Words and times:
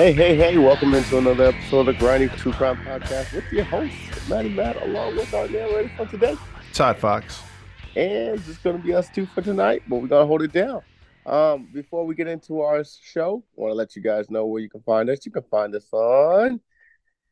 Hey, 0.00 0.14
hey, 0.14 0.34
hey, 0.34 0.56
welcome 0.56 0.94
into 0.94 1.18
another 1.18 1.48
episode 1.48 1.80
of 1.80 1.86
the 1.86 1.92
Grinding 1.92 2.30
True 2.30 2.52
Crime 2.52 2.78
Podcast 2.78 3.34
with 3.34 3.44
your 3.52 3.64
host, 3.64 3.92
Matty 4.30 4.48
Matt, 4.48 4.80
along 4.80 5.16
with 5.16 5.34
our 5.34 5.46
narrator 5.46 5.92
for 5.94 6.06
today. 6.06 6.38
Todd 6.72 6.96
Fox. 6.96 7.42
And 7.96 8.38
it's 8.38 8.46
just 8.46 8.62
going 8.62 8.78
to 8.78 8.82
be 8.82 8.94
us 8.94 9.10
two 9.10 9.26
for 9.26 9.42
tonight, 9.42 9.82
but 9.86 9.96
we're 9.96 10.08
going 10.08 10.22
to 10.22 10.26
hold 10.26 10.40
it 10.40 10.52
down. 10.52 10.80
Um, 11.26 11.68
before 11.74 12.06
we 12.06 12.14
get 12.14 12.28
into 12.28 12.62
our 12.62 12.82
show, 12.82 13.44
I 13.58 13.60
want 13.60 13.72
to 13.72 13.74
let 13.74 13.94
you 13.94 14.00
guys 14.00 14.30
know 14.30 14.46
where 14.46 14.62
you 14.62 14.70
can 14.70 14.80
find 14.80 15.10
us. 15.10 15.26
You 15.26 15.32
can 15.32 15.44
find 15.50 15.74
us 15.74 15.86
on 15.92 16.62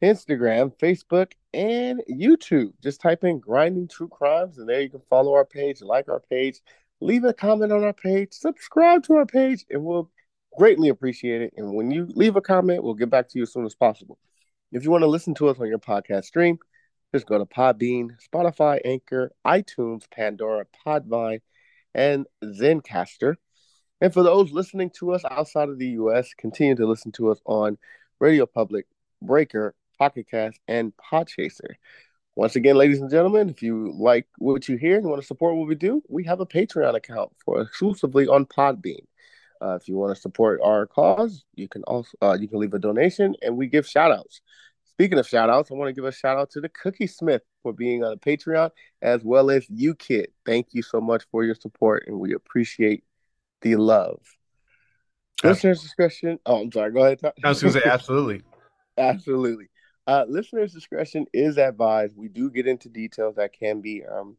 Instagram, 0.02 0.78
Facebook, 0.78 1.32
and 1.54 2.02
YouTube. 2.10 2.74
Just 2.82 3.00
type 3.00 3.24
in 3.24 3.38
Grinding 3.38 3.88
True 3.88 4.08
Crimes, 4.08 4.58
and 4.58 4.68
there 4.68 4.82
you 4.82 4.90
can 4.90 5.00
follow 5.08 5.32
our 5.32 5.46
page, 5.46 5.80
like 5.80 6.10
our 6.10 6.20
page, 6.20 6.60
leave 7.00 7.24
a 7.24 7.32
comment 7.32 7.72
on 7.72 7.82
our 7.82 7.94
page, 7.94 8.34
subscribe 8.34 9.04
to 9.04 9.14
our 9.14 9.24
page, 9.24 9.64
and 9.70 9.82
we'll 9.82 10.10
greatly 10.56 10.88
appreciate 10.88 11.42
it. 11.42 11.54
And 11.56 11.74
when 11.74 11.90
you 11.90 12.06
leave 12.14 12.36
a 12.36 12.40
comment, 12.40 12.82
we'll 12.82 12.94
get 12.94 13.10
back 13.10 13.28
to 13.28 13.38
you 13.38 13.42
as 13.42 13.52
soon 13.52 13.66
as 13.66 13.74
possible. 13.74 14.18
If 14.72 14.84
you 14.84 14.90
want 14.90 15.02
to 15.02 15.08
listen 15.08 15.34
to 15.36 15.48
us 15.48 15.58
on 15.58 15.68
your 15.68 15.78
podcast 15.78 16.24
stream, 16.24 16.58
just 17.14 17.26
go 17.26 17.38
to 17.38 17.46
Podbean, 17.46 18.10
Spotify, 18.32 18.80
Anchor, 18.84 19.32
iTunes, 19.46 20.10
Pandora, 20.10 20.66
Podvine, 20.86 21.40
and 21.94 22.26
Zencastr. 22.44 23.36
And 24.00 24.12
for 24.12 24.22
those 24.22 24.52
listening 24.52 24.90
to 24.98 25.12
us 25.12 25.24
outside 25.30 25.68
of 25.68 25.78
the 25.78 25.88
US, 25.90 26.34
continue 26.34 26.76
to 26.76 26.86
listen 26.86 27.12
to 27.12 27.30
us 27.30 27.40
on 27.46 27.78
Radio 28.20 28.46
Public, 28.46 28.86
Breaker, 29.22 29.74
Pocket 29.98 30.26
Cast, 30.30 30.60
and 30.68 30.92
Podchaser. 30.96 31.74
Once 32.36 32.54
again, 32.54 32.76
ladies 32.76 33.00
and 33.00 33.10
gentlemen, 33.10 33.48
if 33.48 33.62
you 33.62 33.92
like 33.98 34.26
what 34.38 34.68
you 34.68 34.76
hear 34.76 34.96
and 34.96 35.06
want 35.08 35.20
to 35.20 35.26
support 35.26 35.56
what 35.56 35.66
we 35.66 35.74
do, 35.74 36.02
we 36.08 36.22
have 36.24 36.38
a 36.38 36.46
Patreon 36.46 36.94
account 36.94 37.32
for 37.44 37.60
exclusively 37.60 38.28
on 38.28 38.46
Podbean. 38.46 39.04
Uh, 39.60 39.74
if 39.80 39.88
you 39.88 39.96
want 39.96 40.14
to 40.14 40.20
support 40.20 40.60
our 40.62 40.86
cause, 40.86 41.44
you 41.54 41.68
can 41.68 41.82
also 41.84 42.16
uh, 42.22 42.36
you 42.38 42.48
can 42.48 42.58
leave 42.58 42.74
a 42.74 42.78
donation, 42.78 43.34
and 43.42 43.56
we 43.56 43.66
give 43.66 43.86
shout 43.86 44.12
outs. 44.12 44.40
Speaking 44.84 45.18
of 45.18 45.28
shout 45.28 45.48
outs, 45.48 45.70
I 45.70 45.74
want 45.74 45.88
to 45.88 45.92
give 45.92 46.04
a 46.04 46.12
shout 46.12 46.36
out 46.36 46.50
to 46.50 46.60
the 46.60 46.68
Cookie 46.68 47.06
Smith 47.06 47.42
for 47.62 47.72
being 47.72 48.02
on 48.02 48.12
a 48.12 48.16
Patreon, 48.16 48.70
as 49.00 49.22
well 49.22 49.50
as 49.50 49.66
you, 49.68 49.94
Kid. 49.94 50.28
Thank 50.44 50.68
you 50.72 50.82
so 50.82 51.00
much 51.00 51.24
for 51.30 51.44
your 51.44 51.54
support, 51.54 52.04
and 52.06 52.18
we 52.18 52.34
appreciate 52.34 53.04
the 53.60 53.76
love. 53.76 54.20
Listeners' 55.44 55.82
discretion. 55.82 56.38
Oh, 56.46 56.62
I'm 56.62 56.72
sorry. 56.72 56.90
Go 56.90 57.04
ahead. 57.04 57.20
I 57.44 57.48
was 57.48 57.62
going 57.62 57.74
to 57.74 57.80
say, 57.80 57.86
absolutely. 57.88 58.42
Absolutely. 58.98 59.68
Uh, 60.08 60.24
listeners' 60.26 60.72
discretion 60.72 61.24
is 61.32 61.56
advised. 61.56 62.16
We 62.16 62.26
do 62.26 62.50
get 62.50 62.66
into 62.66 62.88
details 62.88 63.36
that 63.36 63.52
can 63.52 63.80
be 63.80 64.02
um, 64.04 64.36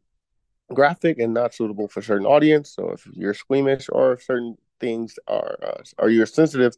graphic 0.74 1.18
and 1.18 1.32
not 1.32 1.54
suitable 1.54 1.88
for 1.88 2.02
certain 2.02 2.26
audience. 2.26 2.70
So 2.74 2.90
if 2.90 3.06
you're 3.12 3.32
squeamish 3.32 3.88
or 3.90 4.18
certain 4.18 4.58
things 4.80 5.18
are, 5.28 5.56
uh, 5.62 5.82
or 5.98 6.10
you're 6.10 6.26
sensitive 6.26 6.74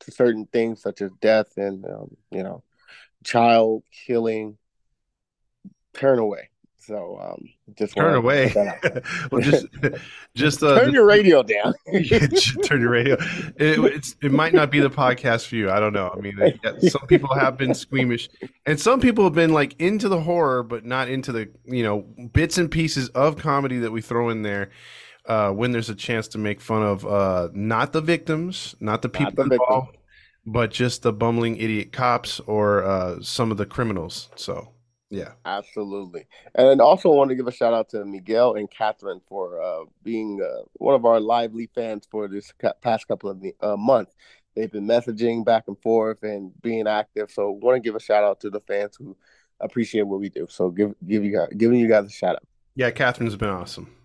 to 0.00 0.10
certain 0.10 0.46
things 0.46 0.82
such 0.82 1.00
as 1.00 1.10
death 1.20 1.56
and 1.56 1.84
um, 1.86 2.16
you 2.30 2.42
know, 2.42 2.62
child 3.24 3.82
killing, 4.06 4.56
turn 5.94 6.18
away. 6.18 6.50
So 6.86 7.18
um, 7.20 7.48
just 7.76 7.96
Turn 7.96 8.14
away. 8.14 8.52
well, 9.32 9.42
just, 9.42 9.66
just 10.36 10.62
uh, 10.62 10.78
turn 10.78 10.94
your 10.94 11.04
radio 11.04 11.42
down. 11.42 11.74
turn 12.64 12.80
your 12.80 12.90
radio. 12.90 13.16
It, 13.56 13.80
it's 13.92 14.14
it 14.22 14.30
might 14.30 14.54
not 14.54 14.70
be 14.70 14.78
the 14.78 14.90
podcast 14.90 15.48
for 15.48 15.56
you. 15.56 15.68
I 15.68 15.80
don't 15.80 15.92
know. 15.92 16.14
I 16.16 16.20
mean, 16.20 16.38
some 16.88 17.04
people 17.08 17.34
have 17.34 17.56
been 17.56 17.74
squeamish, 17.74 18.28
and 18.66 18.78
some 18.78 19.00
people 19.00 19.24
have 19.24 19.32
been 19.32 19.52
like 19.52 19.74
into 19.80 20.08
the 20.08 20.20
horror, 20.20 20.62
but 20.62 20.84
not 20.84 21.08
into 21.08 21.32
the 21.32 21.48
you 21.64 21.82
know 21.82 22.02
bits 22.32 22.56
and 22.56 22.70
pieces 22.70 23.08
of 23.10 23.36
comedy 23.36 23.78
that 23.78 23.90
we 23.90 24.00
throw 24.00 24.28
in 24.28 24.42
there. 24.42 24.70
Uh, 25.26 25.50
when 25.50 25.72
there's 25.72 25.90
a 25.90 25.94
chance 25.94 26.28
to 26.28 26.38
make 26.38 26.60
fun 26.60 26.82
of 26.82 27.04
uh, 27.04 27.48
not 27.52 27.92
the 27.92 28.00
victims, 28.00 28.76
not 28.80 29.02
the 29.02 29.08
people 29.08 29.32
the 29.32 29.42
victim. 29.42 29.58
involved, 29.60 29.96
but 30.46 30.70
just 30.70 31.02
the 31.02 31.12
bumbling 31.12 31.56
idiot 31.56 31.92
cops 31.92 32.40
or 32.40 32.84
uh, 32.84 33.20
some 33.20 33.50
of 33.50 33.56
the 33.56 33.66
criminals. 33.66 34.28
So, 34.36 34.68
yeah. 35.10 35.32
Absolutely. 35.44 36.26
And 36.54 36.80
also 36.80 37.10
want 37.10 37.30
to 37.30 37.34
give 37.34 37.48
a 37.48 37.52
shout 37.52 37.72
out 37.72 37.88
to 37.90 38.04
Miguel 38.04 38.54
and 38.54 38.70
Catherine 38.70 39.20
for 39.28 39.60
uh, 39.60 39.84
being 40.04 40.40
uh, 40.40 40.62
one 40.74 40.94
of 40.94 41.04
our 41.04 41.20
lively 41.20 41.68
fans 41.74 42.06
for 42.10 42.28
this 42.28 42.52
past 42.80 43.08
couple 43.08 43.30
of 43.30 43.42
uh, 43.60 43.76
months. 43.76 44.14
They've 44.54 44.70
been 44.70 44.86
messaging 44.86 45.44
back 45.44 45.64
and 45.66 45.78
forth 45.82 46.22
and 46.22 46.50
being 46.62 46.86
active. 46.86 47.30
So 47.30 47.50
want 47.50 47.76
to 47.76 47.80
give 47.80 47.94
a 47.94 48.00
shout 48.00 48.24
out 48.24 48.40
to 48.40 48.50
the 48.50 48.60
fans 48.60 48.96
who 48.96 49.16
appreciate 49.60 50.06
what 50.06 50.20
we 50.20 50.28
do. 50.28 50.46
So 50.48 50.70
give 50.70 50.94
give 51.06 51.24
you 51.24 51.32
guys 51.32 51.48
giving 51.56 51.78
you 51.78 51.88
guys 51.88 52.06
a 52.06 52.10
shout 52.10 52.36
out. 52.36 52.42
Yeah, 52.74 52.90
Catherine's 52.90 53.36
been 53.36 53.50
awesome. 53.50 53.95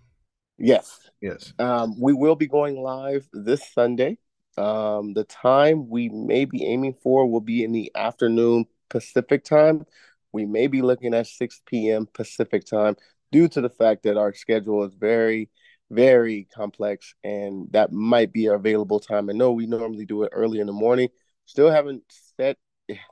Yes. 0.62 1.10
Yes. 1.20 1.52
Um, 1.58 2.00
we 2.00 2.12
will 2.12 2.36
be 2.36 2.46
going 2.46 2.80
live 2.80 3.28
this 3.32 3.72
Sunday. 3.72 4.18
Um, 4.56 5.12
the 5.12 5.24
time 5.24 5.88
we 5.88 6.08
may 6.08 6.44
be 6.44 6.64
aiming 6.64 6.94
for 7.02 7.28
will 7.28 7.40
be 7.40 7.64
in 7.64 7.72
the 7.72 7.90
afternoon 7.96 8.66
Pacific 8.88 9.44
time. 9.44 9.84
We 10.32 10.46
may 10.46 10.68
be 10.68 10.80
looking 10.80 11.14
at 11.14 11.26
6 11.26 11.62
p.m. 11.66 12.06
Pacific 12.12 12.64
time 12.64 12.96
due 13.32 13.48
to 13.48 13.60
the 13.60 13.70
fact 13.70 14.04
that 14.04 14.16
our 14.16 14.32
schedule 14.34 14.84
is 14.84 14.94
very, 14.94 15.50
very 15.90 16.46
complex 16.54 17.12
and 17.24 17.66
that 17.72 17.90
might 17.90 18.32
be 18.32 18.48
our 18.48 18.54
available 18.54 19.00
time. 19.00 19.28
I 19.30 19.32
know 19.32 19.50
we 19.50 19.66
normally 19.66 20.06
do 20.06 20.22
it 20.22 20.30
early 20.32 20.60
in 20.60 20.68
the 20.68 20.72
morning. 20.72 21.08
Still 21.44 21.70
haven't 21.70 22.04
set 22.38 22.56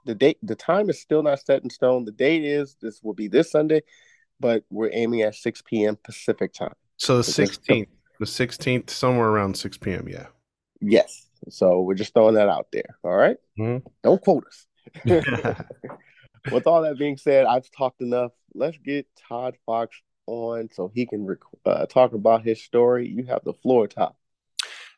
the 0.04 0.14
date, 0.14 0.38
the 0.42 0.54
time 0.54 0.88
is 0.88 1.00
still 1.00 1.22
not 1.24 1.40
set 1.40 1.64
in 1.64 1.70
stone. 1.70 2.04
The 2.04 2.12
date 2.12 2.44
is 2.44 2.76
this 2.80 3.02
will 3.02 3.14
be 3.14 3.26
this 3.26 3.50
Sunday, 3.50 3.82
but 4.38 4.62
we're 4.70 4.90
aiming 4.92 5.22
at 5.22 5.34
6 5.34 5.62
p.m. 5.62 5.98
Pacific 6.04 6.52
time. 6.52 6.74
So 7.00 7.16
the 7.16 7.24
sixteenth, 7.24 7.88
the 8.18 8.26
sixteenth, 8.26 8.90
somewhere 8.90 9.28
around 9.28 9.56
six 9.56 9.78
p.m. 9.78 10.06
Yeah. 10.06 10.26
Yes. 10.82 11.26
So 11.48 11.80
we're 11.80 11.94
just 11.94 12.12
throwing 12.12 12.34
that 12.34 12.48
out 12.48 12.66
there. 12.72 12.96
All 13.02 13.16
right? 13.16 13.38
Mhm. 13.58 13.82
Don't 14.02 14.20
quote 14.20 14.44
us. 14.46 14.66
With 16.52 16.66
all 16.66 16.82
that 16.82 16.98
being 16.98 17.16
said, 17.16 17.46
I've 17.46 17.70
talked 17.70 18.02
enough. 18.02 18.32
Let's 18.54 18.76
get 18.78 19.06
Todd 19.28 19.56
Fox 19.64 19.96
on 20.26 20.68
so 20.72 20.90
he 20.94 21.06
can 21.06 21.24
rec- 21.26 21.38
uh, 21.64 21.86
talk 21.86 22.12
about 22.12 22.44
his 22.44 22.62
story. 22.62 23.08
You 23.08 23.24
have 23.24 23.44
the 23.44 23.54
floor, 23.54 23.88
Todd. 23.88 24.14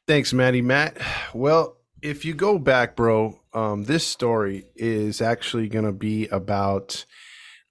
Thanks, 0.07 0.33
Maddie. 0.33 0.63
Matt. 0.63 0.99
Well, 1.33 1.77
if 2.01 2.25
you 2.25 2.35
go 2.35 2.59
back, 2.59 2.97
bro, 2.97 3.41
um, 3.53 3.85
this 3.85 4.05
story 4.07 4.67
is 4.75 5.23
actually 5.23 5.69
going 5.69 5.85
to 5.85 5.93
be 5.93 6.27
about 6.29 7.07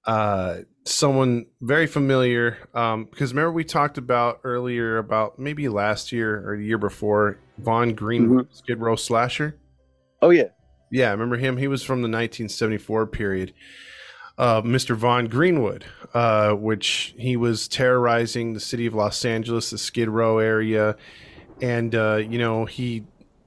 uh, 0.06 0.58
someone 0.86 1.46
very 1.62 1.88
familiar. 1.88 2.58
Um, 2.74 3.06
because 3.06 3.34
remember 3.34 3.52
we 3.52 3.64
talked 3.64 3.98
about 3.98 4.40
earlier 4.44 4.98
about 4.98 5.40
maybe 5.40 5.68
last 5.70 6.12
year 6.12 6.50
or 6.50 6.58
the 6.58 6.66
year 6.66 6.78
before 6.78 7.38
Vaughn 7.58 7.94
Greenwood, 7.94 8.54
Skid 8.54 8.80
Row 8.80 8.96
slasher. 8.96 9.58
Oh, 10.22 10.30
yeah. 10.30 10.50
Yeah, 10.92 11.10
I 11.10 11.12
remember 11.12 11.38
him. 11.38 11.58
He 11.58 11.68
was 11.68 11.84
from 11.84 12.00
the 12.02 12.08
1974 12.08 13.08
period. 13.08 13.54
Uh, 14.38 14.62
Mr. 14.62 14.96
Vaughn 14.96 15.28
Greenwood, 15.28 15.86
uh, 16.14 16.54
which 16.54 17.14
he 17.18 17.38
was 17.38 17.68
terrorizing 17.68 18.54
the 18.54 18.60
city 18.60 18.86
of 18.86 18.94
Los 18.94 19.24
Angeles, 19.24 19.70
the 19.70 19.78
Skid 19.78 20.10
Row 20.10 20.40
area, 20.40 20.96
and 21.62 21.94
uh, 21.94 22.16
you 22.16 22.40
know 22.40 22.66
he 22.66 23.04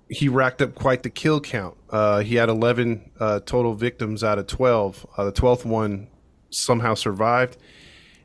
he 0.09 0.29
racked 0.29 0.63
up 0.63 0.75
quite 0.75 1.03
the 1.03 1.11
kill 1.11 1.41
count. 1.41 1.77
Uh, 1.91 2.21
he 2.21 2.37
had 2.37 2.49
11 2.49 3.11
uh, 3.19 3.41
total 3.41 3.75
victims 3.75 4.23
out 4.23 4.39
of 4.39 4.47
12. 4.47 5.07
Uh, 5.17 5.25
the 5.25 5.33
12th 5.33 5.65
one 5.65 6.09
somehow 6.55 6.95
survived, 6.95 7.59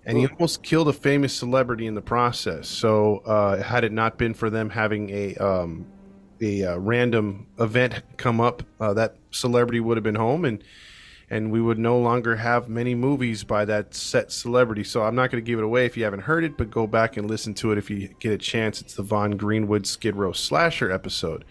and 0.06 0.18
he 0.18 0.28
almost 0.28 0.64
killed 0.64 0.88
a 0.88 0.94
famous 0.94 1.34
celebrity 1.34 1.86
in 1.86 1.96
the 1.96 2.02
process. 2.02 2.68
So, 2.68 3.18
uh, 3.20 3.62
had 3.62 3.84
it 3.84 3.92
not 3.92 4.18
been 4.18 4.34
for 4.34 4.50
them 4.50 4.70
having 4.70 5.10
a 5.10 5.36
um, 5.36 5.86
a 6.42 6.64
uh, 6.64 6.78
random 6.78 7.48
event 7.60 8.02
come 8.18 8.40
up, 8.40 8.64
uh, 8.80 8.94
that 8.94 9.16
celebrity 9.32 9.80
would 9.80 9.98
have 9.98 10.04
been 10.04 10.16
home 10.16 10.46
and 10.46 10.64
and 11.30 11.52
we 11.52 11.62
would 11.62 11.78
no 11.78 12.00
longer 12.00 12.36
have 12.36 12.70
many 12.70 12.96
movies 12.96 13.44
by 13.44 13.64
that 13.66 13.94
set 13.94 14.32
celebrity. 14.32 14.84
So 14.84 15.04
I'm 15.04 15.16
not 15.16 15.30
going 15.30 15.44
to 15.44 15.48
give 15.48 15.60
it 15.60 15.66
away 15.66 15.86
if 15.86 15.96
you 15.96 16.04
haven't 16.04 16.22
heard 16.22 16.44
it, 16.44 16.58
but 16.58 16.72
go 16.72 16.88
back 16.88 17.18
and 17.18 17.30
listen 17.30 17.54
to 17.56 17.72
it 17.72 17.78
if 17.78 17.90
you 17.90 18.10
get 18.20 18.34
a 18.34 18.38
chance. 18.38 18.82
It's 18.82 18.96
the 18.96 19.04
Vaughn 19.04 19.38
Greenwood 19.38 19.86
Skid 19.86 20.16
Row 20.16 20.32
slasher 20.32 20.92
episode. 20.92 21.46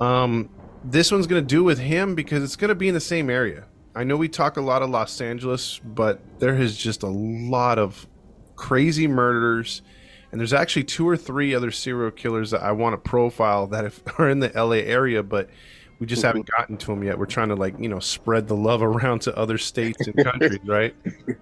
Um, 0.00 0.50
this 0.82 1.12
one's 1.12 1.26
going 1.26 1.42
to 1.42 1.46
do 1.46 1.62
with 1.62 1.78
him 1.78 2.14
because 2.14 2.42
it's 2.42 2.56
going 2.56 2.68
to 2.68 2.74
be 2.74 2.88
in 2.88 2.94
the 2.94 3.00
same 3.00 3.30
area. 3.30 3.64
I 3.98 4.04
know 4.04 4.16
we 4.16 4.28
talk 4.28 4.56
a 4.56 4.60
lot 4.60 4.82
of 4.82 4.90
Los 4.90 5.20
Angeles, 5.20 5.80
but 5.84 6.20
there 6.38 6.54
is 6.54 6.76
just 6.78 7.02
a 7.02 7.08
lot 7.08 7.80
of 7.80 8.06
crazy 8.54 9.08
murders. 9.08 9.82
And 10.30 10.40
there's 10.40 10.52
actually 10.52 10.84
two 10.84 11.08
or 11.08 11.16
three 11.16 11.52
other 11.52 11.72
serial 11.72 12.12
killers 12.12 12.52
that 12.52 12.62
I 12.62 12.70
want 12.70 12.92
to 12.92 12.98
profile 12.98 13.66
that 13.66 13.92
are 14.18 14.30
in 14.30 14.38
the 14.38 14.52
LA 14.54 14.76
area, 14.76 15.24
but 15.24 15.50
we 15.98 16.06
just 16.06 16.22
haven't 16.22 16.42
mm-hmm. 16.42 16.60
gotten 16.60 16.76
to 16.76 16.86
them 16.86 17.02
yet. 17.02 17.18
We're 17.18 17.26
trying 17.26 17.48
to 17.48 17.56
like 17.56 17.74
you 17.80 17.88
know 17.88 17.98
spread 17.98 18.46
the 18.46 18.54
love 18.54 18.84
around 18.84 19.22
to 19.22 19.36
other 19.36 19.58
states 19.58 20.06
and 20.06 20.16
countries, 20.16 20.60
right? 20.64 20.94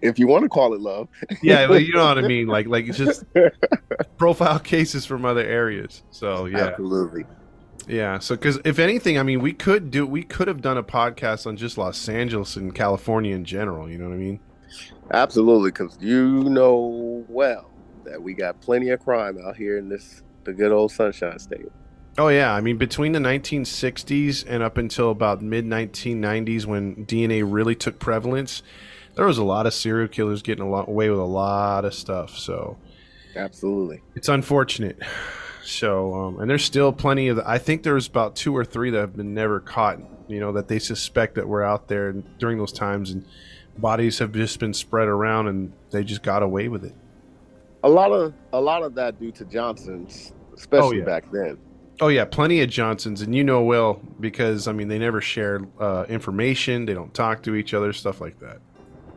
If 0.00 0.18
you 0.18 0.26
want 0.26 0.42
to 0.42 0.48
call 0.48 0.74
it 0.74 0.80
love, 0.80 1.06
yeah, 1.44 1.64
well, 1.68 1.78
you 1.78 1.92
know 1.92 2.04
what 2.04 2.18
I 2.18 2.22
mean. 2.26 2.48
Like 2.48 2.66
like 2.66 2.88
it's 2.88 2.98
just 2.98 3.22
profile 4.16 4.58
cases 4.58 5.06
from 5.06 5.24
other 5.24 5.46
areas. 5.46 6.02
So 6.10 6.46
yeah, 6.46 6.70
absolutely. 6.70 7.24
Yeah, 7.88 8.18
so 8.20 8.36
because 8.36 8.60
if 8.64 8.78
anything, 8.78 9.18
I 9.18 9.22
mean, 9.22 9.40
we 9.40 9.52
could 9.52 9.90
do, 9.90 10.06
we 10.06 10.22
could 10.22 10.48
have 10.48 10.62
done 10.62 10.78
a 10.78 10.82
podcast 10.82 11.46
on 11.46 11.56
just 11.56 11.76
Los 11.76 12.08
Angeles 12.08 12.56
and 12.56 12.74
California 12.74 13.34
in 13.34 13.44
general. 13.44 13.90
You 13.90 13.98
know 13.98 14.08
what 14.08 14.14
I 14.14 14.18
mean? 14.18 14.40
Absolutely, 15.12 15.70
because 15.70 15.98
you 16.00 16.44
know 16.44 17.24
well 17.28 17.70
that 18.04 18.22
we 18.22 18.34
got 18.34 18.60
plenty 18.60 18.90
of 18.90 19.00
crime 19.00 19.38
out 19.44 19.56
here 19.56 19.78
in 19.78 19.88
this 19.88 20.22
the 20.44 20.52
good 20.52 20.72
old 20.72 20.92
Sunshine 20.92 21.38
State. 21.38 21.70
Oh 22.18 22.28
yeah, 22.28 22.52
I 22.54 22.60
mean 22.60 22.78
between 22.78 23.12
the 23.12 23.18
1960s 23.18 24.44
and 24.46 24.62
up 24.62 24.76
until 24.76 25.10
about 25.10 25.42
mid 25.42 25.64
1990s 25.64 26.66
when 26.66 27.06
DNA 27.06 27.42
really 27.46 27.74
took 27.74 27.98
prevalence, 27.98 28.62
there 29.16 29.26
was 29.26 29.38
a 29.38 29.44
lot 29.44 29.66
of 29.66 29.74
serial 29.74 30.08
killers 30.08 30.42
getting 30.42 30.64
a 30.64 30.70
lot 30.70 30.88
away 30.88 31.10
with 31.10 31.18
a 31.18 31.24
lot 31.24 31.84
of 31.84 31.94
stuff. 31.94 32.36
So, 32.36 32.78
absolutely, 33.34 34.00
it's 34.14 34.28
unfortunate. 34.28 34.98
So, 35.64 36.14
um, 36.14 36.40
and 36.40 36.50
there's 36.50 36.64
still 36.64 36.92
plenty 36.92 37.28
of. 37.28 37.36
The, 37.36 37.48
I 37.48 37.58
think 37.58 37.82
there's 37.82 38.06
about 38.06 38.36
two 38.36 38.56
or 38.56 38.64
three 38.64 38.90
that 38.90 38.98
have 38.98 39.16
been 39.16 39.34
never 39.34 39.60
caught. 39.60 39.98
You 40.28 40.40
know 40.40 40.52
that 40.52 40.68
they 40.68 40.78
suspect 40.78 41.34
that 41.34 41.46
we're 41.46 41.62
out 41.62 41.88
there 41.88 42.12
during 42.12 42.58
those 42.58 42.72
times, 42.72 43.10
and 43.10 43.24
bodies 43.78 44.18
have 44.18 44.32
just 44.32 44.58
been 44.58 44.74
spread 44.74 45.08
around, 45.08 45.48
and 45.48 45.72
they 45.90 46.04
just 46.04 46.22
got 46.22 46.42
away 46.42 46.68
with 46.68 46.84
it. 46.84 46.94
A 47.84 47.88
lot 47.88 48.12
of 48.12 48.32
a 48.52 48.60
lot 48.60 48.82
of 48.82 48.94
that 48.94 49.20
due 49.20 49.32
to 49.32 49.44
Johnson's, 49.44 50.32
especially 50.54 50.98
oh, 50.98 51.00
yeah. 51.00 51.04
back 51.04 51.30
then. 51.30 51.58
Oh 52.00 52.08
yeah, 52.08 52.24
plenty 52.24 52.60
of 52.62 52.70
Johnsons, 52.70 53.22
and 53.22 53.34
you 53.34 53.44
know 53.44 53.62
well 53.62 54.00
because 54.20 54.68
I 54.68 54.72
mean 54.72 54.88
they 54.88 54.98
never 54.98 55.20
share 55.20 55.60
uh, 55.78 56.04
information, 56.08 56.86
they 56.86 56.94
don't 56.94 57.12
talk 57.12 57.42
to 57.44 57.54
each 57.54 57.74
other, 57.74 57.92
stuff 57.92 58.20
like 58.20 58.38
that. 58.40 58.58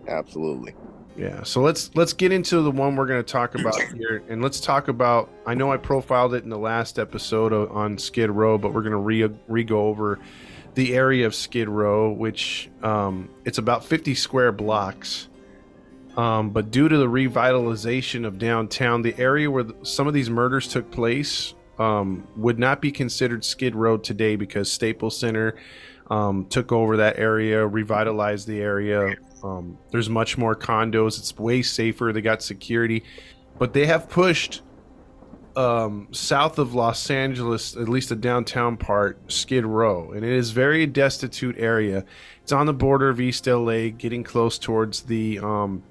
Absolutely. 0.07 0.75
Yeah. 1.17 1.43
So 1.43 1.61
let's 1.61 1.95
let's 1.95 2.13
get 2.13 2.31
into 2.31 2.61
the 2.61 2.71
one 2.71 2.95
we're 2.95 3.05
going 3.05 3.23
to 3.23 3.31
talk 3.31 3.55
about 3.55 3.79
here, 3.95 4.23
and 4.27 4.41
let's 4.41 4.59
talk 4.59 4.87
about. 4.87 5.29
I 5.45 5.53
know 5.53 5.71
I 5.71 5.77
profiled 5.77 6.33
it 6.33 6.43
in 6.43 6.49
the 6.49 6.57
last 6.57 6.99
episode 6.99 7.53
on 7.53 7.97
Skid 7.97 8.29
Row, 8.29 8.57
but 8.57 8.73
we're 8.73 8.81
going 8.81 8.91
to 8.91 8.97
re 8.97 9.29
re 9.47 9.63
go 9.63 9.87
over 9.87 10.19
the 10.75 10.93
area 10.93 11.25
of 11.25 11.33
Skid 11.33 11.69
Row, 11.69 12.11
which 12.11 12.69
um, 12.83 13.29
it's 13.45 13.57
about 13.57 13.85
50 13.85 14.13
square 14.13 14.51
blocks. 14.51 15.29
Um, 16.17 16.51
but 16.51 16.71
due 16.71 16.87
to 16.87 16.97
the 16.97 17.07
revitalization 17.07 18.25
of 18.25 18.37
downtown, 18.37 19.01
the 19.01 19.17
area 19.17 19.49
where 19.49 19.63
the, 19.63 19.75
some 19.83 20.07
of 20.07 20.13
these 20.13 20.29
murders 20.29 20.67
took 20.67 20.91
place 20.91 21.53
um, 21.77 22.27
would 22.37 22.59
not 22.59 22.81
be 22.81 22.91
considered 22.91 23.43
Skid 23.43 23.75
Row 23.75 23.97
today 23.97 24.35
because 24.35 24.71
Staples 24.71 25.17
Center 25.17 25.55
um, 26.09 26.45
took 26.45 26.71
over 26.71 26.97
that 26.97 27.17
area, 27.19 27.65
revitalized 27.65 28.47
the 28.47 28.61
area. 28.61 29.15
Um, 29.45 29.77
there's 29.91 30.09
much 30.09 30.37
more 30.37 30.55
condos. 30.55 31.19
It's 31.19 31.37
way 31.37 31.61
safer. 31.61 32.11
They 32.11 32.21
got 32.21 32.41
security, 32.41 33.03
but 33.59 33.73
they 33.73 33.85
have 33.85 34.09
pushed 34.09 34.61
um, 35.55 36.07
south 36.11 36.57
of 36.57 36.73
Los 36.73 37.09
Angeles, 37.09 37.75
at 37.77 37.87
least 37.87 38.09
the 38.09 38.15
downtown 38.15 38.75
part, 38.77 39.19
Skid 39.31 39.65
Row, 39.65 40.11
and 40.11 40.25
it 40.25 40.31
is 40.31 40.51
very 40.51 40.85
destitute 40.85 41.55
area. 41.57 42.03
It's 42.43 42.51
on 42.51 42.65
the 42.65 42.73
border 42.73 43.09
of 43.09 43.21
East 43.21 43.47
LA, 43.47 43.89
getting 43.89 44.23
close 44.23 44.57
towards 44.57 45.03
the 45.03 45.39
um, 45.39 45.83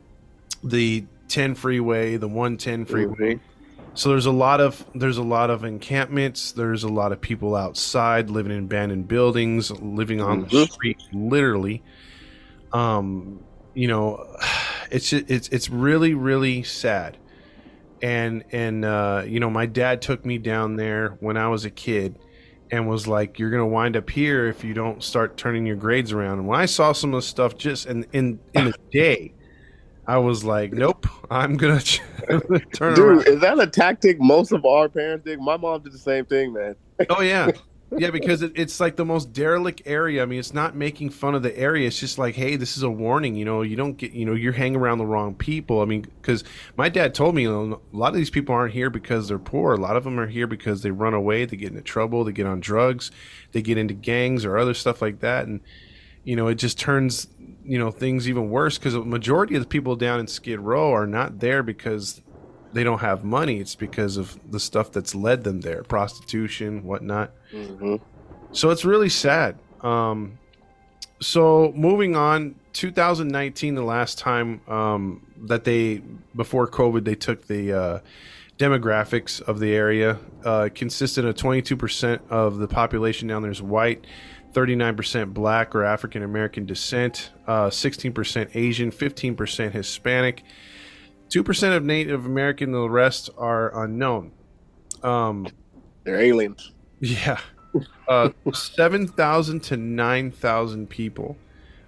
the 0.62 1.04
10 1.28 1.54
freeway, 1.54 2.16
the 2.16 2.28
110 2.28 2.84
freeway. 2.84 3.34
Mm-hmm 3.34 3.54
so 3.94 4.08
there's 4.08 4.26
a 4.26 4.32
lot 4.32 4.60
of 4.60 4.84
there's 4.94 5.18
a 5.18 5.22
lot 5.22 5.50
of 5.50 5.64
encampments. 5.64 6.52
There's 6.52 6.82
a 6.82 6.88
lot 6.88 7.12
of 7.12 7.20
people 7.20 7.54
outside 7.54 8.28
living 8.28 8.50
in 8.50 8.64
abandoned 8.64 9.06
buildings, 9.06 9.70
living 9.70 10.20
on 10.20 10.42
mm-hmm. 10.42 10.56
the 10.56 10.66
street, 10.66 10.98
literally. 11.12 11.82
Um, 12.74 13.40
you 13.74 13.88
know, 13.88 14.36
it's 14.90 15.12
it's 15.12 15.48
it's 15.48 15.70
really 15.70 16.14
really 16.14 16.62
sad. 16.62 17.16
And 18.02 18.44
and 18.52 18.84
uh, 18.84 19.24
you 19.26 19.40
know, 19.40 19.48
my 19.48 19.64
dad 19.66 20.02
took 20.02 20.26
me 20.26 20.36
down 20.36 20.76
there 20.76 21.16
when 21.20 21.38
I 21.38 21.48
was 21.48 21.64
a 21.64 21.70
kid, 21.70 22.18
and 22.70 22.86
was 22.86 23.06
like, 23.06 23.38
"You're 23.38 23.50
gonna 23.50 23.66
wind 23.66 23.96
up 23.96 24.10
here 24.10 24.46
if 24.46 24.62
you 24.62 24.74
don't 24.74 25.02
start 25.02 25.38
turning 25.38 25.64
your 25.64 25.76
grades 25.76 26.12
around." 26.12 26.40
And 26.40 26.46
when 26.46 26.60
I 26.60 26.66
saw 26.66 26.92
some 26.92 27.14
of 27.14 27.22
the 27.22 27.26
stuff 27.26 27.56
just 27.56 27.86
in 27.86 28.04
in 28.12 28.38
in 28.52 28.66
a 28.68 28.72
day 28.92 29.32
I 30.06 30.18
was 30.18 30.44
like, 30.44 30.72
nope, 30.72 31.06
I'm 31.30 31.56
gonna 31.56 31.80
turn 32.74 32.94
Dude, 32.94 32.98
around. 32.98 33.26
is 33.26 33.40
that 33.40 33.58
a 33.58 33.66
tactic 33.66 34.20
most 34.20 34.52
of 34.52 34.64
our 34.66 34.88
parents 34.88 35.24
did? 35.24 35.40
My 35.40 35.56
mom 35.56 35.82
did 35.82 35.92
the 35.92 35.98
same 35.98 36.26
thing, 36.26 36.52
man. 36.52 36.76
oh 37.08 37.22
yeah, 37.22 37.50
yeah, 37.96 38.10
because 38.10 38.42
it, 38.42 38.52
it's 38.54 38.80
like 38.80 38.96
the 38.96 39.04
most 39.04 39.32
derelict 39.32 39.82
area. 39.86 40.22
I 40.22 40.26
mean, 40.26 40.38
it's 40.38 40.54
not 40.54 40.74
making 40.74 41.10
fun 41.10 41.34
of 41.34 41.42
the 41.42 41.56
area. 41.56 41.86
It's 41.86 41.98
just 41.98 42.18
like, 42.18 42.34
hey, 42.34 42.56
this 42.56 42.76
is 42.76 42.82
a 42.82 42.90
warning. 42.90 43.34
You 43.34 43.44
know, 43.44 43.62
you 43.62 43.76
don't 43.76 43.96
get, 43.96 44.12
you 44.12 44.24
know, 44.24 44.34
you're 44.34 44.52
hanging 44.52 44.76
around 44.76 44.98
the 44.98 45.06
wrong 45.06 45.34
people. 45.34 45.80
I 45.80 45.84
mean, 45.84 46.02
because 46.02 46.44
my 46.76 46.88
dad 46.88 47.14
told 47.14 47.34
me, 47.34 47.42
you 47.42 47.50
know, 47.50 47.80
a 47.92 47.96
lot 47.96 48.08
of 48.08 48.16
these 48.16 48.30
people 48.30 48.54
aren't 48.54 48.74
here 48.74 48.90
because 48.90 49.28
they're 49.28 49.38
poor. 49.38 49.74
A 49.74 49.80
lot 49.80 49.96
of 49.96 50.04
them 50.04 50.18
are 50.18 50.26
here 50.26 50.46
because 50.46 50.82
they 50.82 50.90
run 50.90 51.14
away, 51.14 51.44
they 51.44 51.56
get 51.56 51.70
into 51.70 51.82
trouble, 51.82 52.24
they 52.24 52.32
get 52.32 52.46
on 52.46 52.60
drugs, 52.60 53.10
they 53.52 53.62
get 53.62 53.78
into 53.78 53.94
gangs 53.94 54.44
or 54.44 54.58
other 54.58 54.74
stuff 54.74 55.00
like 55.00 55.20
that, 55.20 55.46
and 55.46 55.60
you 56.24 56.36
know, 56.36 56.48
it 56.48 56.54
just 56.54 56.78
turns 56.78 57.28
you 57.64 57.78
know 57.78 57.90
things 57.90 58.28
even 58.28 58.50
worse 58.50 58.78
because 58.78 58.92
the 58.92 59.00
majority 59.00 59.54
of 59.54 59.62
the 59.62 59.68
people 59.68 59.96
down 59.96 60.20
in 60.20 60.26
Skid 60.26 60.60
Row 60.60 60.92
are 60.92 61.06
not 61.06 61.40
there 61.40 61.62
because 61.62 62.20
they 62.74 62.84
don't 62.84 62.98
have 62.98 63.24
money. 63.24 63.60
It's 63.60 63.76
because 63.76 64.16
of 64.16 64.38
the 64.50 64.60
stuff 64.60 64.92
that's 64.92 65.14
led 65.14 65.44
them 65.44 65.60
there, 65.60 65.84
prostitution, 65.84 66.82
whatnot. 66.82 67.30
Mm-hmm. 67.52 67.96
So 68.52 68.70
it's 68.70 68.84
really 68.84 69.08
sad. 69.08 69.56
Um, 69.80 70.38
so 71.20 71.72
moving 71.76 72.16
on, 72.16 72.56
2019, 72.72 73.76
the 73.76 73.82
last 73.82 74.18
time 74.18 74.60
um, 74.68 75.24
that 75.46 75.64
they 75.64 76.02
before 76.34 76.66
COVID, 76.66 77.04
they 77.04 77.14
took 77.14 77.46
the 77.46 77.72
uh, 77.72 78.00
demographics 78.58 79.40
of 79.40 79.60
the 79.60 79.72
area. 79.72 80.18
Uh, 80.44 80.68
consisted 80.74 81.24
of 81.24 81.36
22% 81.36 82.20
of 82.28 82.58
the 82.58 82.68
population 82.68 83.28
down 83.28 83.42
there 83.42 83.52
is 83.52 83.62
white. 83.62 84.04
39% 84.52 85.34
black 85.34 85.74
or 85.74 85.84
African 85.84 86.22
American 86.22 86.64
descent, 86.64 87.30
uh, 87.46 87.66
16% 87.66 88.50
Asian, 88.54 88.92
15% 88.92 89.72
Hispanic, 89.72 90.44
2% 91.30 91.76
of 91.76 91.84
Native 91.84 92.26
American, 92.26 92.72
the 92.72 92.88
rest 92.88 93.30
are 93.36 93.84
unknown. 93.84 94.32
Um, 95.02 95.46
They're 96.04 96.20
aliens. 96.20 96.72
Yeah. 97.00 97.38
Uh, 98.06 98.30
7,000 98.52 99.60
to 99.60 99.76
9,000 99.76 100.88
people 100.88 101.36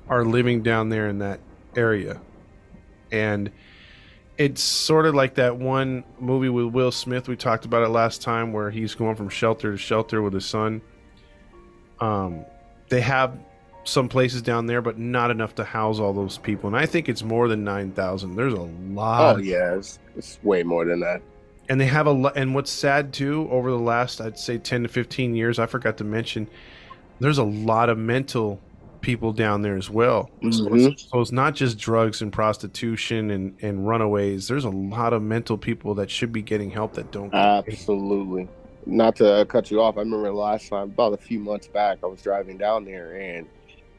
are 0.08 0.24
living 0.24 0.62
down 0.62 0.88
there 0.88 1.08
in 1.08 1.18
that 1.18 1.40
area. 1.76 2.20
And 3.12 3.52
it's 4.38 4.62
sort 4.62 5.06
of 5.06 5.14
like 5.14 5.34
that 5.36 5.56
one 5.56 6.04
movie 6.18 6.48
with 6.48 6.66
Will 6.66 6.90
Smith. 6.90 7.28
We 7.28 7.36
talked 7.36 7.64
about 7.64 7.82
it 7.82 7.88
last 7.88 8.20
time 8.22 8.52
where 8.52 8.70
he's 8.70 8.94
going 8.94 9.16
from 9.16 9.28
shelter 9.28 9.72
to 9.72 9.78
shelter 9.78 10.20
with 10.22 10.32
his 10.32 10.44
son. 10.44 10.82
Um, 12.00 12.44
they 12.88 13.00
have 13.00 13.38
some 13.88 14.08
places 14.08 14.42
down 14.42 14.66
there, 14.66 14.82
but 14.82 14.98
not 14.98 15.30
enough 15.30 15.54
to 15.56 15.64
house 15.64 15.98
all 15.98 16.12
those 16.12 16.38
people. 16.38 16.68
And 16.68 16.76
I 16.76 16.86
think 16.86 17.08
it's 17.08 17.22
more 17.22 17.48
than 17.48 17.64
nine 17.64 17.92
thousand. 17.92 18.36
There's 18.36 18.54
a 18.54 18.68
lot. 18.92 19.36
Oh 19.36 19.38
yeah, 19.38 19.74
it's, 19.74 19.98
it's, 20.16 20.38
way 20.42 20.62
more 20.62 20.84
than 20.84 21.00
that. 21.00 21.22
And 21.68 21.80
they 21.80 21.86
have 21.86 22.06
a 22.06 22.12
lot. 22.12 22.36
And 22.36 22.54
what's 22.54 22.70
sad 22.70 23.12
too, 23.12 23.48
over 23.50 23.70
the 23.70 23.78
last 23.78 24.20
I'd 24.20 24.38
say 24.38 24.58
ten 24.58 24.82
to 24.82 24.88
fifteen 24.88 25.34
years, 25.34 25.58
I 25.58 25.66
forgot 25.66 25.96
to 25.98 26.04
mention, 26.04 26.48
there's 27.20 27.38
a 27.38 27.44
lot 27.44 27.88
of 27.88 27.98
mental 27.98 28.60
people 29.00 29.32
down 29.32 29.62
there 29.62 29.76
as 29.76 29.88
well. 29.88 30.30
Mm-hmm. 30.42 30.50
So, 30.50 30.74
it's, 30.74 31.08
so, 31.10 31.20
it's, 31.20 31.32
not 31.32 31.54
just 31.54 31.78
drugs 31.78 32.22
and 32.22 32.32
prostitution 32.32 33.30
and 33.30 33.56
and 33.62 33.86
runaways. 33.86 34.48
There's 34.48 34.64
a 34.64 34.70
lot 34.70 35.12
of 35.12 35.22
mental 35.22 35.56
people 35.56 35.94
that 35.94 36.10
should 36.10 36.32
be 36.32 36.42
getting 36.42 36.70
help 36.70 36.94
that 36.94 37.10
don't. 37.10 37.32
Absolutely 37.32 38.48
not 38.86 39.16
to 39.16 39.44
cut 39.48 39.70
you 39.70 39.82
off, 39.82 39.96
I 39.96 40.00
remember 40.00 40.32
last 40.32 40.68
time, 40.68 40.84
about 40.84 41.12
a 41.12 41.16
few 41.16 41.40
months 41.40 41.66
back, 41.66 41.98
I 42.02 42.06
was 42.06 42.22
driving 42.22 42.56
down 42.56 42.84
there, 42.84 43.16
and 43.16 43.46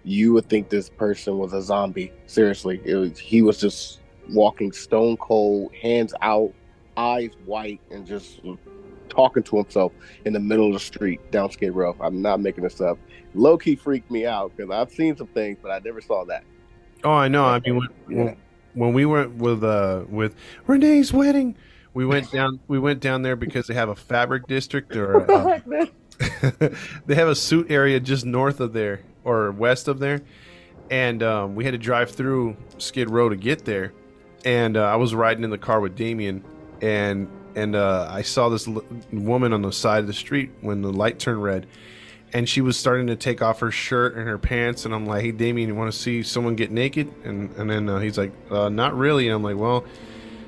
you 0.08 0.32
would 0.32 0.48
think 0.48 0.70
this 0.70 0.90
person 0.90 1.38
was 1.38 1.52
a 1.52 1.62
zombie. 1.62 2.14
Seriously, 2.28 2.82
it 2.86 2.96
was 2.96 3.20
he 3.20 3.42
was 3.42 3.60
just 3.60 4.00
walking 4.30 4.72
stone 4.72 5.18
cold, 5.18 5.74
hands 5.76 6.14
out, 6.22 6.54
eyes 6.96 7.32
white, 7.46 7.82
and 7.92 8.08
just 8.08 8.40
talking 9.10 9.44
to 9.44 9.58
himself 9.58 9.92
in 10.24 10.32
the 10.32 10.40
middle 10.40 10.68
of 10.68 10.74
the 10.74 10.80
street 10.80 11.20
down 11.32 11.52
Skid 11.52 11.74
Row. 11.74 11.94
I'm 12.00 12.22
not 12.22 12.40
making 12.40 12.64
this 12.64 12.80
up. 12.80 12.98
Low 13.34 13.58
key 13.58 13.76
freaked 13.76 14.10
me 14.10 14.26
out 14.26 14.56
because 14.56 14.72
I've 14.72 14.92
seen 14.92 15.18
some 15.18 15.28
things, 15.28 15.58
but 15.62 15.72
I 15.72 15.80
never 15.80 16.00
saw 16.00 16.24
that. 16.26 16.44
Oh, 17.04 17.12
I 17.12 17.28
know. 17.28 17.44
I 17.46 17.60
mean, 17.60 17.76
when, 17.76 17.88
Yeah. 18.10 18.24
when, 18.24 18.38
when 18.76 18.94
we 18.94 19.06
went 19.06 19.36
with 19.36 19.62
uh 19.64 20.06
with 20.08 20.36
Renee's 20.68 21.12
wedding, 21.12 21.58
we 21.94 22.06
went 22.06 22.32
down 22.32 22.62
we 22.70 22.80
went 22.80 23.02
down 23.02 23.24
there 23.24 23.36
because 23.36 23.68
they 23.68 23.74
have 23.74 23.90
a 23.90 23.96
fabric 23.96 24.48
district 24.48 24.96
or 24.96 25.30
uh, 25.30 25.60
they 27.06 27.16
have 27.16 27.28
a 27.28 27.36
suit 27.36 27.70
area 27.70 28.00
just 28.00 28.26
north 28.26 28.62
of 28.62 28.72
there 28.72 29.02
or 29.27 29.51
west 29.51 29.89
of 29.89 30.00
there, 30.00 30.22
and 30.89 31.22
um, 31.22 31.55
we 31.55 31.65
had 31.65 31.72
to 31.72 31.77
drive 31.77 32.12
through 32.12 32.55
Skid 32.77 33.10
Row 33.10 33.29
to 33.29 33.36
get 33.36 33.65
there. 33.65 33.93
And 34.46 34.77
uh, 34.77 34.86
I 34.86 34.96
was 34.96 35.13
riding 35.13 35.43
in 35.43 35.50
the 35.50 35.57
car 35.57 35.81
with 35.81 35.96
Damien, 35.96 36.43
and 36.81 37.27
and 37.55 37.75
uh, 37.75 38.07
I 38.10 38.22
saw 38.22 38.50
this 38.50 38.67
l- 38.67 38.84
woman 39.12 39.51
on 39.51 39.62
the 39.62 39.74
side 39.74 40.00
of 40.00 40.07
the 40.07 40.13
street 40.13 40.51
when 40.62 40.81
the 40.81 40.93
light 40.93 41.19
turned 41.19 41.43
red, 41.43 41.67
and 42.31 42.48
she 42.48 42.62
was 42.62 42.77
starting 42.77 43.07
to 43.07 43.15
take 43.15 43.41
off 43.41 43.60
her 43.60 43.72
shirt 43.72 44.15
and 44.15 44.27
her 44.27 44.38
pants, 44.38 44.86
and 44.86 44.93
I'm 44.93 45.05
like, 45.05 45.24
"Hey, 45.24 45.31
Damien, 45.31 45.67
you 45.67 45.75
want 45.75 45.91
to 45.91 45.98
see 45.98 46.24
someone 46.24 46.55
get 46.55 46.72
naked?" 46.72 47.13
And 47.25 47.53
and 47.57 47.69
then 47.69 47.89
uh, 47.89 48.00
he's 48.00 48.17
like, 48.17 48.31
uh, 48.50 48.69
"Not 48.69 48.96
really." 48.96 49.27
And 49.27 49.36
I'm 49.36 49.43
like, 49.43 49.57
"Well, 49.57 49.84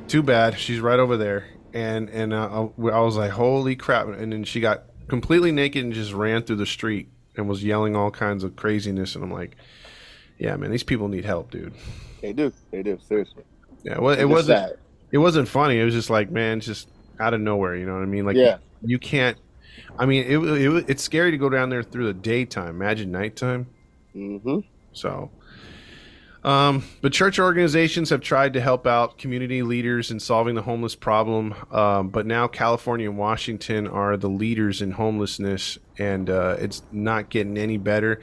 too 0.08 0.24
bad. 0.24 0.58
She's 0.58 0.80
right 0.80 1.00
over 1.00 1.18
there." 1.18 1.48
And 1.74 2.10
and 2.10 2.34
uh, 2.34 2.70
I 2.80 2.88
I 2.90 3.00
was 3.02 3.18
like, 3.18 3.32
"Holy 3.32 3.76
crap!" 3.76 4.08
And 4.08 4.32
then 4.32 4.46
she 4.46 4.62
got 4.62 4.84
completely 5.10 5.52
naked 5.52 5.84
and 5.84 5.92
just 5.92 6.14
ran 6.14 6.44
through 6.44 6.58
the 6.58 6.66
street 6.66 7.10
and 7.40 7.50
was 7.50 7.64
yelling 7.64 7.96
all 7.96 8.12
kinds 8.12 8.44
of 8.44 8.56
craziness. 8.56 9.16
And 9.16 9.24
I'm 9.24 9.32
like, 9.32 9.56
"Yeah, 10.38 10.56
man, 10.58 10.70
these 10.72 10.84
people 10.84 11.08
need 11.08 11.26
help, 11.26 11.50
dude." 11.52 11.74
They 12.22 12.34
do. 12.34 12.52
They 12.72 12.84
do. 12.84 13.00
Seriously. 13.08 13.44
Yeah, 13.84 14.00
well, 14.00 14.14
it 14.14 14.22
It's 14.24 14.30
wasn't. 14.30 14.60
sad. 14.60 14.78
It 15.12 15.18
wasn't 15.18 15.48
funny. 15.48 15.80
It 15.80 15.86
was 15.86 15.94
just 15.94 16.10
like, 16.10 16.30
man, 16.30 16.60
just 16.60 16.90
out 17.20 17.34
of 17.34 17.42
nowhere. 17.42 17.76
You 17.76 17.86
know 17.86 17.94
what 17.94 18.04
I 18.04 18.06
mean? 18.06 18.26
Like, 18.26 18.36
Yeah. 18.36 18.58
you 18.84 19.00
can't. 19.00 19.38
I 19.98 20.06
mean, 20.06 20.26
it, 20.26 20.38
it 20.38 20.86
it's 20.90 21.02
scary 21.04 21.32
to 21.32 21.38
go 21.38 21.50
down 21.50 21.70
there 21.70 21.82
through 21.82 22.06
the 22.08 22.14
daytime. 22.14 22.70
Imagine 22.70 23.12
nighttime. 23.12 23.68
Mm-hmm. 24.16 24.60
So, 24.94 25.32
um, 26.44 26.84
but 27.02 27.12
church 27.12 27.40
organizations 27.40 28.10
have 28.12 28.22
tried 28.22 28.54
to 28.54 28.62
help 28.62 28.88
out 28.88 29.18
community 29.18 29.62
leaders 29.62 30.12
in 30.12 30.20
solving 30.20 30.56
the 30.56 30.62
homeless 30.62 30.96
problem. 30.96 31.54
Um, 31.72 32.10
but 32.10 32.26
now 32.26 32.48
California 32.48 33.10
and 33.10 33.18
Washington 33.18 33.88
are 33.88 34.16
the 34.18 34.30
leaders 34.30 34.82
in 34.82 34.92
homelessness, 34.92 35.78
and 35.98 36.30
uh, 36.30 36.56
it's 36.60 36.84
not 36.92 37.30
getting 37.30 37.58
any 37.58 37.78
better. 37.78 38.22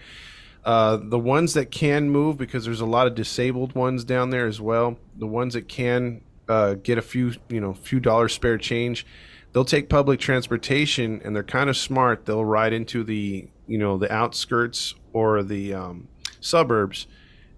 Uh, 0.64 0.98
the 1.00 1.18
ones 1.18 1.54
that 1.54 1.70
can 1.70 2.10
move, 2.10 2.36
because 2.36 2.64
there's 2.64 2.80
a 2.80 2.86
lot 2.86 3.06
of 3.06 3.14
disabled 3.14 3.74
ones 3.76 4.02
down 4.02 4.30
there 4.30 4.46
as 4.46 4.60
well. 4.60 4.98
The 5.16 5.26
ones 5.26 5.54
that 5.54 5.68
can 5.68 6.22
uh, 6.48 6.74
get 6.74 6.98
a 6.98 7.02
few, 7.02 7.34
you 7.48 7.60
know, 7.60 7.72
few 7.72 8.00
dollars 8.00 8.32
spare 8.32 8.58
change, 8.58 9.06
they'll 9.52 9.64
take 9.64 9.88
public 9.88 10.18
transportation, 10.18 11.20
and 11.24 11.36
they're 11.36 11.44
kind 11.44 11.70
of 11.70 11.76
smart. 11.76 12.24
They'll 12.26 12.44
ride 12.44 12.72
into 12.72 13.04
the, 13.04 13.46
you 13.68 13.78
know, 13.78 13.96
the 13.96 14.12
outskirts 14.12 14.94
or 15.12 15.44
the 15.44 15.72
um, 15.72 16.08
suburbs, 16.40 17.06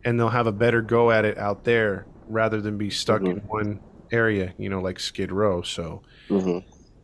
and 0.04 0.18
they'll 0.18 0.28
have 0.28 0.46
a 0.46 0.52
better 0.52 0.80
go 0.82 1.10
at 1.10 1.24
it 1.24 1.38
out 1.38 1.64
there 1.64 2.06
rather 2.28 2.60
than 2.60 2.76
be 2.78 2.90
stuck 2.90 3.22
in 3.22 3.38
one 3.48 3.80
area, 4.12 4.54
you 4.58 4.68
know, 4.68 4.80
like 4.80 5.00
Skid 5.00 5.32
Row. 5.32 5.62
So, 5.62 6.02
Mm-hmm. 6.28 6.58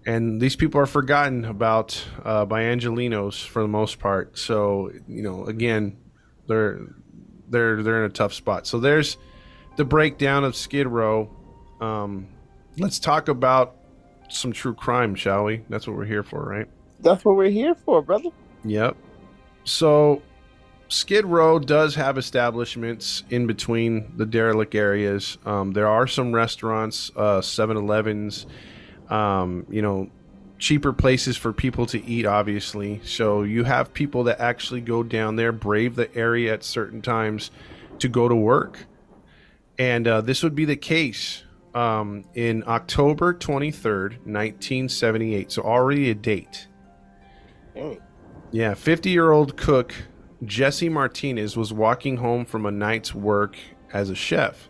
and 0.06 0.40
these 0.40 0.54
people 0.54 0.80
are 0.80 0.86
forgotten 0.86 1.44
about 1.46 2.02
uh, 2.24 2.44
by 2.44 2.62
Angelenos 2.64 3.46
for 3.46 3.62
the 3.62 3.68
most 3.68 3.98
part. 3.98 4.36
So 4.38 4.90
you 5.08 5.22
know, 5.22 5.44
again, 5.46 5.96
they're 6.46 6.80
they're 7.48 7.82
they're 7.82 8.04
in 8.04 8.10
a 8.10 8.14
tough 8.14 8.34
spot. 8.34 8.66
So 8.66 8.78
there's 8.78 9.16
the 9.76 9.84
breakdown 9.84 10.44
of 10.44 10.54
Skid 10.56 10.86
Row. 10.86 11.30
Um, 11.80 12.28
let's 12.78 12.98
talk 12.98 13.28
about 13.28 13.76
some 14.28 14.52
true 14.52 14.74
crime, 14.74 15.14
shall 15.14 15.44
we? 15.44 15.64
That's 15.68 15.86
what 15.86 15.96
we're 15.96 16.04
here 16.04 16.22
for, 16.22 16.44
right? 16.44 16.66
That's 17.00 17.24
what 17.24 17.36
we're 17.36 17.50
here 17.50 17.74
for, 17.74 18.02
brother. 18.02 18.30
Yep. 18.64 18.96
So 19.64 20.22
Skid 20.94 21.26
Row 21.26 21.58
does 21.58 21.96
have 21.96 22.16
establishments 22.18 23.24
in 23.28 23.48
between 23.48 24.12
the 24.16 24.24
derelict 24.24 24.76
areas. 24.76 25.38
Um, 25.44 25.72
there 25.72 25.88
are 25.88 26.06
some 26.06 26.32
restaurants, 26.32 27.10
uh, 27.16 27.40
7-Elevens, 27.40 28.46
um, 29.10 29.66
you 29.68 29.82
know, 29.82 30.08
cheaper 30.60 30.92
places 30.92 31.36
for 31.36 31.52
people 31.52 31.84
to 31.86 32.02
eat, 32.04 32.26
obviously. 32.26 33.00
So 33.02 33.42
you 33.42 33.64
have 33.64 33.92
people 33.92 34.22
that 34.24 34.38
actually 34.38 34.82
go 34.82 35.02
down 35.02 35.34
there, 35.34 35.50
brave 35.50 35.96
the 35.96 36.14
area 36.16 36.52
at 36.52 36.62
certain 36.62 37.02
times 37.02 37.50
to 37.98 38.08
go 38.08 38.28
to 38.28 38.36
work. 38.36 38.86
And 39.76 40.06
uh, 40.06 40.20
this 40.20 40.44
would 40.44 40.54
be 40.54 40.64
the 40.64 40.76
case 40.76 41.42
um, 41.74 42.24
in 42.34 42.62
October 42.68 43.34
23rd, 43.34 44.10
1978. 44.26 45.50
So 45.50 45.62
already 45.62 46.08
a 46.10 46.14
date. 46.14 46.68
Dang. 47.74 48.00
Yeah, 48.52 48.74
50 48.74 49.10
year 49.10 49.32
old 49.32 49.56
cook 49.56 49.92
Jesse 50.46 50.88
Martinez 50.88 51.56
was 51.56 51.72
walking 51.72 52.18
home 52.18 52.44
from 52.44 52.66
a 52.66 52.70
night's 52.70 53.14
work 53.14 53.56
as 53.92 54.10
a 54.10 54.14
chef. 54.14 54.68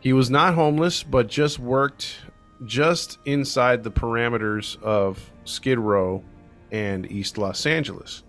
He 0.00 0.12
was 0.12 0.30
not 0.30 0.54
homeless, 0.54 1.02
but 1.02 1.28
just 1.28 1.58
worked 1.58 2.16
just 2.64 3.18
inside 3.24 3.82
the 3.82 3.90
parameters 3.90 4.80
of 4.82 5.30
Skid 5.44 5.78
Row 5.78 6.22
and 6.70 7.10
East 7.10 7.38
Los 7.38 7.66
Angeles. 7.66 8.22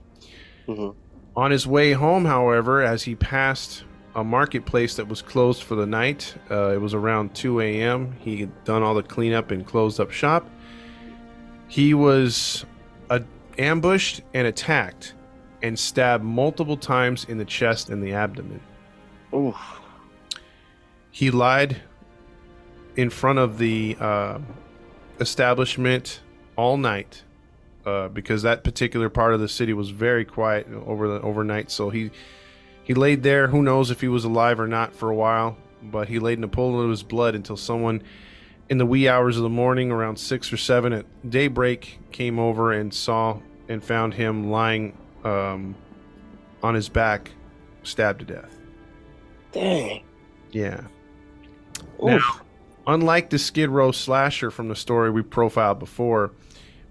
Mhm. 0.67 0.95
On 1.35 1.51
his 1.51 1.65
way 1.65 1.93
home, 1.93 2.25
however, 2.25 2.81
as 2.81 3.03
he 3.03 3.15
passed 3.15 3.83
a 4.15 4.23
marketplace 4.23 4.95
that 4.95 5.07
was 5.07 5.21
closed 5.21 5.63
for 5.63 5.75
the 5.75 5.85
night, 5.87 6.35
uh, 6.51 6.69
it 6.69 6.81
was 6.81 6.93
around 6.93 7.33
2 7.33 7.59
a.m., 7.61 8.15
he 8.19 8.37
had 8.37 8.63
done 8.63 8.83
all 8.83 8.93
the 8.93 9.01
cleanup 9.01 9.49
and 9.49 9.65
closed 9.65 9.99
up 9.99 10.11
shop. 10.11 10.47
He 11.67 11.95
was 11.95 12.65
uh, 13.09 13.19
ambushed 13.57 14.21
and 14.33 14.45
attacked 14.45 15.15
and 15.63 15.79
stabbed 15.79 16.23
multiple 16.23 16.77
times 16.77 17.23
in 17.25 17.37
the 17.37 17.45
chest 17.45 17.89
and 17.89 18.03
the 18.03 18.13
abdomen. 18.13 18.59
Oof. 19.33 19.55
He 21.09 21.31
lied 21.31 21.77
in 22.95 23.09
front 23.09 23.39
of 23.39 23.57
the 23.57 23.97
uh, 23.99 24.39
establishment 25.19 26.19
all 26.55 26.77
night 26.77 27.23
uh, 27.85 28.09
because 28.09 28.43
that 28.43 28.63
particular 28.63 29.09
part 29.09 29.33
of 29.33 29.39
the 29.39 29.47
city 29.47 29.73
was 29.73 29.89
very 29.89 30.25
quiet 30.25 30.67
over 30.85 31.07
the 31.07 31.21
overnight. 31.21 31.71
So 31.71 31.89
he 31.89 32.11
he 32.83 32.93
laid 32.93 33.23
there. 33.23 33.47
Who 33.47 33.63
knows 33.63 33.89
if 33.89 34.01
he 34.01 34.09
was 34.09 34.25
alive 34.25 34.59
or 34.59 34.67
not 34.67 34.93
for 34.93 35.09
a 35.09 35.15
while, 35.15 35.57
but 35.81 36.09
he 36.09 36.19
laid 36.19 36.37
in 36.37 36.43
a 36.43 36.49
pool 36.49 36.81
of 36.81 36.89
his 36.89 37.03
blood 37.03 37.33
until 37.33 37.55
someone 37.55 38.03
in 38.69 38.77
the 38.77 38.85
wee 38.85 39.07
hours 39.07 39.37
of 39.37 39.43
the 39.43 39.49
morning, 39.49 39.91
around 39.91 40.17
six 40.17 40.51
or 40.51 40.57
seven 40.57 40.91
at 40.91 41.05
daybreak, 41.29 41.99
came 42.11 42.39
over 42.39 42.73
and 42.73 42.93
saw 42.93 43.39
and 43.69 43.83
found 43.83 44.15
him 44.15 44.49
lying 44.49 44.97
um, 45.23 45.75
on 46.61 46.75
his 46.75 46.89
back, 46.89 47.31
stabbed 47.83 48.19
to 48.19 48.25
death. 48.25 48.57
Dang. 49.51 50.03
Yeah. 50.51 50.81
Oof. 52.03 52.03
Now, 52.03 52.41
unlike 52.87 53.29
the 53.29 53.39
Skid 53.39 53.69
Row 53.69 53.91
slasher 53.91 54.51
from 54.51 54.67
the 54.67 54.75
story 54.75 55.11
we 55.11 55.21
profiled 55.21 55.79
before, 55.79 56.31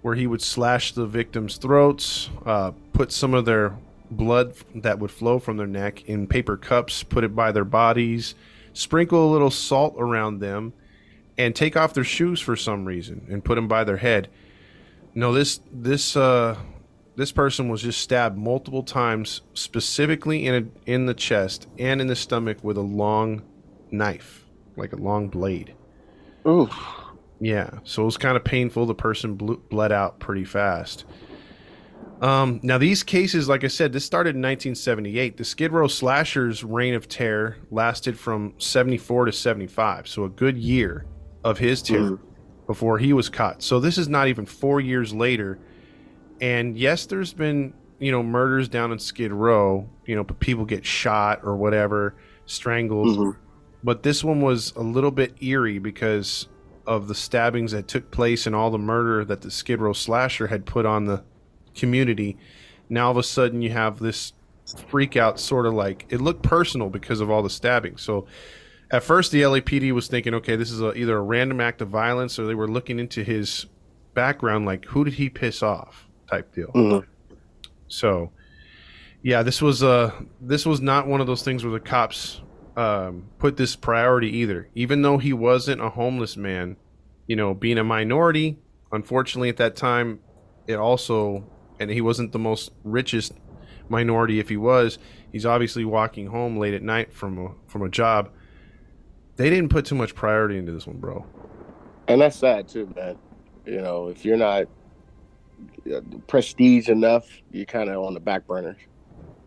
where 0.01 0.15
he 0.15 0.27
would 0.27 0.41
slash 0.41 0.93
the 0.93 1.05
victims' 1.05 1.57
throats, 1.57 2.29
uh, 2.45 2.71
put 2.91 3.11
some 3.11 3.33
of 3.33 3.45
their 3.45 3.77
blood 4.11 4.53
that 4.75 4.99
would 4.99 5.11
flow 5.11 5.39
from 5.39 5.57
their 5.57 5.67
neck 5.67 6.03
in 6.05 6.27
paper 6.27 6.57
cups, 6.57 7.03
put 7.03 7.23
it 7.23 7.35
by 7.35 7.51
their 7.51 7.65
bodies, 7.65 8.35
sprinkle 8.73 9.29
a 9.29 9.31
little 9.31 9.49
salt 9.51 9.95
around 9.97 10.39
them, 10.39 10.73
and 11.37 11.55
take 11.55 11.75
off 11.75 11.93
their 11.93 12.03
shoes 12.03 12.39
for 12.39 12.55
some 12.55 12.85
reason 12.85 13.25
and 13.29 13.43
put 13.43 13.55
them 13.55 13.67
by 13.67 13.83
their 13.83 13.97
head. 13.97 14.29
No, 15.15 15.33
this 15.33 15.61
this 15.71 16.15
uh, 16.15 16.57
this 17.15 17.31
person 17.31 17.69
was 17.69 17.81
just 17.81 18.01
stabbed 18.01 18.37
multiple 18.37 18.83
times, 18.83 19.41
specifically 19.53 20.45
in 20.45 20.55
a, 20.55 20.91
in 20.91 21.05
the 21.05 21.13
chest 21.13 21.67
and 21.77 22.01
in 22.01 22.07
the 22.07 22.15
stomach 22.15 22.63
with 22.63 22.77
a 22.77 22.81
long 22.81 23.43
knife, 23.91 24.45
like 24.75 24.93
a 24.93 24.97
long 24.97 25.29
blade. 25.29 25.75
Oof. 26.47 26.73
Yeah, 27.39 27.69
so 27.83 28.03
it 28.03 28.05
was 28.05 28.17
kind 28.17 28.37
of 28.37 28.43
painful. 28.43 28.85
The 28.85 28.95
person 28.95 29.35
ble- 29.35 29.61
bled 29.69 29.91
out 29.91 30.19
pretty 30.19 30.45
fast. 30.45 31.05
Um, 32.21 32.61
now, 32.63 32.77
these 32.77 33.03
cases, 33.03 33.49
like 33.49 33.65
I 33.65 33.67
said, 33.67 33.91
this 33.91 34.05
started 34.05 34.29
in 34.29 34.41
1978. 34.41 35.35
The 35.35 35.43
Skid 35.43 35.73
Row 35.73 35.87
slashers' 35.87 36.63
reign 36.63 36.93
of 36.93 37.09
terror 37.09 37.57
lasted 37.69 38.17
from 38.17 38.53
74 38.59 39.25
to 39.25 39.31
75, 39.33 40.07
so 40.07 40.23
a 40.23 40.29
good 40.29 40.57
year 40.57 41.05
of 41.43 41.57
his 41.57 41.81
terror 41.81 42.19
before 42.65 42.97
he 42.97 43.11
was 43.11 43.27
caught. 43.27 43.61
So 43.61 43.81
this 43.81 43.97
is 43.97 44.07
not 44.07 44.29
even 44.29 44.45
four 44.45 44.79
years 44.79 45.13
later. 45.13 45.59
And 46.41 46.77
yes, 46.77 47.05
there's 47.05 47.33
been 47.33 47.73
you 47.99 48.11
know 48.11 48.23
murders 48.23 48.67
down 48.67 48.91
in 48.91 48.99
Skid 48.99 49.31
Row. 49.31 49.89
You 50.05 50.15
know, 50.15 50.23
people 50.23 50.65
get 50.65 50.85
shot 50.85 51.41
or 51.43 51.55
whatever, 51.55 52.15
strangled. 52.45 53.17
Mhm. 53.17 53.35
But 53.83 54.03
this 54.03 54.23
one 54.23 54.41
was 54.41 54.73
a 54.75 54.81
little 54.81 55.11
bit 55.11 55.41
eerie 55.41 55.79
because 55.79 56.47
of 56.85 57.07
the 57.07 57.15
stabbings 57.15 57.71
that 57.71 57.87
took 57.87 58.11
place 58.11 58.45
and 58.45 58.55
all 58.55 58.71
the 58.71 58.77
murder 58.77 59.23
that 59.25 59.41
the 59.41 59.51
Skid 59.51 59.79
Row 59.79 59.93
slasher 59.93 60.47
had 60.47 60.65
put 60.65 60.85
on 60.85 61.05
the 61.05 61.23
community. 61.75 62.37
Now 62.89 63.05
all 63.05 63.11
of 63.11 63.17
a 63.17 63.23
sudden 63.23 63.61
you 63.61 63.71
have 63.71 63.99
this 63.99 64.33
freak 64.87 65.15
out 65.15 65.39
sort 65.39 65.65
of 65.65 65.73
like 65.73 66.05
it 66.09 66.21
looked 66.21 66.43
personal 66.43 66.89
because 66.89 67.19
of 67.19 67.29
all 67.29 67.41
the 67.41 67.49
stabbing. 67.49 67.97
So 67.97 68.25
at 68.91 69.03
first 69.03 69.31
the 69.31 69.41
LAPD 69.41 69.91
was 69.91 70.07
thinking, 70.07 70.33
okay, 70.35 70.55
this 70.55 70.71
is 70.71 70.81
a, 70.81 70.93
either 70.93 71.17
a 71.17 71.21
random 71.21 71.59
act 71.61 71.81
of 71.81 71.89
violence 71.89 72.37
or 72.37 72.45
they 72.45 72.55
were 72.55 72.67
looking 72.67 72.99
into 72.99 73.23
his 73.23 73.65
background 74.13 74.65
like 74.65 74.85
who 74.85 75.03
did 75.03 75.15
he 75.15 75.29
piss 75.29 75.63
off 75.63 76.07
type 76.29 76.53
deal. 76.53 76.71
Mhm. 76.73 77.05
So, 77.87 78.31
yeah, 79.21 79.43
this 79.43 79.61
was 79.61 79.83
uh 79.83 80.11
this 80.41 80.65
was 80.65 80.81
not 80.81 81.07
one 81.07 81.21
of 81.21 81.27
those 81.27 81.43
things 81.43 81.63
where 81.63 81.73
the 81.73 81.79
cops 81.79 82.41
um, 82.75 83.27
put 83.37 83.57
this 83.57 83.75
priority 83.75 84.37
either. 84.37 84.67
Even 84.75 85.01
though 85.03 85.17
he 85.17 85.31
wasn't 85.33 85.81
a 85.81 85.89
homeless 85.89 86.35
man, 86.35 86.75
you 87.27 87.35
know, 87.35 87.53
being 87.53 87.77
a 87.77 87.83
minority, 87.83 88.57
unfortunately 88.91 89.49
at 89.49 89.57
that 89.57 89.75
time, 89.75 90.19
it 90.67 90.75
also 90.75 91.45
and 91.79 91.89
he 91.89 92.01
wasn't 92.01 92.31
the 92.31 92.39
most 92.39 92.71
richest 92.83 93.33
minority. 93.89 94.39
If 94.39 94.49
he 94.49 94.57
was, 94.57 94.97
he's 95.31 95.45
obviously 95.45 95.85
walking 95.85 96.27
home 96.27 96.57
late 96.57 96.73
at 96.73 96.81
night 96.81 97.13
from 97.13 97.37
a, 97.37 97.51
from 97.67 97.81
a 97.83 97.89
job. 97.89 98.29
They 99.35 99.49
didn't 99.49 99.69
put 99.69 99.85
too 99.85 99.95
much 99.95 100.15
priority 100.15 100.57
into 100.57 100.71
this 100.71 100.85
one, 100.85 100.97
bro. 100.97 101.25
And 102.07 102.21
that's 102.21 102.35
sad 102.35 102.67
too, 102.67 102.91
man. 102.95 103.17
You 103.65 103.81
know, 103.81 104.07
if 104.09 104.25
you're 104.25 104.37
not 104.37 104.67
prestige 106.27 106.89
enough, 106.89 107.27
you're 107.51 107.65
kind 107.65 107.89
of 107.89 108.03
on 108.03 108.13
the 108.13 108.19
back 108.19 108.47
burner. 108.47 108.77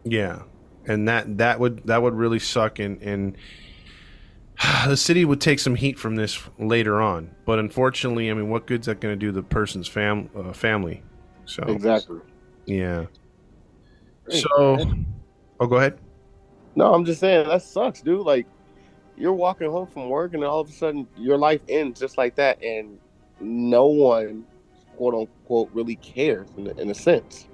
Yeah, 0.04 0.42
and 0.86 1.08
that 1.08 1.38
that 1.38 1.60
would 1.60 1.86
that 1.86 2.02
would 2.02 2.14
really 2.14 2.38
suck, 2.38 2.78
and 2.78 3.00
and 3.02 3.36
the 4.86 4.96
city 4.96 5.24
would 5.24 5.40
take 5.40 5.58
some 5.58 5.74
heat 5.74 5.98
from 5.98 6.16
this 6.16 6.40
later 6.58 7.00
on. 7.00 7.34
But 7.44 7.58
unfortunately, 7.58 8.30
I 8.30 8.34
mean, 8.34 8.48
what 8.48 8.66
good's 8.66 8.86
that 8.86 9.00
going 9.00 9.12
to 9.12 9.16
do 9.18 9.32
the 9.32 9.42
person's 9.42 9.88
fam 9.88 10.30
uh, 10.36 10.52
family? 10.52 11.02
So 11.44 11.62
Exactly. 11.64 12.20
yeah. 12.66 13.06
Hey, 14.28 14.40
So, 14.40 14.76
man. 14.76 15.06
oh, 15.60 15.66
go 15.66 15.76
ahead. 15.76 15.98
No, 16.74 16.92
I'm 16.92 17.04
just 17.04 17.20
saying 17.20 17.48
that 17.48 17.62
sucks, 17.62 18.00
dude. 18.02 18.20
Like 18.26 18.46
you're 19.16 19.32
walking 19.32 19.70
home 19.70 19.86
from 19.86 20.08
work 20.08 20.34
and 20.34 20.44
all 20.44 20.60
of 20.60 20.68
a 20.68 20.72
sudden 20.72 21.06
your 21.16 21.38
life 21.38 21.62
ends 21.68 21.98
just 22.00 22.18
like 22.18 22.34
that, 22.36 22.62
and 22.62 22.98
no 23.40 23.86
one, 23.86 24.44
quote 24.96 25.14
unquote, 25.14 25.70
really 25.72 25.96
cares 25.96 26.48
in, 26.56 26.66
a- 26.66 26.80
in 26.80 26.90
a 26.90 26.94
sense. 26.94 27.48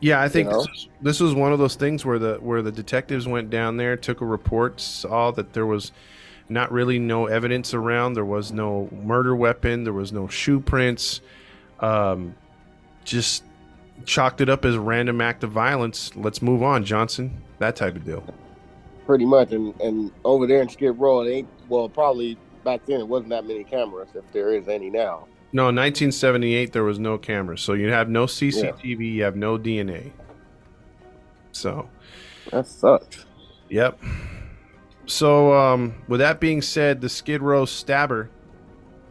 Yeah, 0.00 0.22
I 0.22 0.28
think 0.28 0.48
know? 0.48 0.64
this, 0.64 0.68
is, 0.74 0.88
this 1.02 1.20
was 1.20 1.34
one 1.34 1.52
of 1.52 1.58
those 1.58 1.74
things 1.74 2.06
where 2.06 2.18
the 2.18 2.36
where 2.36 2.62
the 2.62 2.72
detectives 2.72 3.28
went 3.28 3.50
down 3.50 3.76
there, 3.76 3.96
took 3.96 4.22
a 4.22 4.24
report, 4.24 4.80
saw 4.80 5.30
that 5.32 5.52
there 5.52 5.66
was 5.66 5.92
not 6.48 6.72
really 6.72 6.98
no 6.98 7.26
evidence 7.26 7.74
around. 7.74 8.14
There 8.14 8.24
was 8.24 8.50
no 8.50 8.88
murder 9.04 9.36
weapon. 9.36 9.84
There 9.84 9.92
was 9.92 10.12
no 10.12 10.26
shoe 10.26 10.58
prints. 10.58 11.20
Um, 11.80 12.34
just 13.04 13.44
chalked 14.06 14.40
it 14.40 14.48
up 14.48 14.64
as 14.64 14.74
a 14.74 14.80
random 14.80 15.20
act 15.20 15.44
of 15.44 15.50
violence. 15.50 16.16
Let's 16.16 16.40
move 16.40 16.62
on, 16.62 16.84
Johnson. 16.84 17.42
That 17.58 17.76
type 17.76 17.94
of 17.94 18.04
deal. 18.04 18.24
Pretty 19.06 19.26
much, 19.26 19.52
and 19.52 19.78
and 19.80 20.10
over 20.24 20.46
there 20.46 20.62
in 20.62 20.68
Skid 20.70 20.98
Row, 20.98 21.20
it 21.22 21.30
ain't 21.30 21.48
well. 21.68 21.88
Probably 21.90 22.38
back 22.64 22.86
then 22.86 23.00
it 23.00 23.08
wasn't 23.08 23.30
that 23.30 23.44
many 23.44 23.64
cameras, 23.64 24.08
if 24.14 24.24
there 24.32 24.54
is 24.54 24.66
any 24.68 24.88
now. 24.88 25.26
No, 25.52 25.62
in 25.68 25.76
1978 25.76 26.72
there 26.72 26.84
was 26.84 26.98
no 26.98 27.18
cameras, 27.18 27.60
so 27.60 27.72
you 27.72 27.90
have 27.90 28.08
no 28.08 28.26
CCTV, 28.26 29.14
you 29.14 29.22
have 29.24 29.36
no 29.36 29.58
DNA. 29.58 30.12
So, 31.52 31.88
That 32.52 32.66
sucks. 32.66 33.26
Yep. 33.68 34.00
So, 35.06 35.52
um, 35.52 35.94
with 36.06 36.20
that 36.20 36.38
being 36.38 36.62
said, 36.62 37.00
the 37.00 37.08
Skid 37.08 37.42
Row 37.42 37.64
stabber 37.64 38.30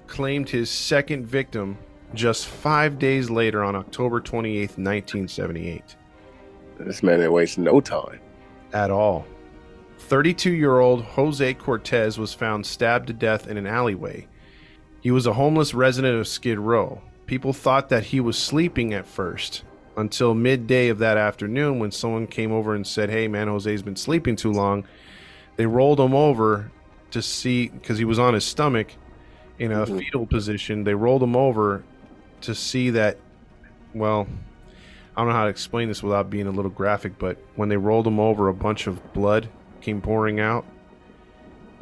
claimed 0.08 0.50
his 0.50 0.70
second 0.70 1.26
victim 1.26 1.78
just 2.14 2.48
five 2.48 2.98
days 2.98 3.30
later 3.30 3.64
on 3.64 3.76
October 3.76 4.20
28th, 4.22 4.78
1978. 4.78 5.96
This 6.80 7.04
man 7.04 7.22
ain't 7.22 7.32
wasting 7.32 7.66
no 7.66 7.82
time. 7.82 8.20
At 8.74 8.92
all. 8.92 9.26
32 9.98 10.54
year 10.54 10.80
old 10.80 11.04
Jose 11.04 11.54
Cortez 11.56 12.18
was 12.18 12.34
found 12.34 12.66
stabbed 12.66 13.08
to 13.08 13.14
death 13.14 13.48
in 13.48 13.58
an 13.58 13.68
alleyway. 13.68 14.28
He 15.02 15.12
was 15.12 15.26
a 15.26 15.34
homeless 15.34 15.74
resident 15.74 16.20
of 16.20 16.28
Skid 16.28 16.60
Row. 16.60 17.02
People 17.26 17.54
thought 17.54 17.90
that 17.90 18.06
he 18.06 18.20
was 18.20 18.38
sleeping 18.38 18.94
at 18.94 19.06
first 19.06 19.64
until 19.96 20.34
midday 20.34 20.90
of 20.90 21.00
that 21.00 21.18
afternoon 21.18 21.80
when 21.80 21.92
someone 21.92 22.28
came 22.28 22.52
over 22.52 22.74
and 22.74 22.86
said, 22.86 23.10
Hey, 23.10 23.28
man, 23.28 23.48
Jose's 23.48 23.82
been 23.82 23.96
sleeping 23.96 24.36
too 24.36 24.52
long. 24.52 24.86
They 25.58 25.66
rolled 25.66 26.00
him 26.00 26.14
over 26.14 26.72
to 27.12 27.22
see, 27.22 27.68
because 27.70 27.98
he 27.98 28.06
was 28.06 28.20
on 28.20 28.34
his 28.34 28.46
stomach 28.46 28.94
in 29.58 29.72
a 29.72 29.86
Mhm. 29.86 30.00
fetal 30.00 30.26
position. 30.26 30.84
They 30.84 30.94
rolled 30.94 31.24
him 31.24 31.36
over 31.36 31.84
to 32.42 32.56
see 32.56 32.90
that, 32.92 33.18
well, 33.94 34.28
I 35.16 35.22
don't 35.22 35.30
know 35.30 35.36
how 35.36 35.44
to 35.46 35.50
explain 35.50 35.88
this 35.90 36.02
without 36.02 36.30
being 36.30 36.48
a 36.48 36.52
little 36.52 36.72
graphic, 36.72 37.20
but 37.20 37.38
when 37.56 37.68
they 37.68 37.76
rolled 37.78 38.08
him 38.08 38.20
over, 38.20 38.48
a 38.48 38.54
bunch 38.54 38.88
of 38.88 39.14
blood 39.14 39.50
came 39.82 40.02
pouring 40.02 40.40
out. 40.40 40.66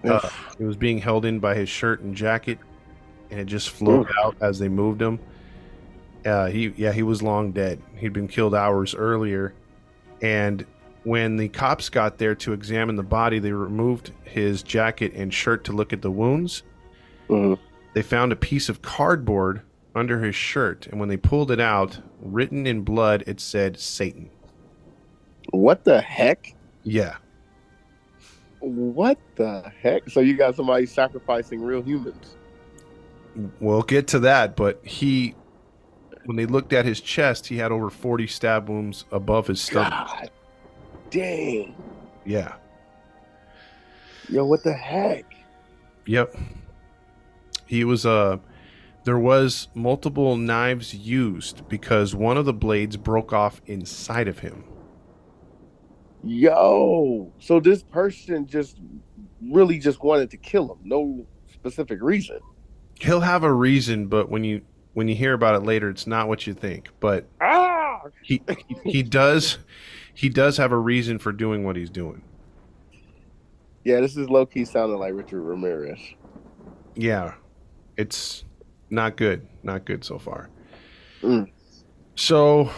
Uh, 0.04 0.28
it 0.60 0.64
was 0.66 0.76
being 0.78 1.00
held 1.00 1.26
in 1.26 1.40
by 1.40 1.54
his 1.56 1.70
shirt 1.70 2.00
and 2.02 2.16
jacket, 2.16 2.58
and 3.30 3.40
it 3.40 3.46
just 3.46 3.70
flowed 3.70 4.08
out 4.24 4.36
as 4.42 4.60
they 4.60 4.70
moved 4.70 5.02
him. 5.02 5.20
Uh, 6.26 6.48
he, 6.48 6.74
yeah, 6.76 6.92
he 6.92 7.04
was 7.04 7.22
long 7.22 7.52
dead. 7.52 7.82
He'd 7.96 8.14
been 8.14 8.28
killed 8.28 8.54
hours 8.54 8.94
earlier, 8.96 9.54
and 10.22 10.66
when 11.04 11.38
the 11.38 11.48
cops 11.50 11.90
got 11.90 12.18
there 12.18 12.36
to 12.36 12.54
examine 12.54 12.96
the 12.96 13.04
body, 13.04 13.40
they 13.40 13.54
removed 13.54 14.12
his 14.24 14.62
jacket 14.62 15.14
and 15.14 15.34
shirt 15.34 15.64
to 15.66 15.72
look 15.72 15.94
at 15.94 16.02
the 16.02 16.12
wounds. 16.12 16.64
Mhm. 17.30 17.58
They 17.94 18.02
found 18.02 18.32
a 18.32 18.36
piece 18.36 18.68
of 18.70 18.82
cardboard 18.82 19.62
under 19.96 20.22
his 20.22 20.36
shirt, 20.36 20.88
and 20.88 21.00
when 21.00 21.10
they 21.10 21.18
pulled 21.18 21.50
it 21.50 21.60
out, 21.60 22.00
written 22.22 22.68
in 22.68 22.82
blood, 22.82 23.24
it 23.26 23.40
said 23.40 23.80
Satan. 23.80 24.30
What 25.52 25.84
the 25.84 26.02
heck? 26.02 26.54
Yeah. 26.84 27.16
What 28.60 29.18
the 29.36 29.72
heck? 29.82 30.10
So 30.10 30.20
you 30.20 30.36
got 30.36 30.56
somebody 30.56 30.86
sacrificing 30.86 31.62
real 31.62 31.82
humans? 31.82 32.37
We'll 33.60 33.84
get 33.84 34.08
to 34.10 34.20
that, 34.20 34.56
but 34.56 34.86
he, 34.86 35.36
when 36.26 36.38
they 36.38 36.46
looked 36.46 36.74
at 36.74 36.86
his 36.86 37.00
chest, 37.00 37.48
he 37.48 37.58
had 37.58 37.72
over 37.72 37.90
40 37.90 38.26
stab 38.28 38.68
wounds 38.68 39.06
above 39.12 39.48
his 39.48 39.62
stomach. 39.62 39.94
God, 39.94 40.32
dang! 41.12 41.76
Yeah. 42.26 42.56
Yo, 44.30 44.46
what 44.46 44.64
the 44.64 44.74
heck? 44.74 45.26
Yep. 46.06 46.36
He 47.66 47.84
was 47.84 48.06
uh 48.06 48.38
there 49.04 49.20
was 49.20 49.70
multiple 49.74 50.36
knives 50.36 50.94
used 50.94 51.68
because 51.70 52.14
one 52.14 52.36
of 52.36 52.46
the 52.46 52.54
blades 52.54 52.98
broke 52.98 53.32
off 53.32 53.62
inside 53.66 54.28
of 54.28 54.40
him. 54.40 54.66
Yo, 56.24 57.32
so 57.40 57.62
this 57.62 57.84
person 57.84 58.46
just 58.48 58.80
really 59.42 59.80
just 59.80 60.04
wanted 60.04 60.30
to 60.32 60.38
kill 60.38 60.74
him, 60.74 60.80
no 60.84 61.26
specific 61.54 62.02
reason. 62.02 62.40
He'll 63.00 63.22
have 63.22 63.44
a 63.44 63.52
reason, 63.54 64.08
but 64.08 64.30
when 64.30 64.44
you 64.44 64.62
when 64.94 65.08
you 65.08 65.16
hear 65.16 65.34
about 65.34 65.56
it 65.56 65.64
later, 65.64 65.90
it's 65.90 66.08
not 66.08 66.28
what 66.28 66.48
you 66.48 66.54
think. 66.54 66.90
But 67.00 67.28
Ah! 67.42 68.02
he 68.24 68.42
he, 68.68 68.92
he 68.92 69.04
does 69.04 69.60
he 70.14 70.30
does 70.30 70.58
have 70.58 70.72
a 70.72 70.78
reason 70.78 71.20
for 71.20 71.32
doing 71.32 71.64
what 71.64 71.76
he's 71.76 71.90
doing. 71.90 72.24
Yeah, 73.84 74.02
this 74.02 74.18
is 74.18 74.30
low 74.30 74.46
key 74.46 74.66
sounding 74.66 74.98
like 75.00 75.14
Richard 75.14 75.42
Ramirez. 75.42 76.00
Yeah. 76.96 77.36
It's 77.96 78.44
not 78.90 79.16
good. 79.16 79.48
Not 79.64 79.86
good 79.86 80.04
so 80.04 80.20
far. 80.20 80.50
Mm. 81.22 81.50
So, 82.16 82.70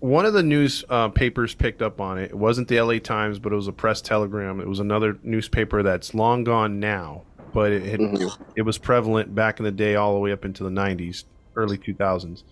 one 0.00 0.26
of 0.26 0.32
the 0.34 0.42
news 0.42 0.84
uh, 0.88 1.08
papers 1.08 1.54
picked 1.54 1.82
up 1.82 2.00
on 2.00 2.18
it. 2.18 2.30
It 2.30 2.36
wasn't 2.38 2.68
the 2.68 2.80
LA 2.80 2.98
Times, 2.98 3.38
but 3.38 3.52
it 3.52 3.56
was 3.56 3.66
a 3.66 3.72
press 3.72 4.00
telegram. 4.00 4.60
It 4.60 4.68
was 4.68 4.78
another 4.80 5.18
newspaper 5.22 5.82
that's 5.82 6.14
long 6.14 6.44
gone 6.44 6.78
now, 6.78 7.22
but 7.54 7.72
it 7.72 7.84
had, 7.84 8.00
Mhm. 8.00 8.36
it 8.56 8.62
was 8.62 8.76
prevalent 8.76 9.34
back 9.34 9.58
in 9.60 9.64
the 9.64 9.70
day, 9.72 9.94
all 9.94 10.12
the 10.12 10.20
way 10.20 10.32
up 10.32 10.44
into 10.44 10.62
the 10.64 10.70
'90s, 10.70 11.24
early 11.56 11.78
2000s. 11.78 12.42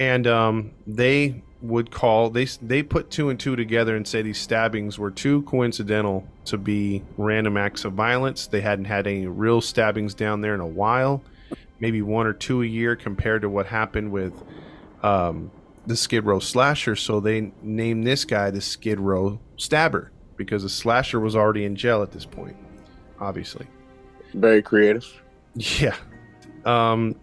And 0.00 0.26
um, 0.26 0.70
they 0.86 1.42
would 1.62 1.90
call 1.90 2.30
they 2.30 2.46
they 2.62 2.82
put 2.82 3.10
two 3.10 3.28
and 3.28 3.38
two 3.38 3.54
together 3.54 3.94
and 3.94 4.08
say 4.08 4.22
these 4.22 4.38
stabbings 4.38 4.98
were 4.98 5.10
too 5.10 5.42
coincidental 5.42 6.26
to 6.46 6.56
be 6.56 7.02
random 7.18 7.58
acts 7.58 7.84
of 7.84 7.92
violence. 7.92 8.46
They 8.46 8.62
hadn't 8.62 8.86
had 8.86 9.06
any 9.06 9.26
real 9.26 9.60
stabbings 9.60 10.14
down 10.14 10.40
there 10.40 10.54
in 10.54 10.60
a 10.60 10.66
while, 10.66 11.22
maybe 11.78 12.00
one 12.00 12.26
or 12.26 12.32
two 12.32 12.62
a 12.62 12.66
year 12.66 12.96
compared 12.96 13.42
to 13.42 13.50
what 13.50 13.66
happened 13.66 14.10
with 14.10 14.32
um, 15.02 15.50
the 15.86 15.96
Skid 15.96 16.24
Row 16.24 16.38
slasher. 16.38 16.96
So 16.96 17.20
they 17.20 17.52
named 17.62 18.06
this 18.06 18.24
guy 18.24 18.50
the 18.50 18.62
Skid 18.62 18.98
Row 18.98 19.38
stabber 19.58 20.10
because 20.38 20.62
the 20.62 20.70
slasher 20.70 21.20
was 21.20 21.36
already 21.36 21.66
in 21.66 21.76
jail 21.76 22.02
at 22.02 22.12
this 22.12 22.24
point, 22.24 22.56
obviously. 23.20 23.66
Very 24.34 24.62
creative. 24.62 25.06
Yeah. 25.54 25.96
Um, 26.64 27.16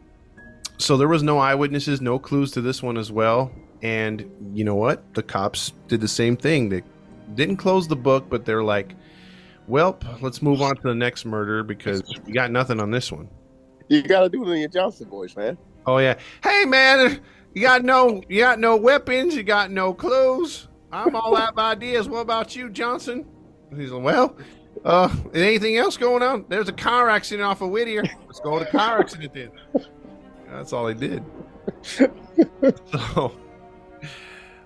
so 0.77 0.97
there 0.97 1.07
was 1.07 1.23
no 1.23 1.37
eyewitnesses, 1.37 2.01
no 2.01 2.19
clues 2.19 2.51
to 2.51 2.61
this 2.61 2.83
one 2.83 2.97
as 2.97 3.11
well. 3.11 3.51
And 3.81 4.29
you 4.53 4.63
know 4.63 4.75
what? 4.75 5.13
The 5.13 5.23
cops 5.23 5.73
did 5.87 6.01
the 6.01 6.07
same 6.07 6.35
thing. 6.35 6.69
They 6.69 6.83
didn't 7.35 7.57
close 7.57 7.87
the 7.87 7.95
book, 7.95 8.25
but 8.29 8.45
they're 8.45 8.63
like, 8.63 8.95
"Well, 9.67 9.99
let's 10.21 10.41
move 10.41 10.61
on 10.61 10.75
to 10.77 10.81
the 10.81 10.95
next 10.95 11.25
murder 11.25 11.63
because 11.63 12.03
we 12.25 12.33
got 12.33 12.51
nothing 12.51 12.79
on 12.79 12.91
this 12.91 13.11
one." 13.11 13.29
You 13.87 14.01
gotta 14.01 14.29
do 14.29 14.43
it 14.43 14.51
in 14.51 14.59
your 14.59 14.69
Johnson 14.69 15.07
voice, 15.09 15.35
man. 15.35 15.57
Oh 15.85 15.99
yeah. 15.99 16.15
Hey 16.43 16.65
man, 16.65 17.21
you 17.53 17.61
got 17.61 17.83
no 17.83 18.21
you 18.27 18.39
got 18.39 18.59
no 18.59 18.75
weapons, 18.75 19.35
you 19.35 19.43
got 19.43 19.71
no 19.71 19.93
clues. 19.93 20.67
I'm 20.91 21.15
all 21.15 21.35
out 21.37 21.53
of 21.53 21.59
ideas. 21.59 22.09
What 22.09 22.19
about 22.19 22.55
you, 22.55 22.69
Johnson? 22.69 23.25
He's 23.75 23.91
like, 23.91 24.03
well, 24.03 24.37
uh, 24.85 25.13
anything 25.33 25.77
else 25.77 25.97
going 25.97 26.23
on? 26.23 26.45
There's 26.49 26.69
a 26.69 26.73
car 26.73 27.09
accident 27.09 27.45
off 27.47 27.61
of 27.61 27.69
Whittier. 27.69 28.03
Let's 28.25 28.39
go 28.39 28.59
to 28.59 28.65
car 28.65 28.99
accident 28.99 29.33
then. 29.33 29.51
That's 30.49 30.73
all 30.73 30.85
they 30.85 30.93
did. 30.93 31.23
so, 31.83 33.31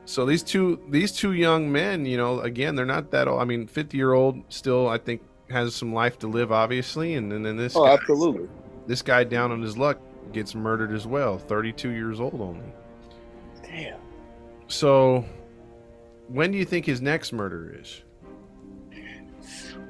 so 0.06 0.26
these 0.26 0.44
two 0.44 0.80
these 0.90 1.12
two 1.12 1.34
young 1.34 1.72
men, 1.72 2.06
you 2.06 2.18
know, 2.18 2.40
again, 2.42 2.76
they're 2.76 2.86
not 2.86 3.12
that 3.12 3.28
old. 3.28 3.42
I 3.42 3.46
mean, 3.46 3.68
fifty 3.68 3.98
year 3.98 4.14
old 4.14 4.42
still, 4.50 4.88
I 4.88 4.98
think, 4.98 5.22
has 5.50 5.76
some 5.76 5.94
life 5.94 6.20
to 6.20 6.28
live, 6.28 6.52
obviously, 6.52 7.16
and, 7.16 7.32
and 7.34 7.46
then 7.46 7.58
this 7.58 7.76
Oh, 7.76 7.86
guy, 7.86 7.94
absolutely. 7.94 8.48
this 8.88 9.02
guy 9.02 9.24
down 9.24 9.52
on 9.52 9.62
his 9.62 9.78
luck 9.78 10.00
gets 10.34 10.54
murdered 10.56 10.92
as 10.94 11.08
well. 11.08 11.38
Thirty 11.38 11.72
two 11.74 11.90
years 11.90 12.20
old 12.20 12.40
only. 12.40 12.72
Damn. 13.64 14.00
So, 14.68 15.26
when 16.28 16.52
do 16.52 16.58
you 16.58 16.66
think 16.66 16.86
his 16.86 17.02
next 17.02 17.34
murder 17.34 17.76
is? 17.80 18.04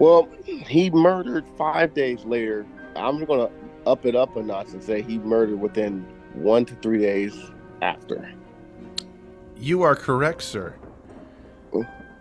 Well, 0.02 0.28
he 0.46 0.90
murdered 0.90 1.46
five 1.60 1.94
days 1.94 2.26
later. 2.26 2.66
I'm 2.96 3.24
gonna 3.24 3.52
up 3.86 4.04
it 4.04 4.16
up 4.16 4.36
a 4.36 4.42
notch 4.42 4.70
and 4.70 4.84
say 4.84 5.04
he 5.04 5.20
murdered 5.20 5.62
within 5.62 6.08
one 6.34 6.66
to 6.66 6.76
three 6.78 6.98
days 6.98 7.38
after. 7.84 8.34
You 9.58 9.84
are 9.84 9.96
correct, 9.96 10.42
sir. 10.42 10.74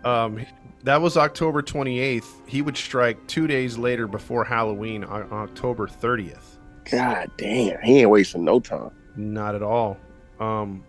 Um, 0.05 0.45
that 0.83 1.01
was 1.01 1.17
October 1.17 1.63
28th. 1.63 2.27
He 2.45 2.61
would 2.61 2.77
strike 2.77 3.25
two 3.25 3.47
days 3.47 3.79
later 3.79 4.05
before 4.05 4.43
Halloween 4.43 5.03
on 5.03 5.27
October 5.33 5.87
30th. 5.87 6.59
God 6.91 7.31
damn, 7.35 7.81
he 7.81 8.01
ain't 8.01 8.11
wasting 8.11 8.45
no 8.45 8.59
time. 8.59 8.91
Not 9.15 9.55
at 9.55 9.63
all. 9.63 9.97
Um, 10.39 10.83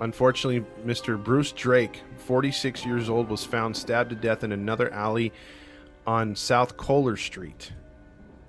unfortunately, 0.00 0.64
Mr. 0.86 1.22
Bruce 1.22 1.52
Drake, 1.52 2.00
46 2.16 2.86
years 2.86 3.10
old, 3.10 3.28
was 3.28 3.44
found 3.44 3.76
stabbed 3.76 4.08
to 4.08 4.16
death 4.16 4.42
in 4.42 4.52
another 4.52 4.90
alley 4.90 5.34
on 6.10 6.34
South 6.34 6.76
Kohler 6.76 7.16
Street. 7.16 7.70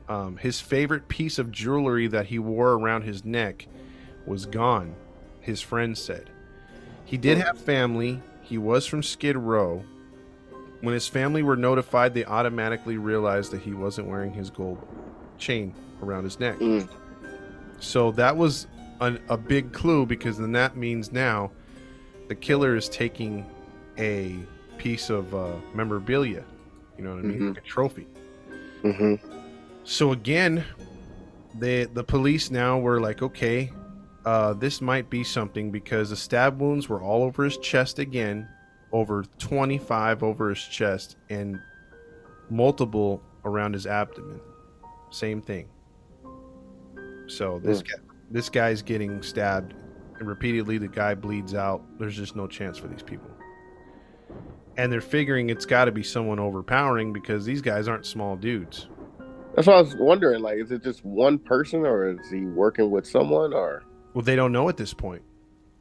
Um, 0.09 0.37
his 0.37 0.59
favorite 0.59 1.07
piece 1.07 1.37
of 1.37 1.51
jewelry 1.51 2.07
that 2.07 2.25
he 2.25 2.39
wore 2.39 2.71
around 2.71 3.03
his 3.03 3.23
neck 3.23 3.67
was 4.25 4.47
gone, 4.47 4.95
his 5.41 5.61
friend 5.61 5.95
said. 5.95 6.31
He 7.05 7.17
did 7.17 7.37
have 7.37 7.59
family. 7.59 8.19
He 8.41 8.57
was 8.57 8.87
from 8.87 9.03
Skid 9.03 9.37
Row. 9.37 9.85
When 10.79 10.95
his 10.95 11.07
family 11.07 11.43
were 11.43 11.55
notified, 11.55 12.15
they 12.15 12.25
automatically 12.25 12.97
realized 12.97 13.51
that 13.51 13.61
he 13.61 13.75
wasn't 13.75 14.07
wearing 14.07 14.33
his 14.33 14.49
gold 14.49 14.79
chain 15.37 15.75
around 16.01 16.23
his 16.23 16.39
neck. 16.39 16.57
Mm. 16.57 16.89
So 17.79 18.11
that 18.13 18.35
was 18.35 18.65
an, 19.01 19.21
a 19.29 19.37
big 19.37 19.71
clue 19.71 20.07
because 20.07 20.39
then 20.39 20.53
that 20.53 20.77
means 20.77 21.11
now 21.11 21.51
the 22.27 22.33
killer 22.33 22.75
is 22.75 22.89
taking 22.89 23.45
a 23.99 24.39
piece 24.79 25.11
of 25.11 25.35
uh, 25.35 25.53
memorabilia. 25.75 26.43
You 27.01 27.07
know 27.07 27.15
what 27.15 27.25
I 27.25 27.27
mean? 27.27 27.39
Mhm. 27.39 27.55
Like 27.55 27.63
a 27.63 27.67
trophy. 27.67 28.07
hmm 28.83 29.15
So 29.83 30.11
again, 30.11 30.63
the 31.57 31.85
the 31.85 32.03
police 32.03 32.51
now 32.51 32.77
were 32.77 32.99
like, 33.01 33.23
okay, 33.23 33.71
uh, 34.23 34.53
this 34.53 34.81
might 34.81 35.09
be 35.09 35.23
something 35.23 35.71
because 35.71 36.11
the 36.11 36.15
stab 36.15 36.61
wounds 36.61 36.87
were 36.89 37.01
all 37.01 37.23
over 37.23 37.43
his 37.43 37.57
chest 37.57 37.97
again, 37.97 38.47
over 38.91 39.23
25 39.39 40.21
over 40.21 40.49
his 40.49 40.61
chest, 40.61 41.15
and 41.31 41.59
multiple 42.51 43.23
around 43.45 43.73
his 43.73 43.87
abdomen. 43.87 44.39
Same 45.09 45.41
thing. 45.41 45.67
So 47.25 47.59
this 47.63 47.81
guy, 47.81 47.95
this 48.29 48.47
guy's 48.49 48.83
getting 48.83 49.23
stabbed, 49.23 49.73
and 50.19 50.27
repeatedly 50.27 50.77
the 50.77 50.87
guy 50.87 51.15
bleeds 51.15 51.55
out. 51.55 51.81
There's 51.97 52.15
just 52.15 52.35
no 52.35 52.45
chance 52.45 52.77
for 52.77 52.87
these 52.87 53.01
people. 53.01 53.31
And 54.77 54.91
they're 54.91 55.01
figuring 55.01 55.49
it's 55.49 55.65
got 55.65 55.85
to 55.85 55.91
be 55.91 56.03
someone 56.03 56.39
overpowering 56.39 57.11
because 57.13 57.45
these 57.45 57.61
guys 57.61 57.87
aren't 57.87 58.05
small 58.05 58.35
dudes. 58.35 58.87
That's 59.55 59.67
what 59.67 59.75
I 59.77 59.81
was 59.81 59.95
wondering. 59.95 60.41
Like, 60.41 60.57
is 60.59 60.71
it 60.71 60.81
just 60.81 61.03
one 61.03 61.37
person, 61.37 61.85
or 61.85 62.09
is 62.09 62.29
he 62.31 62.45
working 62.45 62.89
with 62.89 63.05
someone, 63.05 63.53
or? 63.53 63.83
Well, 64.13 64.23
they 64.23 64.35
don't 64.37 64.53
know 64.53 64.69
at 64.69 64.77
this 64.77 64.93
point. 64.93 65.23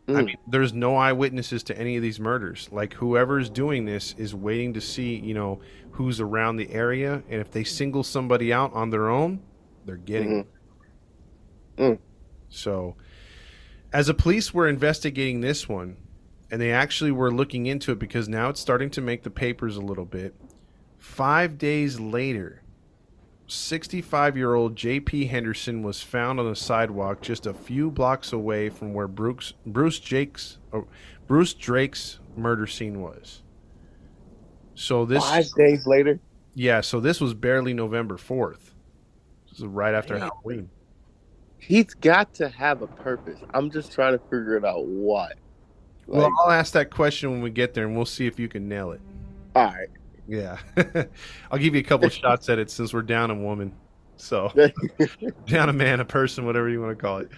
I 0.09 0.13
Mm. 0.13 0.25
mean, 0.27 0.37
there's 0.49 0.73
no 0.73 0.97
eyewitnesses 0.97 1.63
to 1.65 1.79
any 1.79 1.95
of 1.97 2.03
these 2.03 2.19
murders. 2.19 2.69
Like 2.73 2.95
whoever's 2.95 3.49
doing 3.49 3.85
this 3.85 4.13
is 4.19 4.35
waiting 4.35 4.73
to 4.75 4.81
see, 4.81 5.15
you 5.15 5.35
know, 5.35 5.61
who's 5.93 6.21
around 6.21 6.57
the 6.57 6.69
area, 6.73 7.23
and 7.29 7.41
if 7.41 7.53
they 7.53 7.63
single 7.63 8.03
somebody 8.03 8.53
out 8.53 8.73
on 8.73 8.91
their 8.91 9.09
own, 9.09 9.41
they're 9.87 9.97
getting. 9.97 10.47
Mhm. 11.79 11.93
Mm. 11.93 11.99
So, 12.49 12.97
as 13.93 14.09
a 14.09 14.15
police 14.15 14.53
were 14.53 14.67
investigating 14.69 15.43
this 15.43 15.69
one, 15.69 15.97
and 16.51 16.61
they 16.61 16.73
actually 16.73 17.13
were 17.13 17.31
looking 17.31 17.67
into 17.67 17.93
it 17.93 17.99
because 17.99 18.29
now 18.29 18.49
it's 18.49 18.61
starting 18.61 18.91
to 18.91 19.01
make 19.01 19.23
the 19.23 19.31
papers 19.31 19.77
a 19.77 19.81
little 19.81 20.05
bit. 20.05 20.35
Five 20.99 21.59
days 21.59 22.01
later, 22.01 22.63
65 23.47 24.37
year 24.37 24.55
old 24.55 24.75
JP 24.77 25.29
Henderson 25.31 25.83
was 25.83 26.03
found 26.03 26.39
on 26.39 26.49
the 26.49 26.57
sidewalk 26.57 27.21
just 27.21 27.47
a 27.47 27.55
few 27.55 27.91
blocks 27.91 28.33
away 28.33 28.69
from 28.69 28.93
where 28.95 29.09
Bruce, 29.09 29.55
Bruce, 29.67 29.99
Jake's, 29.99 30.59
or 30.73 30.87
Bruce 31.27 31.55
Drake's 31.55 32.19
murder 32.37 32.67
scene 32.67 33.01
was. 33.01 33.43
So 34.75 35.05
this, 35.05 35.25
Five 35.25 35.53
days 35.57 35.87
later. 35.87 36.19
yeah, 36.55 36.81
so 36.81 37.01
this 37.01 37.21
was 37.21 37.35
barely 37.35 37.75
November 37.75 38.17
4th. 38.17 38.73
This 39.49 39.59
is 39.59 39.67
right 39.67 39.95
after 39.95 40.15
Damn. 40.15 40.31
Halloween. 40.31 40.71
He's 41.59 41.93
got 41.93 42.33
to 42.35 42.49
have 42.49 42.81
a 42.83 42.87
purpose. 42.87 43.39
I'm 43.53 43.71
just 43.71 43.93
trying 43.93 44.15
to 44.17 44.25
figure 44.25 44.57
it 44.57 44.65
out. 44.65 44.87
What? 44.87 45.37
Like, 46.11 46.23
well, 46.23 46.37
I'll 46.45 46.51
ask 46.51 46.73
that 46.73 46.91
question 46.91 47.31
when 47.31 47.41
we 47.41 47.51
get 47.51 47.73
there 47.73 47.87
and 47.87 47.95
we'll 47.95 48.05
see 48.05 48.27
if 48.27 48.37
you 48.37 48.49
can 48.49 48.69
nail 48.69 48.91
it. 48.91 49.01
all 49.55 49.67
right. 49.67 49.89
Yeah. 50.27 50.59
I'll 51.51 51.59
give 51.59 51.75
you 51.75 51.81
a 51.81 51.85
couple 51.85 52.09
shots 52.11 52.49
at 52.49 52.59
it 52.59 52.69
since 52.69 52.93
we're 52.93 53.03
down 53.03 53.31
a 53.31 53.35
woman. 53.35 53.73
So, 54.17 54.53
down 55.47 55.69
a 55.69 55.73
man, 55.73 56.01
a 56.01 56.05
person, 56.05 56.45
whatever 56.45 56.69
you 56.69 56.81
want 56.81 56.99
to 56.99 57.03
call 57.03 57.19
it. 57.19 57.31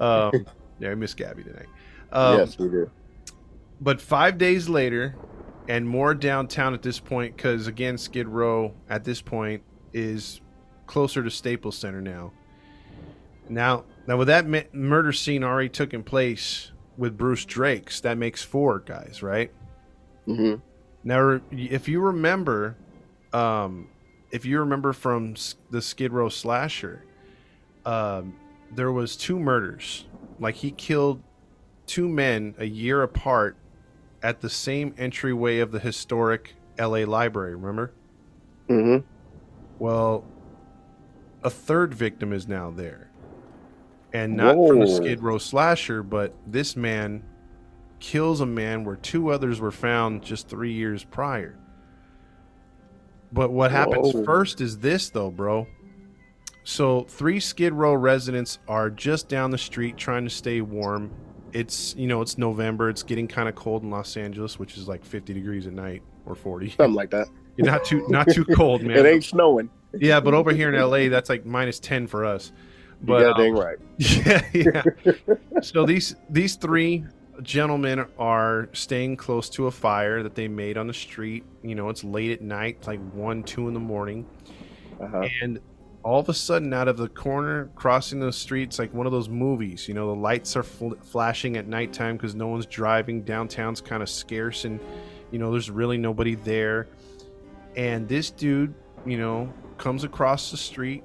Um, 0.00 0.46
yeah, 0.78 0.90
I 0.90 0.94
miss 0.96 1.14
Gabby 1.14 1.44
tonight. 1.44 1.68
Um, 2.10 2.38
yes, 2.38 2.58
we 2.58 2.68
do. 2.68 2.90
But 3.80 4.00
five 4.00 4.36
days 4.36 4.68
later, 4.68 5.16
and 5.68 5.88
more 5.88 6.14
downtown 6.14 6.74
at 6.74 6.82
this 6.82 6.98
point, 6.98 7.36
because 7.36 7.68
again, 7.68 7.96
Skid 7.96 8.28
Row 8.28 8.74
at 8.90 9.04
this 9.04 9.22
point 9.22 9.62
is 9.92 10.40
closer 10.86 11.22
to 11.22 11.30
Staples 11.30 11.78
Center 11.78 12.00
now. 12.00 12.32
Now, 13.48 13.84
now 14.06 14.16
with 14.16 14.28
that 14.28 14.74
murder 14.74 15.12
scene 15.12 15.44
already 15.44 15.68
taking 15.68 16.02
place 16.02 16.72
with 16.96 17.16
Bruce 17.16 17.44
Drake's, 17.44 18.00
that 18.00 18.18
makes 18.18 18.42
four 18.42 18.80
guys, 18.80 19.22
right? 19.22 19.50
hmm 20.26 20.54
Now, 21.04 21.40
if 21.50 21.88
you 21.88 22.00
remember, 22.00 22.76
um, 23.32 23.88
if 24.30 24.44
you 24.44 24.60
remember 24.60 24.92
from 24.92 25.34
the 25.70 25.82
Skid 25.82 26.12
Row 26.12 26.28
slasher, 26.28 27.04
um, 27.84 28.34
there 28.70 28.92
was 28.92 29.16
two 29.16 29.38
murders. 29.38 30.06
Like 30.38 30.54
he 30.56 30.70
killed 30.70 31.22
two 31.86 32.08
men 32.08 32.54
a 32.58 32.64
year 32.64 33.02
apart 33.02 33.56
at 34.22 34.40
the 34.40 34.48
same 34.50 34.94
entryway 34.98 35.58
of 35.58 35.72
the 35.72 35.80
historic 35.80 36.54
L.A. 36.78 37.04
Library. 37.04 37.54
Remember? 37.54 37.92
hmm 38.68 38.98
Well, 39.78 40.24
a 41.42 41.50
third 41.50 41.92
victim 41.92 42.32
is 42.32 42.46
now 42.46 42.70
there, 42.70 43.10
and 44.12 44.36
not 44.36 44.54
from 44.54 44.80
the 44.80 44.86
Skid 44.86 45.22
Row 45.22 45.38
slasher, 45.38 46.02
but 46.02 46.34
this 46.46 46.76
man 46.76 47.24
kills 48.00 48.40
a 48.40 48.46
man 48.46 48.84
where 48.84 48.96
two 48.96 49.30
others 49.30 49.60
were 49.60 49.70
found 49.70 50.22
just 50.22 50.48
three 50.48 50.72
years 50.72 51.04
prior. 51.04 51.58
But 53.32 53.50
what 53.50 53.70
happens 53.70 54.12
Whoa. 54.12 54.24
first 54.24 54.60
is 54.60 54.78
this, 54.78 55.08
though, 55.08 55.30
bro. 55.30 55.66
So 56.64 57.02
three 57.04 57.40
Skid 57.40 57.72
Row 57.72 57.94
residents 57.94 58.58
are 58.68 58.90
just 58.90 59.28
down 59.28 59.50
the 59.50 59.58
street 59.58 59.96
trying 59.96 60.24
to 60.24 60.30
stay 60.30 60.60
warm. 60.60 61.10
It's 61.52 61.94
you 61.96 62.06
know 62.06 62.20
it's 62.20 62.38
November. 62.38 62.88
It's 62.88 63.02
getting 63.02 63.26
kind 63.26 63.48
of 63.48 63.54
cold 63.54 63.82
in 63.82 63.90
Los 63.90 64.16
Angeles, 64.16 64.58
which 64.58 64.76
is 64.76 64.86
like 64.86 65.04
50 65.04 65.34
degrees 65.34 65.66
at 65.66 65.72
night 65.72 66.02
or 66.26 66.34
40. 66.34 66.70
Something 66.76 66.94
like 66.94 67.10
that. 67.10 67.28
not 67.58 67.84
too 67.84 68.06
not 68.08 68.28
too 68.28 68.44
cold, 68.44 68.82
man. 68.84 68.96
It 68.96 69.06
ain't 69.06 69.24
snowing. 69.24 69.70
Yeah, 69.98 70.20
but 70.20 70.34
over 70.34 70.52
here 70.52 70.72
in 70.72 70.80
LA, 70.80 71.08
that's 71.08 71.28
like 71.28 71.44
minus 71.44 71.78
ten 71.78 72.06
for 72.06 72.24
us. 72.24 72.52
You 73.02 73.06
But 73.08 73.20
got 73.20 73.32
um, 73.32 73.42
dang 73.42 73.54
right. 73.54 73.78
yeah, 73.98 74.42
yeah. 74.52 74.82
so 75.60 75.84
these 75.84 76.14
these 76.30 76.54
three 76.56 77.04
gentlemen 77.42 78.06
are 78.18 78.68
staying 78.72 79.16
close 79.16 79.48
to 79.50 79.66
a 79.66 79.70
fire 79.70 80.22
that 80.22 80.34
they 80.34 80.46
made 80.48 80.76
on 80.78 80.86
the 80.86 80.94
street. 80.94 81.44
You 81.62 81.74
know, 81.74 81.88
it's 81.88 82.04
late 82.04 82.30
at 82.30 82.42
night, 82.42 82.86
like 82.86 83.00
one, 83.12 83.42
two 83.42 83.66
in 83.68 83.74
the 83.74 83.80
morning, 83.80 84.24
Uh-huh. 85.00 85.26
and 85.42 85.58
all 86.04 86.20
of 86.20 86.28
a 86.28 86.34
sudden, 86.34 86.72
out 86.74 86.88
of 86.88 86.96
the 86.96 87.08
corner, 87.08 87.70
crossing 87.76 88.18
the 88.20 88.32
streets, 88.32 88.78
like 88.78 88.92
one 88.92 89.06
of 89.06 89.12
those 89.12 89.28
movies. 89.28 89.86
You 89.88 89.94
know, 89.94 90.08
the 90.14 90.20
lights 90.20 90.56
are 90.56 90.62
fl- 90.64 90.94
flashing 91.02 91.56
at 91.56 91.66
nighttime 91.68 92.16
because 92.16 92.34
no 92.34 92.48
one's 92.48 92.66
driving. 92.66 93.22
Downtown's 93.22 93.80
kind 93.80 94.02
of 94.02 94.08
scarce, 94.08 94.64
and 94.64 94.78
you 95.32 95.38
know, 95.38 95.50
there's 95.50 95.70
really 95.70 95.98
nobody 95.98 96.34
there. 96.34 96.86
And 97.76 98.06
this 98.08 98.30
dude, 98.30 98.74
you 99.06 99.16
know, 99.16 99.52
comes 99.78 100.04
across 100.04 100.50
the 100.50 100.56
street. 100.56 101.02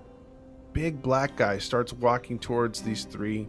Big 0.74 1.02
black 1.02 1.36
guy 1.36 1.58
starts 1.58 1.94
walking 1.94 2.38
towards 2.40 2.82
these 2.82 3.06
three 3.06 3.48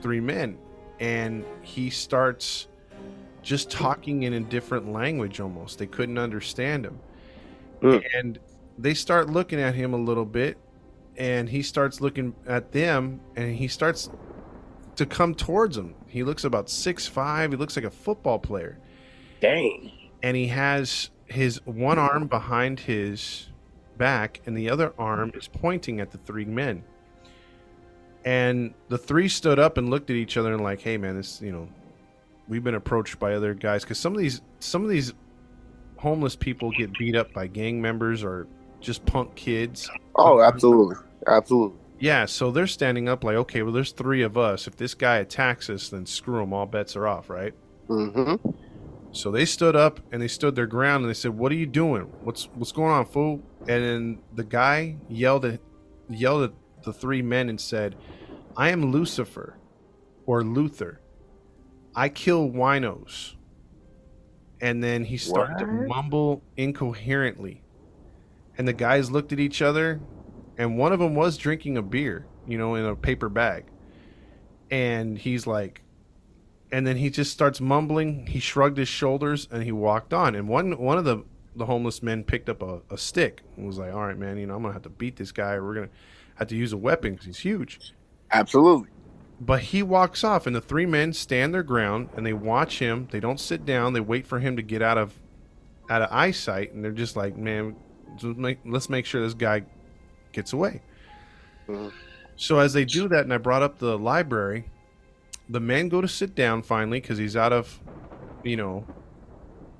three 0.00 0.20
men 0.20 0.58
and 0.98 1.44
he 1.62 1.90
starts 1.90 2.68
just 3.42 3.70
talking 3.70 4.22
in 4.24 4.34
a 4.34 4.40
different 4.40 4.92
language 4.92 5.40
almost. 5.40 5.78
They 5.78 5.86
couldn't 5.86 6.18
understand 6.18 6.84
him. 6.84 7.00
Mm. 7.80 8.04
And 8.14 8.38
they 8.78 8.94
start 8.94 9.30
looking 9.30 9.60
at 9.60 9.74
him 9.74 9.94
a 9.94 9.96
little 9.96 10.24
bit 10.24 10.58
and 11.16 11.48
he 11.48 11.62
starts 11.62 12.00
looking 12.00 12.34
at 12.46 12.72
them 12.72 13.20
and 13.36 13.54
he 13.54 13.68
starts 13.68 14.10
to 14.96 15.06
come 15.06 15.34
towards 15.34 15.76
him. 15.76 15.94
He 16.06 16.22
looks 16.22 16.44
about 16.44 16.70
six 16.70 17.06
five. 17.06 17.50
He 17.50 17.56
looks 17.56 17.76
like 17.76 17.84
a 17.84 17.90
football 17.90 18.38
player, 18.38 18.78
Dang. 19.40 19.90
and 20.22 20.36
he 20.36 20.48
has 20.48 21.10
his 21.26 21.64
one 21.66 21.98
arm 21.98 22.26
behind 22.26 22.80
his 22.80 23.48
back, 23.98 24.40
and 24.46 24.56
the 24.56 24.70
other 24.70 24.92
arm 24.98 25.32
is 25.34 25.48
pointing 25.48 26.00
at 26.00 26.10
the 26.10 26.18
three 26.18 26.44
men. 26.44 26.82
And 28.24 28.74
the 28.88 28.98
three 28.98 29.28
stood 29.28 29.58
up 29.58 29.78
and 29.78 29.90
looked 29.90 30.10
at 30.10 30.16
each 30.16 30.36
other 30.36 30.52
and 30.52 30.62
like, 30.62 30.80
"Hey, 30.80 30.96
man, 30.96 31.16
this 31.16 31.40
you 31.42 31.52
know, 31.52 31.68
we've 32.48 32.62
been 32.62 32.74
approached 32.74 33.18
by 33.18 33.34
other 33.34 33.54
guys 33.54 33.82
because 33.82 33.98
some 33.98 34.14
of 34.14 34.20
these 34.20 34.42
some 34.60 34.84
of 34.84 34.90
these 34.90 35.12
homeless 35.96 36.36
people 36.36 36.70
get 36.70 36.92
beat 36.98 37.16
up 37.16 37.32
by 37.32 37.46
gang 37.46 37.80
members 37.80 38.22
or 38.22 38.46
just 38.80 39.04
punk 39.06 39.34
kids." 39.34 39.90
Oh, 40.16 40.40
absolutely, 40.40 40.96
absolutely. 41.26 41.78
Yeah, 41.98 42.26
so 42.26 42.50
they're 42.50 42.66
standing 42.66 43.08
up 43.08 43.22
like, 43.22 43.36
okay, 43.36 43.62
well, 43.62 43.72
there's 43.72 43.92
three 43.92 44.22
of 44.22 44.36
us. 44.36 44.66
If 44.66 44.74
this 44.76 44.92
guy 44.92 45.18
attacks 45.18 45.70
us, 45.70 45.88
then 45.88 46.04
screw 46.04 46.42
him. 46.42 46.52
All 46.52 46.66
bets 46.66 46.96
are 46.96 47.06
off, 47.06 47.30
right? 47.30 47.54
Mm-hmm. 47.88 48.50
So 49.12 49.30
they 49.30 49.44
stood 49.44 49.76
up 49.76 50.00
and 50.10 50.20
they 50.20 50.26
stood 50.26 50.56
their 50.56 50.66
ground 50.66 51.04
and 51.04 51.10
they 51.10 51.14
said, 51.14 51.38
"What 51.38 51.52
are 51.52 51.56
you 51.56 51.66
doing? 51.66 52.10
What's 52.22 52.48
what's 52.54 52.72
going 52.72 52.90
on, 52.90 53.04
fool?" 53.06 53.42
And 53.68 53.84
then 53.84 54.18
the 54.34 54.44
guy 54.44 54.96
yelled 55.08 55.44
at 55.44 55.60
yelled 56.08 56.44
at 56.44 56.52
the 56.84 56.92
three 56.92 57.22
men 57.22 57.48
and 57.48 57.60
said, 57.60 57.96
"I 58.56 58.70
am 58.70 58.90
Lucifer, 58.90 59.56
or 60.26 60.42
Luther. 60.42 61.00
I 61.94 62.08
kill 62.08 62.48
winos." 62.48 63.36
And 64.60 64.82
then 64.82 65.04
he 65.04 65.16
started 65.16 65.58
to 65.58 65.66
mumble 65.66 66.42
incoherently, 66.56 67.62
and 68.56 68.66
the 68.66 68.72
guys 68.72 69.10
looked 69.10 69.32
at 69.32 69.40
each 69.40 69.60
other, 69.60 70.00
and 70.56 70.78
one 70.78 70.92
of 70.92 71.00
them 71.00 71.14
was 71.14 71.36
drinking 71.36 71.76
a 71.76 71.82
beer, 71.82 72.26
you 72.46 72.58
know, 72.58 72.76
in 72.76 72.84
a 72.84 72.94
paper 72.94 73.28
bag, 73.28 73.64
and 74.70 75.18
he's 75.18 75.46
like, 75.46 75.82
and 76.72 76.86
then 76.86 76.96
he 76.96 77.10
just 77.10 77.30
starts 77.30 77.60
mumbling. 77.60 78.26
He 78.26 78.40
shrugged 78.40 78.78
his 78.78 78.88
shoulders 78.88 79.46
and 79.50 79.62
he 79.62 79.72
walked 79.72 80.14
on. 80.14 80.34
And 80.34 80.48
one 80.48 80.78
one 80.78 80.96
of 80.96 81.04
the 81.04 81.22
the 81.56 81.66
homeless 81.66 82.02
men 82.02 82.24
picked 82.24 82.48
up 82.48 82.62
a, 82.62 82.80
a 82.90 82.98
stick 82.98 83.42
and 83.56 83.66
was 83.66 83.78
like, 83.78 83.92
"All 83.92 84.06
right, 84.06 84.18
man, 84.18 84.38
you 84.38 84.46
know 84.46 84.56
I'm 84.56 84.62
gonna 84.62 84.72
have 84.72 84.82
to 84.82 84.88
beat 84.90 85.16
this 85.16 85.32
guy. 85.32 85.58
We're 85.58 85.74
gonna 85.74 85.90
have 86.36 86.48
to 86.48 86.56
use 86.56 86.72
a 86.72 86.76
weapon 86.76 87.12
because 87.12 87.26
he's 87.26 87.38
huge." 87.38 87.80
Absolutely. 88.30 88.88
But 89.40 89.60
he 89.60 89.82
walks 89.82 90.22
off, 90.24 90.46
and 90.46 90.54
the 90.54 90.60
three 90.60 90.86
men 90.86 91.12
stand 91.12 91.52
their 91.52 91.64
ground 91.64 92.10
and 92.16 92.24
they 92.24 92.32
watch 92.32 92.78
him. 92.78 93.08
They 93.10 93.20
don't 93.20 93.40
sit 93.40 93.66
down. 93.66 93.92
They 93.92 94.00
wait 94.00 94.26
for 94.26 94.38
him 94.38 94.56
to 94.56 94.62
get 94.62 94.82
out 94.82 94.98
of 94.98 95.18
out 95.90 96.02
of 96.02 96.08
eyesight, 96.12 96.72
and 96.72 96.84
they're 96.84 96.92
just 96.92 97.16
like, 97.16 97.36
"Man, 97.36 97.76
let's 98.22 98.38
make, 98.38 98.58
let's 98.64 98.88
make 98.88 99.04
sure 99.04 99.20
this 99.22 99.34
guy 99.34 99.64
gets 100.32 100.52
away." 100.52 100.80
Mhm. 101.68 101.92
So 102.36 102.58
as 102.58 102.72
they 102.72 102.84
do 102.84 103.08
that, 103.08 103.24
and 103.24 103.32
I 103.32 103.38
brought 103.38 103.62
up 103.62 103.78
the 103.78 103.98
library, 103.98 104.70
the 105.48 105.60
men 105.60 105.88
go 105.88 106.00
to 106.00 106.08
sit 106.08 106.34
down 106.34 106.62
finally 106.62 107.00
because 107.00 107.18
he's 107.18 107.36
out 107.36 107.52
of, 107.52 107.80
you 108.42 108.56
know, 108.56 108.86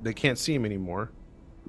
they 0.02 0.12
can't 0.12 0.38
see 0.38 0.54
him 0.54 0.64
anymore. 0.64 1.10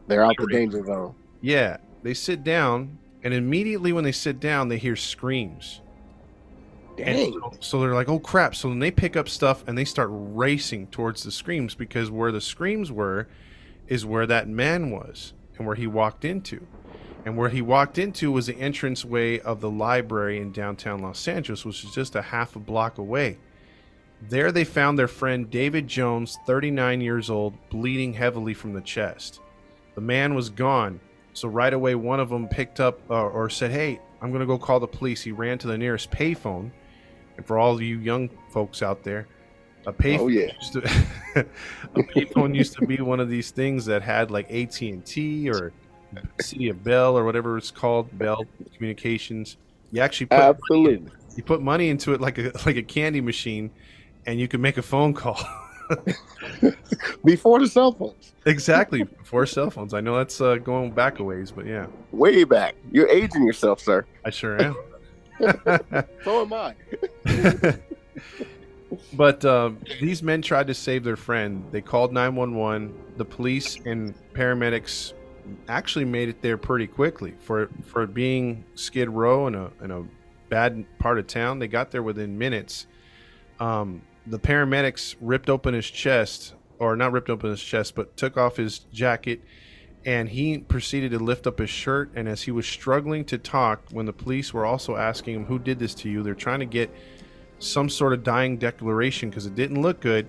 They're 0.08 0.24
out 0.24 0.36
the 0.38 0.48
danger 0.48 0.86
zone. 0.86 1.16
Yeah, 1.42 1.78
they 2.04 2.13
sit 2.13 2.44
down, 2.44 2.98
and 3.24 3.34
immediately 3.34 3.94
when 3.94 4.04
they 4.04 4.12
sit 4.12 4.39
down, 4.39 4.68
they 4.68 4.78
hear 4.78 4.96
screams. 4.96 5.82
Dang. 6.98 7.34
so, 7.34 7.54
so 7.60 7.80
they're 7.82 7.96
like, 7.96 8.10
"Oh 8.10 8.20
crap!" 8.20 8.54
So 8.56 8.70
then 8.70 8.80
they 8.80 8.92
pick 8.92 9.16
up 9.16 9.28
stuff 9.28 9.63
and 9.68 9.78
they 9.78 9.86
start 9.86 10.10
racing 10.12 10.88
towards 10.88 11.24
the 11.24 11.32
screams 11.32 11.74
because 11.74 12.12
where 12.12 12.32
the 12.32 12.42
screams 12.42 12.92
were, 12.92 13.28
is 13.88 14.06
where 14.06 14.28
that 14.28 14.48
man 14.48 14.92
was 14.92 15.34
and 15.58 15.66
where 15.66 15.76
he 15.76 15.88
walked 15.88 16.24
into, 16.24 16.68
and 17.26 17.36
where 17.38 17.50
he 17.50 17.62
walked 17.62 17.98
into 17.98 18.32
was 18.32 18.48
the 18.48 18.58
entranceway 18.58 19.39
of 19.39 19.62
the 19.62 19.70
library 19.70 20.39
in 20.39 20.52
downtown 20.52 21.02
Los 21.02 21.28
Angeles, 21.28 21.66
which 21.66 21.84
is 21.84 21.92
just 21.92 22.16
a 22.16 22.22
half 22.22 22.56
a 22.56 22.60
block 22.60 22.98
away. 22.98 23.38
There 24.22 24.52
they 24.52 24.63
found 24.63 24.98
their 24.98 25.08
friend 25.08 25.50
David 25.50 25.88
Jones, 25.88 26.38
39 26.46 27.02
years 27.02 27.30
old, 27.30 27.58
bleeding 27.70 28.13
heavily 28.13 28.54
from 28.54 28.74
the 28.74 28.82
chest. 28.82 29.42
The 29.95 30.01
man 30.01 30.34
was 30.36 30.49
gone, 30.49 30.99
so 31.34 31.47
right 31.47 31.73
away 31.73 31.95
one 31.95 32.19
of 32.19 32.29
them 32.29 32.47
picked 32.47 32.79
up 32.79 32.99
uh, 33.10 33.25
or 33.25 33.49
said, 33.49 33.71
"Hey, 33.71 33.99
I'm 34.21 34.29
going 34.29 34.41
to 34.41 34.47
go 34.47 34.58
call 34.58 34.79
the 34.79 34.88
police." 34.88 35.21
He 35.21 35.32
ran 35.32 35.58
to 35.60 35.67
the 35.67 35.77
nearest 35.77 36.12
payphone, 36.12 36.71
and 37.38 37.45
for 37.45 37.58
all 37.58 37.75
of 37.75 37.82
you 37.82 37.99
young 37.99 38.29
folks 38.49 38.82
out 38.82 39.03
there, 39.03 39.27
a 39.86 39.93
payphone 39.93 40.19
Oh, 40.19 40.27
yeah. 40.27 40.51
used 40.60 40.73
to, 40.73 40.79
a 41.95 42.03
payphone 42.03 42.56
used 42.56 42.73
to 42.73 42.86
be 42.86 42.97
one 42.97 43.19
of 43.19 43.29
these 43.29 43.51
things 43.51 43.86
that 43.86 44.01
had 44.01 44.32
like 44.32 44.51
AT 44.51 44.82
and 44.82 45.06
T 45.06 45.49
or 45.49 45.73
City 46.41 46.69
of 46.69 46.84
Bell 46.84 47.17
or 47.17 47.25
whatever 47.25 47.58
it's 47.58 47.71
called, 47.71 48.17
Bell 48.17 48.45
Communications. 48.75 49.58
You 49.91 50.01
actually 50.01 50.27
put 50.27 50.39
Absolutely. 50.39 51.12
you 51.36 51.43
put 51.43 51.62
money 51.62 51.89
into 51.89 52.13
it 52.13 52.21
like 52.21 52.38
a 52.38 52.51
like 52.65 52.77
a 52.77 52.84
candy 52.84 53.21
machine, 53.21 53.71
and 54.25 54.39
you 54.39 54.47
could 54.47 54.60
make 54.60 54.77
a 54.77 54.82
phone 54.82 55.13
call. 55.13 55.39
Before 57.25 57.60
the 57.60 57.67
cell 57.67 57.91
phones. 57.93 58.34
exactly 58.45 59.03
before 59.03 59.45
cell 59.45 59.69
phones. 59.69 59.93
I 59.93 60.01
know 60.01 60.17
that's 60.17 60.41
uh, 60.41 60.56
going 60.56 60.91
back 60.91 61.19
a 61.19 61.23
ways, 61.23 61.51
but 61.51 61.65
yeah, 61.65 61.88
Way 62.12 62.43
back. 62.43 62.75
You're 62.91 63.08
aging 63.10 63.45
yourself, 63.45 63.79
sir. 63.79 64.06
I 64.25 64.29
sure 64.29 64.62
am. 64.62 64.75
So 66.23 66.41
am 66.41 66.53
I. 66.53 66.75
but 69.13 69.43
um, 69.45 69.79
these 69.99 70.21
men 70.21 70.41
tried 70.41 70.67
to 70.67 70.73
save 70.73 71.03
their 71.03 71.15
friend. 71.15 71.65
They 71.71 71.82
called 71.82 72.13
911. 72.13 72.93
The 73.17 73.25
police 73.25 73.77
and 73.86 74.13
paramedics 74.34 75.13
actually 75.67 76.06
made 76.06 76.29
it 76.29 76.41
there 76.41 76.58
pretty 76.58 76.88
quickly. 76.88 77.34
For 77.39 77.69
for 77.86 78.06
being 78.08 78.63
Skid 78.75 79.10
Row 79.10 79.47
in 79.47 79.56
a 79.56 79.71
in 79.82 79.91
a 79.91 80.03
bad 80.49 80.86
part 80.99 81.17
of 81.19 81.27
town, 81.27 81.60
they 81.60 81.67
got 81.67 81.91
there 81.91 82.03
within 82.03 82.38
minutes. 82.38 82.88
Um, 83.60 84.01
the 84.28 84.40
paramedics 84.40 85.16
ripped 85.22 85.50
open 85.50 85.74
his 85.74 85.90
chest, 85.90 86.54
or 86.80 86.96
not 86.96 87.12
ripped 87.12 87.30
open 87.30 87.50
his 87.50 87.64
chest, 87.64 87.96
but 87.96 88.16
took 88.18 88.38
off 88.38 88.58
his 88.58 88.80
jacket, 88.80 89.42
and 90.06 90.30
he 90.30 90.58
proceeded 90.58 91.12
to 91.12 91.20
lift 91.20 91.48
up 91.48 91.60
his 91.60 91.70
shirt. 91.70 92.12
And 92.16 92.28
as 92.28 92.42
he 92.44 92.52
was 92.52 92.66
struggling 92.66 93.26
to 93.26 93.38
talk, 93.38 93.82
when 93.92 94.06
the 94.06 94.14
police 94.14 94.54
were 94.54 94.66
also 94.66 94.96
asking 94.96 95.36
him, 95.36 95.46
"Who 95.46 95.60
did 95.60 95.80
this 95.80 95.94
to 95.96 96.10
you?" 96.10 96.24
They're 96.24 96.36
trying 96.36 96.60
to 96.60 96.66
get 96.66 96.90
some 97.60 97.90
sort 97.90 98.12
of 98.14 98.24
dying 98.24 98.58
declaration 98.58 99.30
because 99.30 99.46
it 99.46 99.56
didn't 99.56 99.82
look 99.82 100.02
good. 100.02 100.28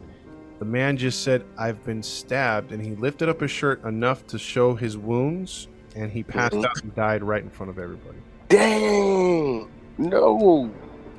The 0.60 0.64
man 0.64 0.96
just 0.96 1.24
said, 1.24 1.44
I've 1.58 1.84
been 1.84 2.00
stabbed. 2.02 2.70
And 2.70 2.80
he 2.80 2.94
lifted 2.94 3.28
up 3.28 3.40
his 3.40 3.50
shirt 3.50 3.82
enough 3.84 4.24
to 4.28 4.38
show 4.38 4.74
his 4.76 4.96
wounds. 4.96 5.66
And 5.96 6.12
he 6.12 6.22
passed 6.22 6.54
Mhm. 6.54 6.64
out 6.64 6.82
and 6.82 6.94
died 6.94 7.24
right 7.24 7.42
in 7.42 7.50
front 7.50 7.70
of 7.70 7.78
everybody. 7.78 8.18
Dang. 8.48 9.68
No. 9.98 10.70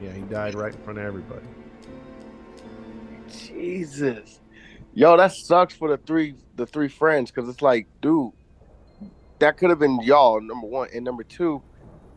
Yeah, 0.01 0.11
he 0.13 0.21
died 0.21 0.55
right 0.55 0.73
in 0.73 0.79
front 0.83 0.99
of 0.99 1.05
everybody. 1.05 1.45
Jesus. 3.29 4.39
Yo, 4.93 5.17
that 5.17 5.33
sucks 5.33 5.75
for 5.75 5.89
the 5.89 5.97
three 5.97 6.35
the 6.55 6.65
three 6.65 6.87
friends 6.87 7.31
because 7.31 7.49
it's 7.49 7.61
like, 7.61 7.87
dude, 8.01 8.31
that 9.39 9.57
could 9.57 9.69
have 9.69 9.79
been 9.79 9.99
y'all, 10.01 10.39
number 10.41 10.67
one. 10.67 10.89
And 10.93 11.03
number 11.03 11.23
two, 11.23 11.61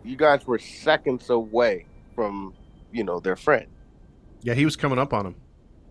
you 0.05 0.17
guys 0.17 0.47
were 0.47 0.59
seconds 0.59 1.29
away 1.31 1.87
from, 2.15 2.55
you 2.93 3.05
know, 3.05 3.21
their 3.21 3.37
friend. 3.37 3.67
Yeah, 4.43 4.55
he 4.55 4.65
was 4.65 4.77
coming 4.77 4.99
up 4.99 5.13
on 5.13 5.27
him. 5.27 5.35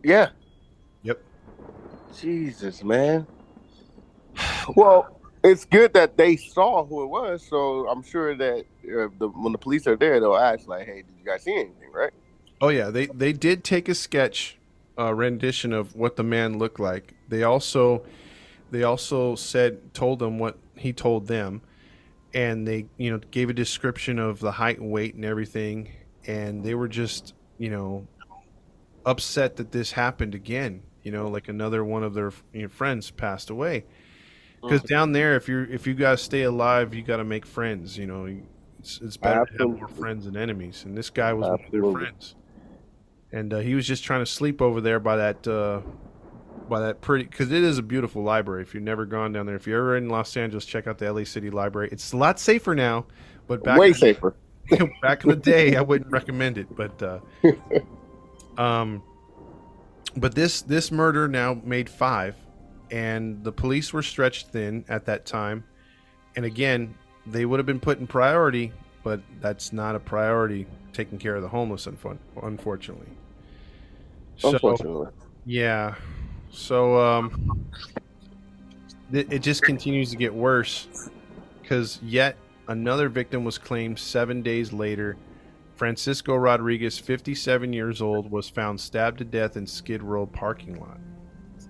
Yeah. 0.03 0.29
Yep. 1.03 1.21
Jesus, 2.17 2.83
man. 2.83 3.27
Well, 4.75 5.19
it's 5.43 5.65
good 5.65 5.93
that 5.93 6.17
they 6.17 6.35
saw 6.37 6.85
who 6.85 7.03
it 7.03 7.07
was, 7.07 7.45
so 7.47 7.87
I'm 7.89 8.03
sure 8.03 8.35
that 8.35 8.59
uh, 8.59 9.07
the, 9.17 9.29
when 9.29 9.51
the 9.51 9.57
police 9.57 9.87
are 9.87 9.95
there, 9.95 10.19
they'll 10.19 10.35
ask, 10.35 10.67
like, 10.67 10.85
"Hey, 10.85 11.03
did 11.03 11.15
you 11.17 11.25
guys 11.25 11.43
see 11.43 11.53
anything?" 11.53 11.91
Right? 11.93 12.11
Oh 12.59 12.69
yeah, 12.69 12.89
they 12.89 13.07
they 13.07 13.33
did 13.33 13.63
take 13.63 13.87
a 13.87 13.95
sketch 13.95 14.56
uh, 14.97 15.13
rendition 15.13 15.73
of 15.73 15.95
what 15.95 16.15
the 16.15 16.23
man 16.23 16.57
looked 16.57 16.79
like. 16.79 17.13
They 17.27 17.43
also 17.43 18.03
they 18.71 18.83
also 18.83 19.35
said 19.35 19.93
told 19.93 20.19
them 20.19 20.39
what 20.39 20.57
he 20.75 20.93
told 20.93 21.27
them, 21.27 21.61
and 22.33 22.67
they 22.67 22.87
you 22.97 23.11
know 23.11 23.19
gave 23.31 23.49
a 23.49 23.53
description 23.53 24.19
of 24.19 24.39
the 24.39 24.51
height 24.51 24.79
and 24.79 24.91
weight 24.91 25.15
and 25.15 25.25
everything, 25.25 25.91
and 26.25 26.63
they 26.63 26.75
were 26.75 26.87
just 26.87 27.33
you 27.57 27.69
know 27.69 28.07
upset 29.05 29.55
that 29.57 29.71
this 29.71 29.91
happened 29.91 30.35
again. 30.35 30.83
You 31.03 31.11
know, 31.11 31.29
like 31.29 31.47
another 31.47 31.85
one 31.85 32.03
of 32.03 32.13
their 32.13 32.33
you 32.51 32.63
know, 32.63 32.67
friends 32.67 33.11
passed 33.11 33.49
away. 33.49 33.85
Because 34.61 34.81
down 34.81 35.11
there, 35.11 35.35
if 35.35 35.47
you're 35.47 35.65
if 35.65 35.87
you 35.87 35.93
gotta 35.93 36.17
stay 36.17 36.43
alive, 36.43 36.93
you 36.93 37.03
gotta 37.03 37.23
make 37.23 37.45
friends. 37.45 37.97
You 37.97 38.07
know, 38.07 38.37
it's, 38.79 38.99
it's 39.01 39.15
better 39.15 39.45
to 39.45 39.51
have 39.59 39.79
more 39.79 39.87
friends 39.87 40.25
than 40.25 40.35
enemies. 40.35 40.83
And 40.83 40.97
this 40.97 41.09
guy 41.09 41.31
was 41.31 41.47
one 41.47 41.63
of 41.63 41.71
their 41.71 41.91
friends 41.91 42.35
and 43.31 43.53
uh, 43.53 43.59
he 43.59 43.75
was 43.75 43.85
just 43.87 44.03
trying 44.03 44.21
to 44.21 44.25
sleep 44.25 44.61
over 44.61 44.81
there 44.81 44.99
by 44.99 45.17
that 45.17 45.47
uh, 45.47 45.81
by 46.69 46.81
that 46.81 47.01
pretty 47.01 47.25
because 47.25 47.51
it 47.51 47.63
is 47.63 47.77
a 47.77 47.83
beautiful 47.83 48.23
library. 48.23 48.61
If 48.61 48.73
you've 48.73 48.83
never 48.83 49.05
gone 49.05 49.33
down 49.33 49.45
there, 49.45 49.55
if 49.55 49.67
you're 49.67 49.79
ever 49.79 49.97
in 49.97 50.09
Los 50.09 50.35
Angeles, 50.37 50.65
check 50.65 50.87
out 50.87 50.97
the 50.97 51.11
LA 51.11 51.23
City 51.23 51.49
Library. 51.49 51.89
It's 51.91 52.13
a 52.13 52.17
lot 52.17 52.39
safer 52.39 52.75
now, 52.75 53.05
but 53.47 53.63
back 53.63 53.79
Way 53.79 53.89
in, 53.89 53.93
safer. 53.93 54.35
back 55.01 55.23
in 55.23 55.29
the 55.29 55.35
day, 55.35 55.75
I 55.75 55.81
wouldn't 55.81 56.11
recommend 56.11 56.57
it. 56.57 56.67
But 56.75 57.01
uh, 57.01 57.19
um, 58.61 59.03
but 60.15 60.35
this 60.35 60.61
this 60.61 60.91
murder 60.91 61.27
now 61.27 61.59
made 61.63 61.89
five, 61.89 62.35
and 62.91 63.43
the 63.43 63.51
police 63.51 63.93
were 63.93 64.03
stretched 64.03 64.49
thin 64.49 64.85
at 64.89 65.05
that 65.05 65.25
time. 65.25 65.63
And 66.35 66.45
again, 66.45 66.95
they 67.25 67.45
would 67.45 67.59
have 67.59 67.65
been 67.65 67.79
put 67.79 67.99
in 67.99 68.07
priority, 68.07 68.71
but 69.03 69.21
that's 69.41 69.73
not 69.73 69.95
a 69.95 69.99
priority 69.99 70.67
taking 70.97 71.19
care 71.19 71.35
of 71.35 71.43
the 71.43 71.47
homeless, 71.47 71.85
unfun- 71.85 72.17
unfortunately. 72.41 73.07
So 74.37 74.51
Unfortunately. 74.53 75.07
yeah, 75.45 75.93
so 76.51 76.99
um, 76.99 77.69
th- 79.11 79.27
it 79.29 79.39
just 79.39 79.61
continues 79.61 80.09
to 80.09 80.17
get 80.17 80.33
worse 80.33 81.09
because 81.61 81.99
yet 82.01 82.35
another 82.67 83.09
victim 83.09 83.43
was 83.43 83.57
claimed 83.59 83.97
seven 83.99 84.41
days 84.41 84.73
later. 84.73 85.17
Francisco 85.75 86.35
Rodriguez, 86.35 86.97
57 86.97 87.71
years 87.71 88.01
old, 88.01 88.31
was 88.31 88.49
found 88.49 88.79
stabbed 88.79 89.19
to 89.19 89.23
death 89.25 89.55
in 89.55 89.67
Skid 89.67 90.01
Row 90.01 90.25
parking 90.25 90.79
lot. 90.79 90.97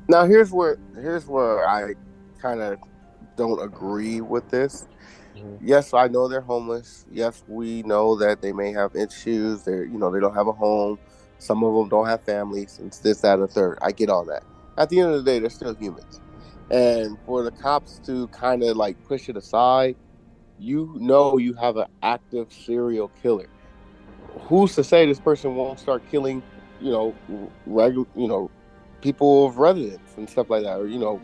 Now 0.07 0.25
here's 0.25 0.51
where 0.53 0.77
here's 0.95 1.25
where 1.25 1.67
I 1.67 1.93
kind 2.41 2.61
of 2.61 2.77
don't 3.35 3.61
agree 3.61 4.21
with 4.21 4.49
this. 4.49 4.87
Mhm. 5.37 5.59
Yes, 5.61 5.93
I 5.93 6.07
know 6.07 6.27
they're 6.27 6.41
homeless. 6.41 7.05
Yes, 7.11 7.43
we 7.47 7.83
know 7.83 8.15
that 8.17 8.41
they 8.41 8.53
may 8.53 8.71
have 8.73 8.95
issues. 8.95 9.63
They're 9.63 9.85
you 9.85 9.97
know 9.97 10.11
they 10.11 10.19
don't 10.19 10.35
have 10.35 10.47
a 10.47 10.53
home. 10.53 10.99
Some 11.39 11.63
of 11.63 11.73
them 11.75 11.89
don't 11.89 12.07
have 12.07 12.23
families. 12.23 12.79
It's 12.83 12.99
this, 12.99 13.21
that, 13.21 13.35
and 13.35 13.43
the 13.43 13.47
third. 13.47 13.77
I 13.81 13.91
get 13.91 14.09
all 14.09 14.25
that. 14.25 14.43
At 14.77 14.89
the 14.89 14.99
end 14.99 15.11
of 15.13 15.23
the 15.23 15.31
day, 15.31 15.39
they're 15.39 15.49
still 15.49 15.75
humans. 15.75 16.21
And 16.71 17.17
for 17.25 17.43
the 17.43 17.51
cops 17.51 17.99
to 18.05 18.27
kind 18.29 18.63
of 18.63 18.77
like 18.77 18.97
push 19.05 19.29
it 19.29 19.37
aside, 19.37 19.95
you 20.59 20.95
know 20.99 21.37
you 21.37 21.53
have 21.55 21.77
an 21.77 21.87
active 22.03 22.51
serial 22.51 23.09
killer. 23.21 23.47
Who's 24.47 24.75
to 24.75 24.83
say 24.83 25.05
this 25.05 25.19
person 25.19 25.55
won't 25.55 25.79
start 25.79 26.03
killing, 26.11 26.43
you 26.81 26.91
know, 26.91 27.15
regular, 27.65 28.07
you 28.15 28.27
know, 28.27 28.51
people 29.01 29.47
of 29.47 29.57
residence 29.57 30.13
and 30.17 30.29
stuff 30.29 30.49
like 30.49 30.63
that, 30.63 30.79
or 30.79 30.87
you 30.87 30.99
know, 30.99 31.21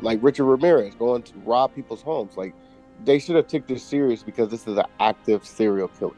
like 0.00 0.20
Richard 0.22 0.44
Ramirez 0.46 0.94
going 0.96 1.22
to 1.24 1.32
rob 1.44 1.74
people's 1.74 2.02
homes. 2.02 2.36
Like 2.36 2.54
they 3.04 3.18
should 3.18 3.36
have 3.36 3.46
took 3.46 3.66
this 3.66 3.82
serious 3.82 4.22
because 4.22 4.50
this 4.50 4.66
is 4.66 4.76
an 4.78 4.86
active 5.00 5.44
serial 5.46 5.88
killer. 5.88 6.14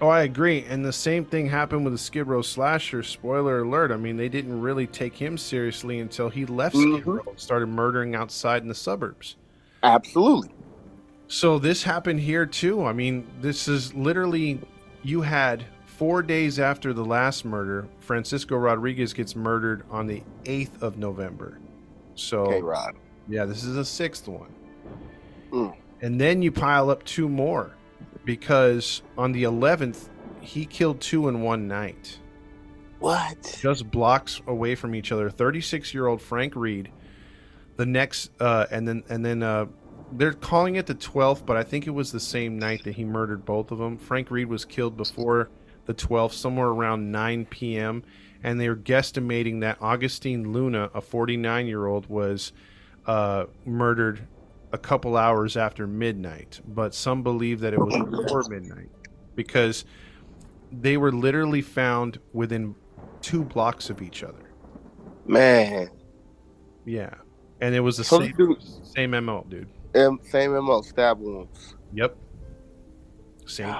Oh, 0.00 0.08
I 0.08 0.22
agree. 0.24 0.64
And 0.68 0.84
the 0.84 0.92
same 0.92 1.24
thing 1.24 1.46
happened 1.48 1.84
with 1.84 1.94
the 1.94 1.98
Skid 1.98 2.26
Row 2.26 2.42
slasher. 2.42 3.02
Spoiler 3.02 3.60
alert. 3.60 3.90
I 3.90 3.96
mean, 3.96 4.16
they 4.18 4.28
didn't 4.28 4.60
really 4.60 4.86
take 4.86 5.14
him 5.16 5.38
seriously 5.38 6.00
until 6.00 6.28
he 6.28 6.44
left 6.44 6.76
Skid 6.76 7.02
Mhm. 7.02 7.06
Row 7.06 7.22
and 7.26 7.38
started 7.40 7.66
murdering 7.68 8.14
outside 8.14 8.60
in 8.62 8.68
the 8.68 8.74
suburbs. 8.74 9.36
Absolutely. 9.82 10.50
So 11.28 11.58
this 11.58 11.82
happened 11.82 12.20
here 12.20 12.44
too. 12.46 12.84
I 12.84 12.92
mean, 12.92 13.26
this 13.40 13.68
is 13.68 13.94
literally 13.94 14.60
you 15.02 15.22
had 15.22 15.64
four 15.86 16.22
days 16.22 16.58
after 16.60 16.92
the 16.92 17.04
last 17.04 17.44
murder, 17.46 17.88
Francisco 18.00 18.56
Rodriguez 18.56 19.12
gets 19.14 19.34
murdered 19.34 19.82
on 19.90 20.06
the 20.06 20.22
8th 20.44 20.82
of 20.82 20.98
November. 20.98 21.58
So 22.16 22.42
Okay, 22.42 22.60
Rod. 22.62 22.96
yeah, 23.28 23.46
this 23.46 23.64
is 23.64 23.76
a 23.78 23.84
sixth 23.84 24.28
one. 24.28 24.52
Mm. 25.50 25.74
And 26.02 26.20
then 26.20 26.42
you 26.42 26.52
pile 26.52 26.90
up 26.90 27.04
two 27.04 27.28
more 27.28 27.74
because 28.24 29.02
on 29.16 29.32
the 29.32 29.44
11th, 29.44 30.08
he 30.40 30.66
killed 30.66 31.00
two 31.00 31.28
in 31.28 31.42
one 31.42 31.66
night, 31.66 32.18
What? 32.98 33.58
just 33.60 33.90
blocks 33.90 34.40
away 34.46 34.74
from 34.74 34.94
each 34.94 35.10
other. 35.12 35.30
36 35.30 35.92
year 35.94 36.06
old 36.06 36.20
Frank 36.20 36.54
Reed. 36.54 36.90
The 37.76 37.86
next, 37.86 38.30
uh, 38.40 38.66
and 38.70 38.86
then, 38.86 39.02
and 39.08 39.24
then, 39.24 39.42
uh, 39.42 39.66
they're 40.12 40.32
calling 40.32 40.76
it 40.76 40.86
the 40.86 40.94
12th, 40.94 41.44
but 41.44 41.56
I 41.56 41.64
think 41.64 41.86
it 41.86 41.90
was 41.90 42.12
the 42.12 42.20
same 42.20 42.58
night 42.58 42.84
that 42.84 42.94
he 42.94 43.04
murdered 43.04 43.44
both 43.44 43.72
of 43.72 43.78
them. 43.78 43.98
Frank 43.98 44.30
Reed 44.30 44.46
was 44.48 44.64
killed 44.64 44.96
before 44.96 45.50
the 45.86 45.94
12th, 45.94 46.32
somewhere 46.32 46.68
around 46.68 47.10
9 47.10 47.46
p.m. 47.46 48.04
And 48.42 48.60
they 48.60 48.68
were 48.68 48.76
guesstimating 48.76 49.60
that 49.60 49.78
Augustine 49.80 50.52
Luna, 50.52 50.90
a 50.94 51.00
49 51.00 51.66
year 51.66 51.86
old, 51.86 52.06
was 52.08 52.52
uh, 53.06 53.46
murdered 53.64 54.26
a 54.76 54.78
couple 54.78 55.16
hours 55.16 55.56
after 55.56 55.86
midnight. 55.86 56.60
But 56.68 56.94
some 56.94 57.22
believe 57.22 57.60
that 57.60 57.72
it 57.72 57.78
was 57.80 57.94
before 58.10 58.44
midnight 58.48 58.90
because 59.34 59.86
they 60.70 60.98
were 60.98 61.10
literally 61.10 61.62
found 61.62 62.18
within 62.34 62.74
two 63.22 63.42
blocks 63.42 63.88
of 63.88 64.02
each 64.02 64.22
other. 64.22 64.50
Man. 65.24 65.88
Yeah. 66.84 67.14
And 67.62 67.74
it 67.74 67.80
was 67.80 67.96
the 67.96 68.04
So 68.04 68.20
same, 68.20 68.36
dude- 68.36 68.62
same 68.94 69.10
MO, 69.24 69.46
dude. 69.48 69.68
Same 70.24 70.52
MO, 70.52 70.82
stab 70.82 71.18
wounds. 71.18 71.74
Yep. 71.94 72.14
Same. 73.46 73.74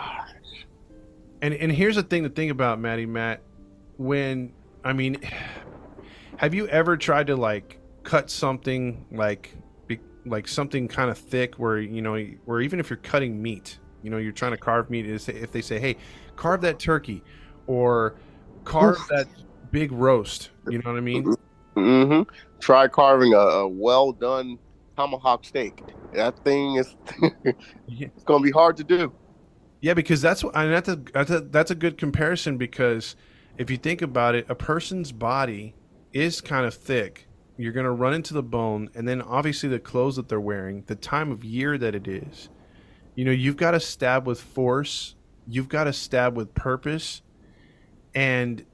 And 1.42 1.52
and 1.52 1.70
here's 1.70 1.96
the 1.96 2.02
thing 2.02 2.22
to 2.22 2.30
think 2.30 2.50
about, 2.50 2.80
Maddie 2.80 3.04
Matt. 3.04 3.42
When 3.98 4.52
I 4.82 4.94
mean, 4.94 5.18
have 6.38 6.54
you 6.54 6.66
ever 6.68 6.96
tried 6.96 7.26
to 7.26 7.36
like 7.36 7.78
cut 8.02 8.30
something 8.30 9.04
like 9.10 9.54
like 10.26 10.48
something 10.48 10.88
kind 10.88 11.10
of 11.10 11.18
thick 11.18 11.54
where 11.56 11.78
you 11.78 12.02
know 12.02 12.16
where 12.44 12.60
even 12.60 12.80
if 12.80 12.90
you're 12.90 12.98
cutting 12.98 13.40
meat, 13.40 13.78
you 14.02 14.10
know 14.10 14.18
you're 14.18 14.32
trying 14.32 14.52
to 14.52 14.58
carve 14.58 14.90
meat. 14.90 15.06
Is 15.06 15.28
if 15.28 15.52
they 15.52 15.62
say, 15.62 15.78
hey, 15.78 15.96
carve 16.36 16.60
that 16.62 16.78
turkey, 16.78 17.22
or 17.66 18.16
carve 18.64 18.98
that 19.10 19.26
big 19.70 19.92
roast. 19.92 20.50
You 20.68 20.78
know 20.78 20.90
what 20.90 20.98
I 20.98 21.00
mean? 21.00 21.34
Mm-hmm. 21.76 22.30
Try 22.60 22.88
carving 22.88 23.34
a, 23.34 23.38
a 23.38 23.68
well 23.68 24.12
done 24.12 24.58
tomahawk 24.96 25.44
steak. 25.44 25.82
That 26.14 26.42
thing 26.44 26.76
is 26.76 26.96
it's 27.88 28.24
gonna 28.24 28.42
be 28.42 28.50
hard 28.50 28.76
to 28.78 28.84
do. 28.84 29.12
Yeah, 29.80 29.94
because 29.94 30.20
that's 30.20 30.42
what 30.42 30.56
I 30.56 30.64
mean, 30.64 30.72
that's 30.72 30.88
a, 30.88 30.96
that's 30.96 31.30
a 31.30 31.40
that's 31.40 31.70
a 31.70 31.74
good 31.74 31.98
comparison 31.98 32.56
because 32.56 33.16
if 33.58 33.70
you 33.70 33.76
think 33.76 34.02
about 34.02 34.34
it, 34.34 34.46
a 34.48 34.54
person's 34.54 35.12
body 35.12 35.74
is 36.12 36.40
kind 36.40 36.66
of 36.66 36.74
thick. 36.74 37.25
You're 37.56 37.72
gonna 37.72 37.92
run 37.92 38.14
into 38.14 38.34
the 38.34 38.42
bone, 38.42 38.90
and 38.94 39.08
then 39.08 39.22
obviously 39.22 39.68
the 39.68 39.80
clothes 39.80 40.16
that 40.16 40.28
they're 40.28 40.40
wearing, 40.40 40.84
the 40.86 40.96
time 40.96 41.30
of 41.32 41.44
year 41.44 41.78
that 41.78 41.94
it 41.94 42.06
is. 42.08 42.50
You 43.14 43.24
know, 43.24 43.32
you've 43.32 43.56
got 43.56 43.72
to 43.72 43.80
stab 43.80 44.26
with 44.26 44.40
force. 44.40 45.14
You've 45.46 45.68
got 45.68 45.84
to 45.84 45.92
stab 45.92 46.36
with 46.36 46.54
purpose, 46.54 47.22
and 48.14 48.64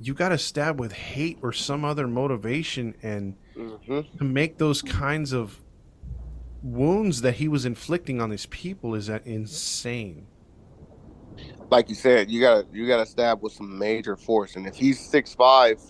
you 0.00 0.14
got 0.14 0.30
to 0.30 0.38
stab 0.38 0.78
with 0.80 0.92
hate 0.92 1.38
or 1.42 1.52
some 1.52 1.84
other 1.84 2.06
motivation, 2.06 2.94
and 3.02 3.36
hmm 3.56 4.00
to 4.18 4.24
make 4.24 4.58
those 4.58 4.82
kinds 4.82 5.32
of 5.32 5.64
wounds 6.62 7.22
that 7.22 7.34
he 7.36 7.48
was 7.48 7.64
inflicting 7.64 8.20
on 8.20 8.30
these 8.30 8.46
people 8.46 8.94
is 8.94 9.06
that 9.08 9.26
insane. 9.26 10.26
Like 11.70 11.88
you 11.88 11.94
said, 11.94 12.30
you 12.30 12.40
gotta 12.40 12.66
you 12.72 12.86
gotta 12.86 13.06
stab 13.06 13.42
with 13.42 13.52
some 13.52 13.78
major 13.78 14.16
force. 14.16 14.56
And 14.56 14.66
if 14.66 14.74
he's 14.76 15.00
six 15.00 15.34
five, 15.34 15.80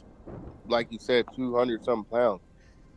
like 0.69 0.89
you 0.91 0.99
said, 0.99 1.27
two 1.35 1.57
hundred 1.57 1.85
something 1.85 2.11
pounds, 2.11 2.41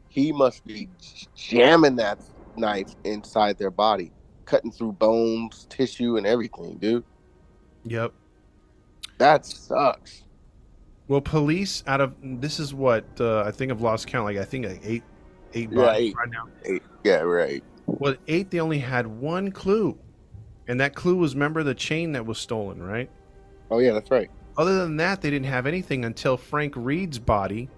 he 0.10 0.32
must 0.32 0.66
be 0.66 0.90
jamming 1.36 1.96
that 1.98 2.20
knife 2.58 2.96
inside 3.04 3.58
their 3.58 3.72
body, 3.72 4.12
cutting 4.46 4.72
through 4.72 4.94
bones, 4.94 5.68
tissue, 5.70 6.18
and 6.18 6.28
everything, 6.28 6.78
dude. 6.78 7.04
Yep. 7.86 8.14
That 9.18 9.46
sucks. 9.46 10.24
Well, 11.08 11.22
police 11.22 11.84
out 11.88 12.02
of 12.02 12.14
this 12.22 12.60
is 12.60 12.74
what 12.74 13.06
uh, 13.20 13.44
I 13.44 13.52
think 13.52 13.72
I've 13.72 13.82
lost 13.82 14.08
count. 14.08 14.26
Like 14.26 14.38
I 14.38 14.46
think 14.46 14.66
like 14.66 14.82
eight, 14.84 15.04
eight 15.54 15.70
Yeah, 15.72 15.82
right 15.82 16.14
now. 16.30 16.48
Eight. 16.66 16.84
Yeah, 17.04 17.20
right. 17.20 17.64
Well, 17.86 18.16
eight. 18.28 18.50
They 18.52 18.60
only 18.60 18.80
had 18.80 19.08
one 19.08 19.52
clue, 19.52 19.98
and 20.68 20.80
that 20.80 20.96
clue 20.96 21.18
was 21.18 21.34
remember 21.34 21.64
the 21.64 21.76
chain 21.76 22.14
that 22.14 22.26
was 22.26 22.38
stolen, 22.38 22.82
right? 22.82 23.10
Oh 23.70 23.80
yeah, 23.80 23.92
that's 23.92 24.10
right. 24.10 24.30
Other 24.58 24.80
than 24.80 24.98
that, 24.98 25.22
they 25.22 25.30
didn't 25.30 25.48
have 25.48 25.66
anything 25.66 26.04
until 26.06 26.38
Frank 26.38 26.74
Reed's 26.76 27.20
body, 27.20 27.70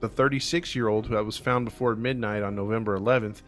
the 0.00 0.08
36 0.08 0.74
year 0.74 0.88
old 0.88 1.06
who 1.06 1.22
was 1.24 1.36
found 1.36 1.64
before 1.64 1.94
midnight 1.96 2.42
on 2.42 2.54
November 2.54 2.98
11th. 2.98 3.42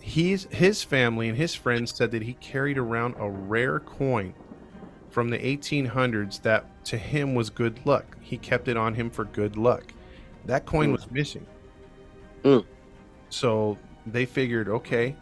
He's 0.00 0.44
his 0.50 0.82
family 0.82 1.28
and 1.28 1.36
his 1.36 1.54
friends 1.54 1.94
said 1.94 2.10
that 2.12 2.22
he 2.22 2.34
carried 2.34 2.78
around 2.78 3.14
a 3.18 3.28
rare 3.30 3.78
coin 3.78 4.34
from 5.10 5.30
the 5.30 5.38
1800s 5.38 6.42
that 6.42 6.84
to 6.86 6.96
him 6.98 7.34
was 7.34 7.50
good 7.50 7.84
luck. 7.84 8.16
He 8.20 8.36
kept 8.38 8.66
it 8.68 8.76
on 8.76 8.94
him 8.94 9.10
for 9.10 9.24
good 9.24 9.56
luck. 9.56 9.92
That 10.46 10.66
coin 10.66 10.88
Mm. 10.88 10.92
was 10.92 11.10
missing. 11.10 11.46
Mm. 12.42 12.64
So 13.28 13.78
they 14.06 14.24
figured, 14.24 14.68
okay, 14.68 15.14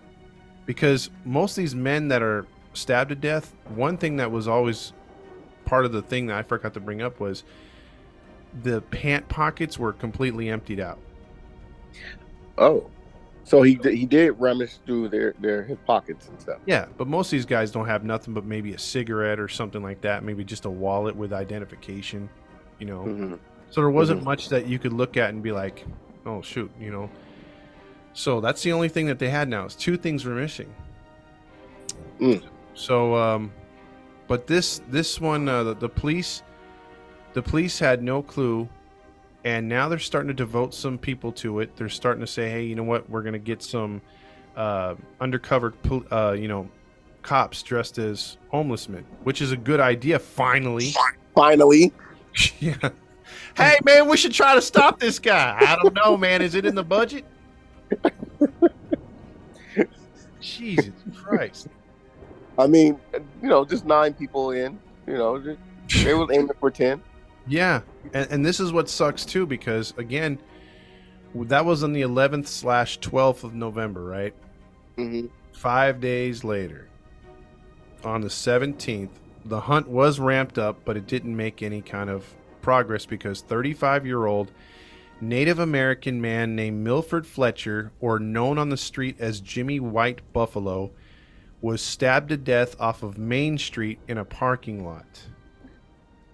because 0.65 1.11
most 1.25 1.53
of 1.59 1.63
these 1.63 1.75
men 1.75 2.09
that 2.09 2.23
are 2.23 2.47
stabbed 2.73 3.11
to 3.11 3.17
death, 3.17 3.55
one 3.75 3.99
thing 3.99 4.17
that 4.17 4.31
was 4.31 4.49
always 4.49 4.93
part 5.71 5.85
of 5.85 5.93
the 5.93 6.03
thing 6.03 6.27
that 6.27 6.37
I 6.37 6.43
forgot 6.43 6.75
to 6.75 6.81
bring 6.81 7.01
up 7.01 7.21
was 7.21 7.45
the 8.65 8.81
pant 8.83 9.29
pockets 9.29 9.79
were 9.79 9.93
completely 9.93 10.49
emptied 10.51 10.81
out. 10.81 10.99
Oh, 12.59 12.91
so 13.45 13.63
he 13.63 13.77
did- 13.77 13.95
he 13.95 14.05
did 14.05 14.33
rummage 14.33 14.79
through 14.85 15.09
their 15.11 15.33
their 15.39 15.63
hip 15.63 15.79
pockets 15.87 16.29
and 16.29 16.41
stuff. 16.41 16.59
Yeah, 16.67 16.87
but 16.99 17.07
most 17.07 17.29
of 17.29 17.31
these 17.31 17.47
guys 17.47 17.71
don't 17.71 17.87
have 17.87 18.03
nothing 18.05 18.35
but 18.35 18.45
maybe 18.45 18.75
a 18.75 18.79
cigarette 18.79 19.39
or 19.39 19.47
something 19.47 19.81
like 19.83 20.01
that, 20.01 20.25
maybe 20.25 20.43
just 20.45 20.65
a 20.65 20.71
wallet 20.71 21.15
with 21.15 21.33
identification, 21.33 22.29
you 22.81 22.87
know. 22.87 23.03
hmm 23.05 23.35
So 23.71 23.81
there 23.83 23.91
wasn't 23.91 24.23
Mhm. 24.23 24.25
much 24.25 24.49
that 24.49 24.67
you 24.67 24.81
could 24.81 24.93
look 24.93 25.17
at 25.17 25.31
and 25.31 25.41
be 25.45 25.53
like, 25.53 25.87
"Oh 26.27 26.43
shoot," 26.43 26.71
you 26.81 26.91
know. 26.91 27.09
So 28.13 28.41
that's 28.41 28.65
the 28.65 28.73
only 28.73 28.89
thing 28.89 29.07
that 29.07 29.21
they 29.21 29.31
had 29.31 29.49
now. 29.49 29.67
Is 29.67 29.77
two 29.77 29.97
things 29.97 30.25
were 30.25 30.35
missing. 30.35 30.75
Mm. 32.21 32.43
So, 32.75 33.15
um, 33.15 33.53
but 34.31 34.47
this 34.47 34.81
this 34.89 35.21
one, 35.21 35.49
uh, 35.49 35.65
the, 35.65 35.75
the 35.75 35.89
police, 35.89 36.45
the 37.33 37.43
police 37.43 37.81
had 37.81 38.01
no 38.01 38.23
clue, 38.23 38.69
and 39.45 39.69
now 39.69 39.89
they're 39.89 39.99
starting 39.99 40.29
to 40.29 40.35
devote 40.35 40.73
some 40.73 40.99
people 40.99 41.33
to 41.33 41.59
it. 41.59 41.75
They're 41.75 41.89
starting 41.89 42.21
to 42.21 42.29
say, 42.29 42.49
"Hey, 42.49 42.63
you 42.63 42.77
know 42.77 42.85
what? 42.85 43.11
We're 43.11 43.23
gonna 43.23 43.41
get 43.41 43.61
some 43.61 44.01
uh, 44.55 44.95
undercover, 45.21 45.75
uh, 46.13 46.37
you 46.39 46.47
know, 46.47 46.71
cops 47.23 47.61
dressed 47.65 47.99
as 47.99 48.37
homeless 48.51 48.89
men," 48.89 49.05
which 49.25 49.43
is 49.43 49.51
a 49.51 49.57
good 49.57 49.81
idea. 49.81 50.21
Finally, 50.21 50.93
Finally, 51.35 51.93
yeah. 52.61 52.91
hey, 53.57 53.79
man, 53.83 54.09
we 54.09 54.17
should 54.17 54.33
try 54.33 54.55
to 54.55 54.63
stop 54.63 55.01
this 55.01 55.19
guy. 55.19 55.57
I 55.59 55.75
don't 55.75 55.93
know, 55.93 56.17
man. 56.17 56.41
Is 56.41 56.55
it 56.55 56.65
in 56.65 56.77
the 56.77 56.85
budget? 56.85 57.25
Jesus 60.41 60.93
Christ. 61.17 61.67
I 62.61 62.67
mean, 62.67 62.99
you 63.43 63.49
know, 63.49 63.65
just 63.65 63.85
nine 63.85 64.15
people 64.15 64.51
in. 64.51 64.79
You 65.07 65.15
know, 65.15 65.39
they 65.39 66.15
was 66.15 66.29
aiming 66.33 66.51
for 66.61 66.71
ten. 66.71 67.03
Yeah, 67.47 67.81
and, 68.13 68.31
and 68.31 68.47
this 68.47 68.61
is 68.61 68.73
what 68.73 68.89
sucks 68.89 69.25
too 69.25 69.47
because 69.47 69.95
again, 69.97 70.39
that 71.35 71.65
was 71.65 71.83
on 71.83 71.93
the 71.93 72.03
11th 72.03 72.47
slash 72.47 72.99
12th 73.01 73.45
of 73.45 73.55
November, 73.55 74.05
right? 74.05 74.35
Mm-hmm. 74.97 75.27
Five 75.53 76.01
days 76.01 76.45
later, 76.45 76.89
on 78.05 78.21
the 78.21 78.29
17th, 78.29 79.11
the 79.45 79.61
hunt 79.61 79.89
was 79.89 80.19
ramped 80.19 80.59
up, 80.59 80.85
but 80.85 80.97
it 80.97 81.07
didn't 81.07 81.37
make 81.37 81.63
any 81.63 81.83
kind 81.83 82.11
of 82.11 82.35
progress 82.63 83.07
because 83.07 83.41
35 83.43 84.07
year 84.07 84.27
old 84.27 84.53
Native 85.21 85.59
American 85.59 86.21
man 86.21 86.57
named 86.57 86.83
Milford 86.83 87.27
Fletcher, 87.27 87.93
or 88.01 88.19
known 88.19 88.57
on 88.57 88.71
the 88.71 88.77
street 88.77 89.17
as 89.19 89.41
Jimmy 89.41 89.79
White 89.79 90.21
Buffalo, 90.33 90.93
was 91.63 91.83
stabbed 91.83 92.31
to 92.31 92.37
death 92.37 92.79
off 92.81 93.03
of 93.03 93.19
Main 93.19 93.59
Street 93.59 93.99
in 94.09 94.19
a 94.19 94.25
parking 94.25 94.85
lot. 94.85 95.21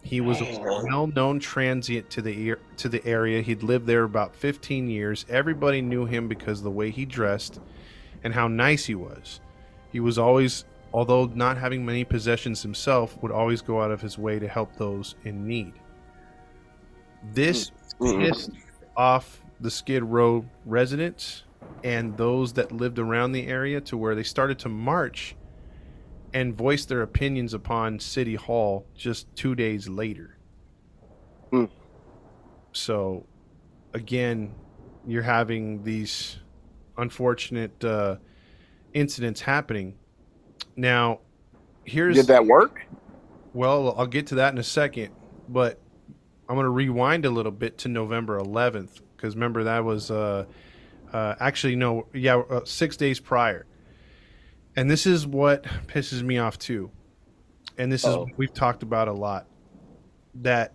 He 0.02 0.20
was 0.20 0.40
a 0.40 0.60
well-known 0.60 1.40
transient 1.40 2.08
to 2.10 2.22
the 2.22 2.38
ear- 2.40 2.60
to 2.76 2.88
the 2.88 3.04
area. 3.04 3.42
He'd 3.42 3.64
lived 3.64 3.86
there 3.86 4.04
about 4.04 4.36
15 4.36 4.88
years. 4.88 5.26
Everybody 5.28 5.82
knew 5.82 6.04
him 6.04 6.28
because 6.28 6.58
of 6.58 6.64
the 6.64 6.70
way 6.70 6.90
he 6.90 7.04
dressed 7.04 7.58
and 8.22 8.32
how 8.32 8.46
nice 8.46 8.84
he 8.84 8.94
was. 8.94 9.40
He 9.90 9.98
was 9.98 10.16
always, 10.16 10.64
although 10.92 11.26
not 11.26 11.58
having 11.58 11.84
many 11.84 12.04
possessions 12.04 12.62
himself, 12.62 13.20
would 13.20 13.32
always 13.32 13.62
go 13.62 13.82
out 13.82 13.90
of 13.90 14.00
his 14.00 14.16
way 14.16 14.38
to 14.38 14.46
help 14.46 14.76
those 14.76 15.16
in 15.24 15.44
need. 15.44 15.72
This 17.32 17.72
mm-hmm. 17.98 18.20
pissed 18.20 18.50
off 18.96 19.42
the 19.60 19.70
Skid 19.72 20.04
Row 20.04 20.44
residents 20.64 21.42
and 21.84 22.16
those 22.16 22.52
that 22.54 22.72
lived 22.72 22.98
around 22.98 23.32
the 23.32 23.46
area 23.46 23.80
to 23.82 23.96
where 23.96 24.14
they 24.14 24.22
started 24.22 24.58
to 24.60 24.68
march 24.68 25.36
and 26.32 26.56
voice 26.56 26.84
their 26.84 27.02
opinions 27.02 27.54
upon 27.54 27.98
City 27.98 28.34
Hall 28.34 28.86
just 28.94 29.34
two 29.36 29.54
days 29.54 29.88
later. 29.88 30.36
Hmm. 31.50 31.66
So, 32.72 33.24
again, 33.94 34.54
you're 35.06 35.22
having 35.22 35.82
these 35.84 36.38
unfortunate 36.98 37.84
uh, 37.84 38.16
incidents 38.92 39.40
happening. 39.40 39.94
Now, 40.76 41.20
here's 41.84 42.16
Did 42.16 42.26
that 42.26 42.44
work? 42.44 42.86
well, 43.54 43.94
I'll 43.96 44.06
get 44.06 44.26
to 44.28 44.34
that 44.36 44.52
in 44.52 44.58
a 44.58 44.62
second, 44.62 45.14
but 45.48 45.80
I'm 46.48 46.56
going 46.56 46.64
to 46.64 46.70
rewind 46.70 47.24
a 47.24 47.30
little 47.30 47.52
bit 47.52 47.78
to 47.78 47.88
November 47.88 48.38
11th 48.38 49.00
because 49.16 49.34
remember 49.34 49.64
that 49.64 49.84
was 49.84 50.10
uh, 50.10 50.44
uh, 51.16 51.34
actually 51.40 51.74
no, 51.76 52.06
yeah, 52.12 52.36
uh, 52.36 52.60
six 52.64 52.94
days 52.96 53.18
prior. 53.18 53.64
And 54.76 54.90
this 54.90 55.06
is 55.06 55.26
what 55.26 55.62
pisses 55.86 56.22
me 56.22 56.36
off 56.36 56.58
too, 56.58 56.90
and 57.78 57.90
this 57.90 58.04
Oh. 58.06 58.24
is 58.26 58.32
we've 58.36 58.52
talked 58.52 58.82
about 58.82 59.08
a 59.08 59.12
lot 59.12 59.46
that 60.34 60.74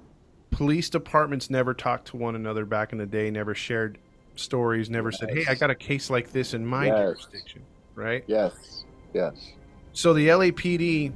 police 0.50 0.90
departments 0.90 1.52
never 1.52 1.76
talked 1.76 2.08
to 2.08 2.18
one 2.18 2.36
another 2.36 2.66
back 2.66 2.92
in 2.92 2.98
the 2.98 3.06
day, 3.06 3.30
never 3.30 3.54
shared 3.54 4.00
stories, 4.36 4.90
never 4.90 5.12
said, 5.12 5.30
"Hey, 5.30 5.46
I 5.48 5.54
got 5.54 5.70
a 5.70 5.76
case 5.76 6.10
like 6.10 6.32
this 6.32 6.56
in 6.56 6.66
my 6.66 6.88
Yes. 6.88 6.98
jurisdiction," 6.98 7.62
right? 7.94 8.24
Yes. 8.26 8.84
Yes. 9.14 9.52
So 9.94 10.12
the 10.14 10.30
LAPD, 10.30 11.12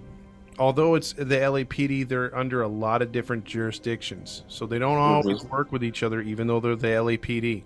although 0.59 0.93
it's 0.93 1.13
the 1.13 1.37
LAPD, 1.41 2.03
they're 2.03 2.35
under 2.37 2.61
a 2.61 2.67
lot 2.67 3.01
of 3.01 3.11
different 3.11 3.45
jurisdictions. 3.45 4.43
So 4.47 4.67
they 4.67 4.77
don't 4.77 4.97
always 4.99 5.43
work 5.45 5.71
with 5.71 5.83
each 5.83 6.03
other, 6.03 6.21
even 6.21 6.45
though 6.45 6.59
they're 6.59 6.75
the 6.75 6.89
LAPD. 6.89 7.63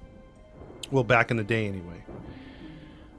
Well, 0.91 1.03
back 1.03 1.31
in 1.31 1.37
the 1.37 1.43
day, 1.43 1.67
anyway. 1.67 2.03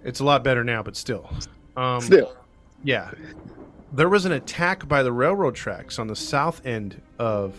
It's 0.05 0.21
a 0.21 0.25
lot 0.25 0.43
better 0.43 0.65
now, 0.65 0.83
but 0.83 0.97
still. 0.97 1.31
Um, 1.77 2.01
Still. 2.01 2.35
yeah. 2.83 3.11
There 3.93 4.09
was 4.09 4.25
an 4.25 4.33
attack 4.33 4.87
by 4.89 5.03
the 5.03 5.13
railroad 5.13 5.55
tracks 5.55 5.99
on 5.99 6.07
the 6.07 6.17
south 6.17 6.65
end 6.67 7.01
of 7.19 7.55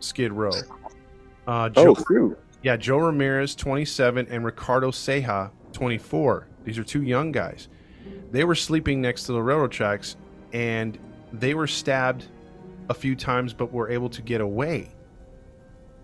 Skid 0.00 0.32
Row. 0.32 0.52
Uh, 1.46 1.68
Joe, 1.70 1.94
Oh, 1.98 2.04
shoot. 2.08 2.38
yeah, 2.62 2.76
Joe 2.76 2.98
Ramirez, 2.98 3.54
27, 3.54 4.26
and 4.30 4.44
Ricardo 4.44 4.90
Seja, 4.90 5.50
24. 5.72 6.46
These 6.64 6.78
are 6.78 6.84
two 6.84 7.02
young 7.02 7.32
guys. 7.32 7.68
They 8.30 8.44
were 8.44 8.54
sleeping 8.54 9.00
next 9.00 9.24
to 9.24 9.32
the 9.32 9.42
railroad 9.42 9.72
tracks, 9.72 10.16
and 10.52 10.98
they 11.32 11.54
were 11.54 11.66
stabbed 11.66 12.26
a 12.88 12.94
few 12.94 13.14
times, 13.16 13.52
but 13.52 13.72
were 13.72 13.90
able 13.90 14.08
to 14.10 14.22
get 14.22 14.40
away 14.40 14.90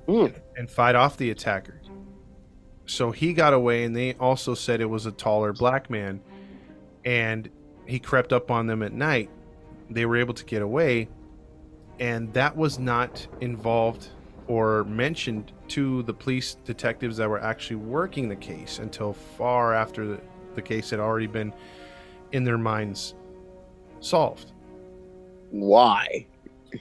Hmm. 0.07 0.27
and 0.57 0.71
fight 0.71 0.95
off 0.95 1.17
the 1.17 1.31
attacker. 1.31 1.80
So 2.91 3.13
he 3.13 3.33
got 3.35 3.55
away, 3.55 3.85
and 3.85 3.95
they 3.95 4.15
also 4.15 4.53
said 4.53 4.81
it 4.81 4.87
was 4.87 5.07
a 5.07 5.13
taller 5.13 5.53
black 5.53 5.91
man, 5.91 6.21
and 7.05 7.49
he 7.87 8.01
crept 8.01 8.33
up 8.33 8.51
on 8.51 8.67
them 8.67 8.83
at 8.83 8.93
night. 8.93 9.31
They 9.89 10.07
were 10.07 10.17
able 10.17 10.35
to 10.35 10.45
get 10.45 10.61
away, 10.61 11.09
and 12.01 12.33
that 12.33 12.57
was 12.57 12.81
not 12.81 13.25
involved 13.41 14.09
or 14.49 14.83
mentioned 14.85 15.53
to 15.69 16.03
the 16.03 16.13
police 16.13 16.57
detectives 16.65 17.17
that 17.19 17.31
were 17.31 17.41
actually 17.41 17.77
working 17.77 18.29
the 18.29 18.35
case 18.35 18.81
until 18.81 19.13
far 19.13 19.73
after 19.73 20.05
the, 20.09 20.21
the 20.57 20.63
case 20.63 20.91
had 20.91 20.99
already 20.99 21.29
been 21.29 21.55
in 22.33 22.43
their 22.43 22.59
minds 22.59 23.15
solved. 24.01 24.51
Why? 25.51 26.27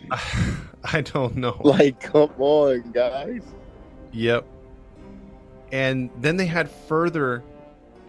I 0.85 1.01
don't 1.01 1.35
know. 1.35 1.61
Like, 1.63 1.99
come 1.99 2.31
on, 2.39 2.91
guys. 2.93 3.43
Yep. 4.11 4.47
And 5.71 6.09
then 6.17 6.37
they 6.37 6.45
had 6.47 6.69
further 6.69 7.43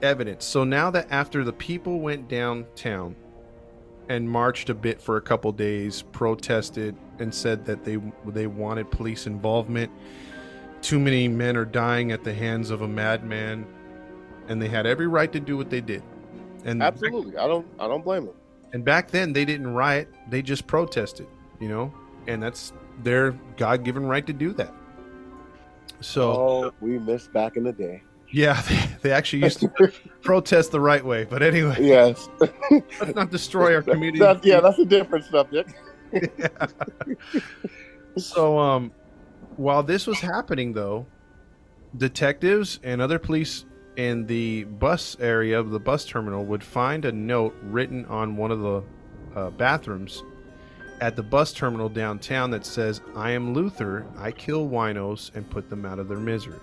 evidence. 0.02 0.44
So 0.44 0.64
now 0.64 0.90
that 0.90 1.08
after 1.11 1.44
the 1.44 1.52
people 1.52 2.00
went 2.00 2.28
downtown 2.28 3.14
and 4.08 4.28
marched 4.28 4.70
a 4.70 4.74
bit 4.74 5.00
for 5.00 5.16
a 5.16 5.20
couple 5.20 5.52
days, 5.52 6.02
protested 6.12 6.96
and 7.18 7.34
said 7.34 7.64
that 7.66 7.84
they 7.84 7.98
they 8.26 8.46
wanted 8.46 8.90
police 8.90 9.26
involvement, 9.26 9.90
too 10.82 10.98
many 10.98 11.28
men 11.28 11.56
are 11.56 11.66
dying 11.66 12.11
at 12.12 12.24
the 12.24 12.32
hands 12.32 12.70
of 12.70 12.80
a 12.82 12.88
madman, 12.88 13.66
and 14.48 14.61
they 14.61 14.68
had 14.68 14.86
every 14.86 15.06
right 15.06 15.32
to 15.32 15.40
do 15.40 15.56
what 15.56 15.68
they 15.70 15.80
did. 15.82 16.02
And 16.64 16.82
Absolutely. 16.82 17.36
I 17.36 17.46
don't. 17.46 17.66
I 17.78 17.86
don't 17.88 18.02
blame 18.04 18.26
them. 18.26 18.34
and 18.72 18.84
back 18.84 19.11
then 19.11 19.32
they 19.32 19.44
didn't 19.44 19.68
riot; 19.74 20.08
they 20.28 20.42
just 20.42 20.66
protested. 20.66 21.26
You 21.61 21.68
know, 21.68 21.94
and 22.26 22.42
that's 22.42 22.72
their 23.02 23.32
God-given 23.58 24.06
right 24.06 24.26
to 24.26 24.32
do 24.32 24.52
that. 24.54 24.74
So. 26.01 26.32
oh, 26.32 26.72
we 26.80 26.98
missed 26.98 27.32
back 27.32 27.57
in 27.57 27.64
the 27.64 27.72
day. 27.72 28.03
Yeah, 28.32 28.61
they, 28.68 28.90
they 29.03 29.12
actually 29.12 29.42
used 29.42 29.61
to 29.61 29.68
protest 30.22 30.72
the 30.72 30.80
right 30.80 31.05
way. 31.05 31.24
But 31.24 31.42
anyway, 31.42 31.76
Yes. 31.80 32.28
let's 32.70 33.14
not 33.14 33.30
destroy 33.30 33.74
our 33.74 33.82
community. 33.82 34.18
That's, 34.18 34.44
yeah, 34.44 34.61
that's 34.61 34.78
a 34.78 34.84
different 34.84 35.24
subject. 35.26 35.72
So, 38.16 38.59
um, 38.59 38.92
while 39.57 39.82
this 39.82 40.07
was 40.07 40.18
happening, 40.18 40.72
though, 40.72 41.07
detectives 41.96 42.80
and 42.82 43.01
other 43.01 43.18
police 43.18 43.64
in 43.96 44.26
the 44.26 44.64
bus 44.64 45.16
area 45.20 45.59
of 45.59 45.70
the 45.70 45.80
bus 45.80 46.05
terminal 46.05 46.44
would 46.44 46.62
find 46.62 47.05
a 47.05 47.12
note 47.12 47.57
written 47.62 48.05
on 48.07 48.36
one 48.36 48.51
of 48.51 48.61
the 48.61 48.82
uh, 49.34 49.51
bathrooms 49.51 50.22
at 51.01 51.16
the 51.16 51.22
bus 51.22 51.53
terminal 51.53 51.88
downtown 51.88 52.51
that 52.51 52.64
says, 52.66 53.01
"I 53.16 53.30
am 53.30 53.55
Luther. 53.55 54.07
I 54.18 54.32
kill 54.32 54.68
winos 54.68 55.34
and 55.34 55.48
put 55.48 55.68
them 55.70 55.84
out 55.84 55.98
of 55.98 56.09
their 56.09 56.18
misery." 56.18 56.59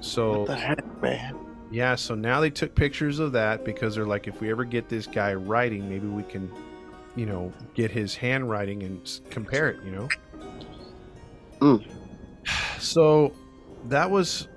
So 0.00 0.40
What 0.40 0.46
the 0.48 0.56
heck, 0.56 1.02
man? 1.02 1.36
Yeah, 1.70 1.96
so 1.96 2.14
now 2.14 2.40
they 2.40 2.50
took 2.50 2.74
pictures 2.74 3.18
of 3.18 3.32
that 3.32 3.64
because 3.64 3.94
they're 3.94 4.06
like, 4.06 4.28
if 4.28 4.40
we 4.40 4.50
ever 4.50 4.64
get 4.64 4.88
this 4.88 5.06
guy 5.06 5.34
writing, 5.34 5.88
maybe 5.88 6.06
we 6.06 6.22
can, 6.22 6.50
you 7.16 7.26
know, 7.26 7.52
get 7.74 7.90
his 7.90 8.14
handwriting 8.14 8.84
and 8.84 9.20
compare 9.30 9.70
it, 9.70 9.82
you 9.84 9.90
know? 9.90 10.08
Mm. 11.60 11.86
So 12.78 13.32
that 13.88 14.10
was 14.10 14.48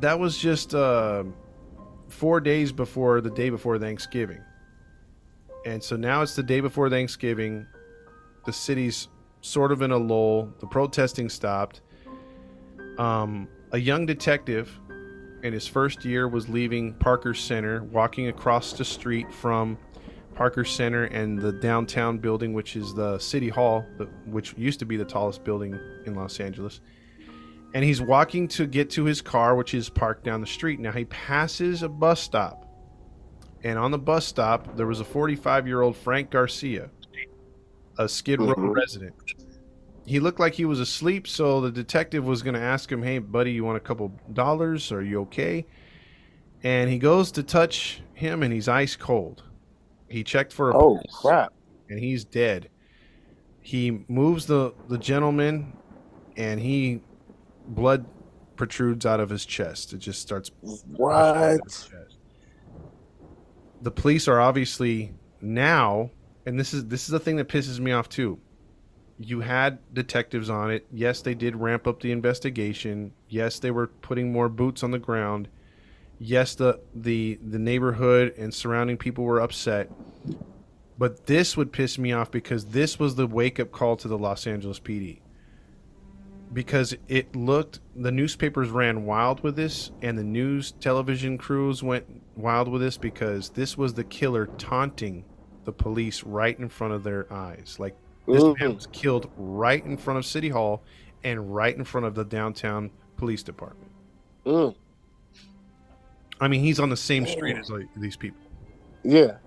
that 0.00 0.20
was 0.20 0.36
just 0.38 0.74
uh, 0.74 1.24
four 2.08 2.40
days 2.40 2.72
before 2.72 3.20
the 3.20 3.30
day 3.30 3.48
before 3.50 3.78
Thanksgiving, 3.78 4.40
and 5.68 5.84
so 5.84 5.96
now 5.96 6.22
it's 6.22 6.34
the 6.34 6.42
day 6.42 6.60
before 6.60 6.88
Thanksgiving. 6.88 7.66
The 8.46 8.52
city's 8.52 9.08
sort 9.42 9.70
of 9.70 9.82
in 9.82 9.90
a 9.90 9.98
lull. 9.98 10.52
The 10.60 10.66
protesting 10.66 11.28
stopped. 11.28 11.82
Um, 12.98 13.48
a 13.72 13.78
young 13.78 14.06
detective 14.06 14.80
in 15.42 15.52
his 15.52 15.66
first 15.66 16.06
year 16.06 16.26
was 16.26 16.48
leaving 16.48 16.94
Parker 16.94 17.34
Center, 17.34 17.82
walking 17.84 18.28
across 18.28 18.72
the 18.72 18.84
street 18.84 19.30
from 19.32 19.76
Parker 20.34 20.64
Center 20.64 21.04
and 21.04 21.38
the 21.38 21.52
downtown 21.52 22.16
building, 22.16 22.54
which 22.54 22.74
is 22.74 22.94
the 22.94 23.18
City 23.18 23.50
Hall, 23.50 23.84
which 24.24 24.54
used 24.56 24.78
to 24.78 24.86
be 24.86 24.96
the 24.96 25.04
tallest 25.04 25.44
building 25.44 25.78
in 26.06 26.14
Los 26.14 26.40
Angeles. 26.40 26.80
And 27.74 27.84
he's 27.84 28.00
walking 28.00 28.48
to 28.48 28.66
get 28.66 28.88
to 28.90 29.04
his 29.04 29.20
car, 29.20 29.54
which 29.54 29.74
is 29.74 29.90
parked 29.90 30.24
down 30.24 30.40
the 30.40 30.46
street. 30.46 30.80
Now 30.80 30.92
he 30.92 31.04
passes 31.04 31.82
a 31.82 31.90
bus 31.90 32.22
stop. 32.22 32.67
And 33.64 33.78
on 33.78 33.90
the 33.90 33.98
bus 33.98 34.24
stop, 34.26 34.76
there 34.76 34.86
was 34.86 35.00
a 35.00 35.04
45 35.04 35.66
year 35.66 35.82
old 35.82 35.96
Frank 35.96 36.30
Garcia, 36.30 36.90
a 37.98 38.08
Skid 38.08 38.40
Row 38.40 38.54
Mhm. 38.54 38.74
resident. 38.74 39.14
he 40.06 40.20
looked 40.20 40.40
like 40.40 40.54
he 40.54 40.64
was 40.64 40.80
asleep, 40.80 41.28
so 41.28 41.60
the 41.60 41.70
detective 41.70 42.24
was 42.24 42.42
going 42.42 42.54
to 42.54 42.60
ask 42.60 42.90
him, 42.90 43.02
"Hey, 43.02 43.18
buddy, 43.18 43.52
you 43.52 43.62
want 43.62 43.76
a 43.76 43.80
couple 43.80 44.10
dollars? 44.32 44.90
Are 44.90 45.02
you 45.02 45.20
okay?" 45.22 45.66
And 46.62 46.88
he 46.88 46.98
goes 46.98 47.30
to 47.32 47.42
touch 47.42 48.00
him, 48.14 48.42
and 48.42 48.50
he's 48.50 48.68
ice 48.68 48.96
cold. 48.96 49.42
He 50.08 50.24
checked 50.24 50.52
for 50.54 50.70
a 50.70 50.76
Oh 50.76 50.94
pulse, 50.94 51.20
crap! 51.20 51.52
and 51.90 51.98
he's 51.98 52.24
dead. 52.24 52.70
He 53.60 54.04
moves 54.08 54.46
the 54.46 54.72
the 54.88 54.96
gentleman, 54.96 55.74
and 56.38 56.58
he 56.58 57.02
blood 57.66 58.06
protrudes 58.56 59.04
out 59.04 59.20
of 59.20 59.28
his 59.28 59.44
chest. 59.44 59.92
It 59.92 59.98
just 59.98 60.22
starts 60.22 60.50
What? 60.96 61.60
The 63.82 63.90
police 63.90 64.28
are 64.28 64.40
obviously 64.40 65.12
now 65.40 66.10
and 66.46 66.58
this 66.58 66.72
is 66.72 66.86
this 66.86 67.02
is 67.02 67.08
the 67.08 67.20
thing 67.20 67.36
that 67.36 67.48
pisses 67.48 67.78
me 67.78 67.92
off 67.92 68.08
too. 68.08 68.38
You 69.18 69.40
had 69.40 69.78
detectives 69.92 70.48
on 70.48 70.70
it. 70.70 70.86
Yes 70.92 71.20
they 71.22 71.34
did 71.34 71.56
ramp 71.56 71.86
up 71.86 72.00
the 72.00 72.12
investigation. 72.12 73.12
Yes 73.28 73.58
they 73.58 73.70
were 73.70 73.88
putting 73.88 74.32
more 74.32 74.48
boots 74.48 74.82
on 74.82 74.90
the 74.90 74.98
ground. 74.98 75.48
Yes 76.18 76.54
the 76.54 76.80
the 76.94 77.38
the 77.46 77.58
neighborhood 77.58 78.34
and 78.38 78.52
surrounding 78.52 78.96
people 78.96 79.24
were 79.24 79.40
upset. 79.40 79.90
But 80.96 81.26
this 81.26 81.56
would 81.56 81.70
piss 81.72 81.98
me 81.98 82.12
off 82.12 82.30
because 82.30 82.66
this 82.66 82.98
was 82.98 83.14
the 83.14 83.26
wake 83.26 83.60
up 83.60 83.70
call 83.70 83.96
to 83.98 84.08
the 84.08 84.18
Los 84.18 84.46
Angeles 84.46 84.80
PD 84.80 85.20
because 86.52 86.94
it 87.08 87.34
looked 87.36 87.80
the 87.94 88.10
newspapers 88.10 88.70
ran 88.70 89.04
wild 89.04 89.42
with 89.42 89.56
this 89.56 89.90
and 90.02 90.18
the 90.18 90.24
news 90.24 90.72
television 90.72 91.36
crews 91.36 91.82
went 91.82 92.22
wild 92.38 92.68
with 92.68 92.80
this 92.80 92.96
because 92.96 93.50
this 93.50 93.76
was 93.76 93.94
the 93.94 94.04
killer 94.04 94.46
taunting 94.58 95.24
the 95.64 95.72
police 95.72 96.22
right 96.24 96.58
in 96.58 96.68
front 96.68 96.94
of 96.94 97.02
their 97.04 97.30
eyes. 97.32 97.76
Like 97.78 97.96
this 98.26 98.42
man 98.42 98.54
Mhm. 98.54 98.74
was 98.76 98.86
killed 98.86 99.30
right 99.36 99.84
in 99.84 99.96
front 99.96 100.18
of 100.18 100.24
city 100.24 100.48
hall 100.48 100.82
and 101.24 101.54
right 101.54 101.76
in 101.76 101.84
front 101.84 102.06
of 102.06 102.14
the 102.14 102.24
downtown 102.24 102.90
police 103.16 103.42
department. 103.42 103.90
Mm, 104.46 104.74
i 106.40 106.46
mean 106.48 106.60
he's 106.62 106.78
on 106.80 106.88
the 106.88 106.96
same 106.96 107.26
street 107.26 107.56
as 107.58 107.68
like 107.70 107.86
these 107.96 108.16
people. 108.16 108.40
Yeah. 109.02 109.38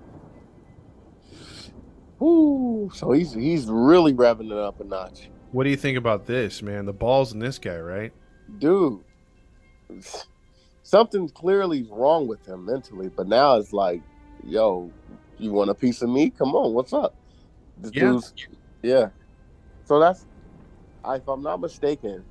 Ooh, 2.21 2.91
so 2.93 3.11
he's 3.13 3.33
he's 3.33 3.65
really 3.67 4.13
revving 4.13 4.51
it 4.51 4.57
up 4.57 4.79
a 4.79 4.83
notch, 4.83 5.29
what 5.51 5.63
do 5.63 5.69
you 5.71 5.77
think 5.77 5.97
about 5.97 6.27
this 6.27 6.61
man? 6.61 6.85
The 6.85 6.93
balls 6.93 7.33
in 7.33 7.39
this 7.39 7.57
guy 7.57 7.77
right? 7.79 8.13
Dude. 8.59 8.99
Something 10.91 11.29
clearly 11.29 11.85
wrong 11.91 12.27
with 12.27 12.47
him 12.47 12.65
mentally, 12.65 13.09
but 13.15 13.27
now 13.27 13.57
it's 13.57 13.73
like, 13.73 14.03
yo, 14.43 14.93
you 15.37 15.53
want 15.53 15.71
a 15.71 15.75
piece 15.75 16.03
of 16.03 16.09
me? 16.09 16.31
Come 16.31 16.55
on, 16.55 16.73
what's 16.73 16.93
up? 16.93 17.15
This 17.77 17.93
Yeah. 17.93 18.13
dude's, 18.13 18.33
yeah. 18.83 19.09
So 19.85 19.99
that's, 19.99 20.27
if 21.07 21.27
I'm 21.27 21.43
not 21.43 21.61
mistaken, 21.61 22.25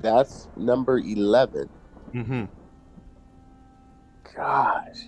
that's 0.00 0.48
number 0.56 0.98
eleven. 0.98 1.70
mm-hmm 2.14 2.46
Gosh. 4.36 4.98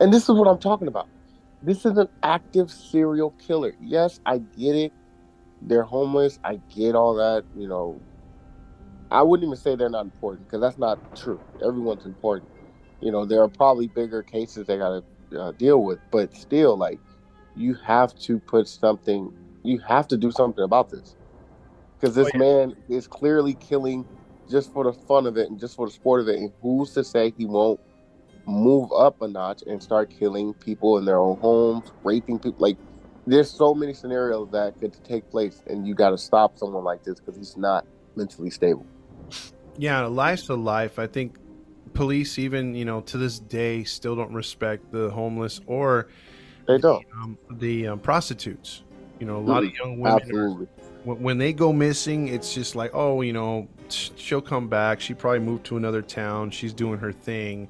And 0.00 0.12
this 0.12 0.24
is 0.24 0.30
what 0.36 0.48
I'm 0.48 0.58
talking 0.58 0.88
about. 0.88 1.08
This 1.62 1.86
is 1.86 1.98
an 1.98 2.08
active 2.22 2.70
serial 2.70 3.32
killer. 3.32 3.74
Yes, 3.80 4.20
I 4.26 4.38
get 4.38 4.76
it. 4.76 4.94
They're 5.62 5.84
homeless. 5.84 6.38
I 6.44 6.60
get 6.74 6.94
all 6.96 7.16
that. 7.16 7.44
You 7.54 7.68
know, 7.68 8.02
I 9.12 9.22
wouldn't 9.22 9.46
even 9.48 9.56
say 9.58 9.76
they're 9.76 9.90
not 9.90 10.06
important 10.06 10.48
because 10.48 10.62
that's 10.62 10.78
not 10.78 11.00
true. 11.16 11.42
Everyone's 11.64 12.06
important. 12.06 12.50
You 13.00 13.12
know, 13.12 13.26
there 13.26 13.42
are 13.42 13.48
probably 13.48 13.88
bigger 13.88 14.22
cases 14.22 14.66
they 14.66 14.78
got 14.78 15.04
to 15.32 15.40
uh, 15.40 15.52
deal 15.52 15.84
with, 15.84 16.00
but 16.12 16.34
still, 16.36 16.76
like, 16.78 17.00
you 17.54 17.74
have 17.86 18.14
to 18.20 18.40
put 18.40 18.68
something, 18.68 19.32
you 19.64 19.80
have 19.80 20.08
to 20.08 20.18
do 20.18 20.32
something 20.32 20.64
about 20.64 20.90
this. 20.90 21.16
Because 22.00 22.16
this 22.16 22.28
Oh, 22.28 22.30
yeah. 22.34 22.40
man 22.40 22.74
is 22.88 23.08
clearly 23.08 23.54
killing 23.54 24.06
just 24.50 24.72
for 24.72 24.84
the 24.84 24.92
fun 24.92 25.26
of 25.26 25.36
it 25.38 25.50
and 25.50 25.60
just 25.60 25.76
for 25.76 25.86
the 25.86 25.92
sport 25.92 26.20
of 26.22 26.28
it. 26.28 26.38
And 26.38 26.52
who's 26.62 26.92
to 26.94 27.04
say 27.04 27.32
he 27.36 27.46
won't 27.46 27.80
move 28.46 28.90
up 28.92 29.22
a 29.22 29.28
notch 29.28 29.62
and 29.66 29.82
start 29.82 30.10
killing 30.10 30.54
people 30.54 30.98
in 30.98 31.04
their 31.04 31.18
own 31.18 31.38
homes, 31.38 31.92
raping 32.04 32.40
people. 32.40 32.56
Like, 32.66 32.78
there's 33.26 33.50
so 33.50 33.74
many 33.74 33.94
scenarios 33.94 34.50
that 34.52 34.78
could 34.80 34.94
take 35.04 35.30
place, 35.30 35.62
and 35.68 35.86
you 35.86 35.94
got 35.94 36.10
to 36.10 36.18
stop 36.18 36.58
someone 36.58 36.84
like 36.84 37.04
this 37.04 37.20
because 37.20 37.36
he's 37.36 37.56
not 37.56 37.86
mentally 38.16 38.50
stable. 38.50 38.86
Yeah, 39.78 40.04
life's 40.06 40.48
a 40.48 40.54
life. 40.54 40.98
I 40.98 41.06
think 41.06 41.36
police, 41.94 42.38
even 42.38 42.74
you 42.74 42.84
know, 42.84 43.00
to 43.02 43.18
this 43.18 43.38
day, 43.38 43.84
still 43.84 44.16
don't 44.16 44.32
respect 44.32 44.90
the 44.92 45.10
homeless 45.10 45.60
or 45.66 46.08
They 46.66 46.78
don't. 46.78 47.04
um, 47.20 47.38
the 47.50 47.88
um, 47.88 47.98
prostitutes. 48.00 48.82
You 49.18 49.26
know, 49.26 49.36
a 49.36 49.40
lot 49.40 49.62
of 49.64 49.72
young 49.74 50.00
women 50.00 50.14
are, 50.14 50.16
Absolutely. 50.16 50.66
when, 51.04 51.22
when 51.22 51.38
they 51.38 51.52
go 51.52 51.72
missing, 51.72 52.28
it's 52.28 52.52
just 52.54 52.74
like, 52.74 52.90
oh, 52.92 53.20
you 53.20 53.32
know, 53.32 53.68
she'll 53.88 54.40
come 54.42 54.68
back. 54.68 55.00
She 55.00 55.14
probably 55.14 55.38
moved 55.40 55.64
to 55.66 55.76
another 55.76 56.02
town. 56.02 56.50
She's 56.50 56.72
doing 56.72 56.98
her 56.98 57.12
thing, 57.12 57.68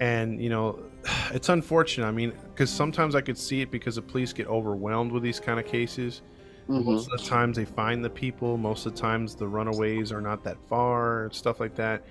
and 0.00 0.42
you 0.42 0.48
know, 0.48 0.80
it's 1.32 1.48
unfortunate. 1.48 2.06
I 2.06 2.10
mean, 2.12 2.32
because 2.54 2.70
sometimes 2.70 3.14
I 3.14 3.20
could 3.20 3.38
see 3.38 3.60
it 3.60 3.70
because 3.70 3.94
the 3.96 4.02
police 4.02 4.32
get 4.32 4.46
overwhelmed 4.48 5.12
with 5.12 5.22
these 5.22 5.38
kind 5.40 5.60
of 5.60 5.66
cases. 5.66 6.22
Mhm. 6.68 6.84
Most 6.84 7.10
of 7.10 7.18
the 7.18 7.24
times 7.24 7.56
they 7.56 7.64
find 7.64 8.04
the 8.04 8.10
people. 8.10 8.58
Most 8.58 8.84
of 8.84 8.94
the 8.94 9.00
times 9.00 9.34
the 9.34 9.48
runaways 9.48 10.12
are 10.12 10.20
not 10.20 10.44
that 10.44 10.58
far 10.68 11.24
and 11.24 11.32
stuff 11.34 11.60
like 11.60 11.74
that. 11.76 12.02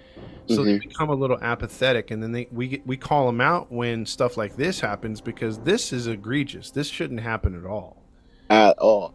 So 0.47 0.63
they 0.63 0.79
become 0.79 1.09
a 1.09 1.15
little 1.15 1.37
apathetic, 1.41 2.09
and 2.09 2.23
then 2.23 2.31
they 2.31 2.47
we 2.51 2.67
get, 2.69 2.87
we 2.87 2.97
call 2.97 3.27
them 3.27 3.39
out 3.39 3.71
when 3.71 4.05
stuff 4.05 4.35
like 4.35 4.55
this 4.55 4.79
happens 4.79 5.21
because 5.21 5.59
this 5.59 5.93
is 5.93 6.07
egregious. 6.07 6.71
This 6.71 6.87
shouldn't 6.87 7.19
happen 7.19 7.55
at 7.55 7.65
all. 7.65 8.01
At 8.49 8.77
all. 8.79 9.13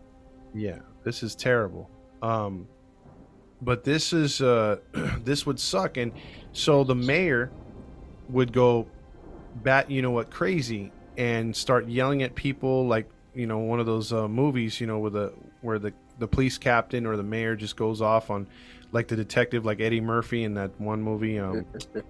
Yeah, 0.55 0.79
this 1.03 1.23
is 1.23 1.35
terrible. 1.35 1.91
Um, 2.23 2.69
but 3.63 3.83
this 3.83 4.13
is 4.13 4.41
uh, 4.41 4.77
this 5.25 5.45
would 5.45 5.59
suck, 5.59 5.97
and 5.97 6.13
so 6.53 6.85
the 6.85 6.95
mayor 6.95 7.51
would 8.29 8.53
go 8.53 8.87
bat, 9.63 9.91
you 9.91 10.03
know 10.03 10.11
what, 10.13 10.31
crazy, 10.31 10.93
and 11.17 11.55
start 11.55 11.89
yelling 11.89 12.23
at 12.23 12.35
people 12.35 12.87
like 12.87 13.09
you 13.35 13.47
know 13.47 13.59
one 13.59 13.81
of 13.81 13.87
those 13.87 14.13
uh, 14.13 14.29
movies, 14.29 14.81
you 14.81 14.87
know, 14.87 14.99
where 14.99 15.11
the 15.11 15.33
where 15.61 15.79
the 15.79 15.93
the 16.19 16.29
police 16.29 16.59
captain 16.59 17.07
or 17.07 17.17
the 17.17 17.23
mayor 17.23 17.57
just 17.57 17.77
goes 17.77 18.01
off 18.01 18.31
on 18.31 18.47
like 18.93 19.09
the 19.09 19.17
detective, 19.17 19.65
like 19.65 19.81
Eddie 19.81 20.01
Murphy 20.01 20.45
in 20.45 20.55
that 20.55 20.79
one 20.79 21.03
movie. 21.03 21.39
Um, 21.39 21.65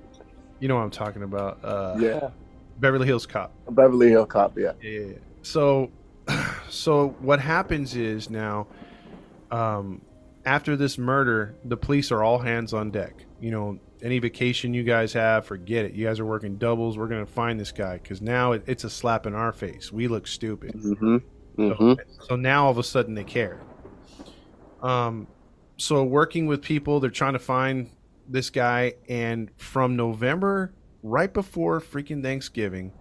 you 0.61 0.69
know 0.69 0.77
what 0.77 0.83
I'm 0.83 0.91
talking 0.91 1.23
about? 1.23 1.65
Uh, 1.65 1.97
Yeah. 1.99 2.31
Beverly 2.79 3.07
Hills 3.07 3.27
Cop. 3.27 3.53
Beverly 3.71 4.09
Hill 4.09 4.27
Cop, 4.27 4.59
yeah. 4.59 4.73
Yeah, 4.83 4.91
yeah, 4.91 5.07
yeah. 5.07 5.19
So, 5.43 5.91
so 6.69 7.11
what 7.21 7.39
happens 7.39 7.95
is 7.95 8.29
now, 8.29 8.67
um, 9.51 10.01
after 10.45 10.75
this 10.77 10.99
murder, 10.99 11.55
the 11.65 11.77
police 11.77 12.11
are 12.11 12.25
all 12.25 12.39
hands 12.39 12.73
on 12.73 12.91
deck. 12.91 13.25
You 13.41 13.51
know, 13.53 13.79
any 14.03 14.19
vacation 14.19 14.75
you 14.75 14.83
guys 14.83 15.13
have, 15.13 15.47
forget 15.47 15.85
it. 15.85 15.93
You 15.93 16.07
guys 16.07 16.21
are 16.21 16.27
working 16.27 16.57
doubles. 16.57 16.99
We're 16.99 17.09
gonna 17.09 17.27
find 17.27 17.59
this 17.59 17.73
guy 17.73 17.99
because 17.99 18.21
now 18.21 18.53
it, 18.53 18.65
it's 18.67 18.85
a 18.85 18.91
slap 18.91 19.27
in 19.27 19.35
our 19.35 19.53
face. 19.53 19.93
We 19.93 20.09
look 20.09 20.27
stupid. 20.27 20.75
Mm-hmm. 20.75 21.17
Mm-hmm. 21.59 21.93
So 22.23 22.37
now 22.37 22.65
all 22.65 22.71
of 22.71 22.79
a 22.79 22.83
sudden 22.83 23.15
they 23.15 23.25
care. 23.25 23.61
Um, 24.83 25.27
so 25.77 26.03
working 26.03 26.47
with 26.47 26.63
people, 26.63 27.01
they're 27.01 27.11
trying 27.11 27.35
to 27.35 27.39
find 27.39 27.91
this 28.29 28.51
guy, 28.51 28.95
and 29.09 29.51
from 29.57 29.97
November, 29.97 30.73
right 31.03 31.33
before 31.33 31.81
freaking 31.81 32.23
Thanksgiving, 32.23 32.93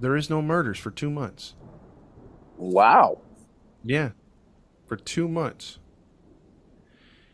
there 0.00 0.16
is 0.16 0.30
no 0.30 0.42
murders 0.42 0.78
for 0.78 0.90
two 0.90 1.10
months. 1.10 1.54
Wow. 2.56 3.20
Yeah, 3.84 4.10
for 4.86 4.96
two 4.96 5.28
months. 5.28 5.78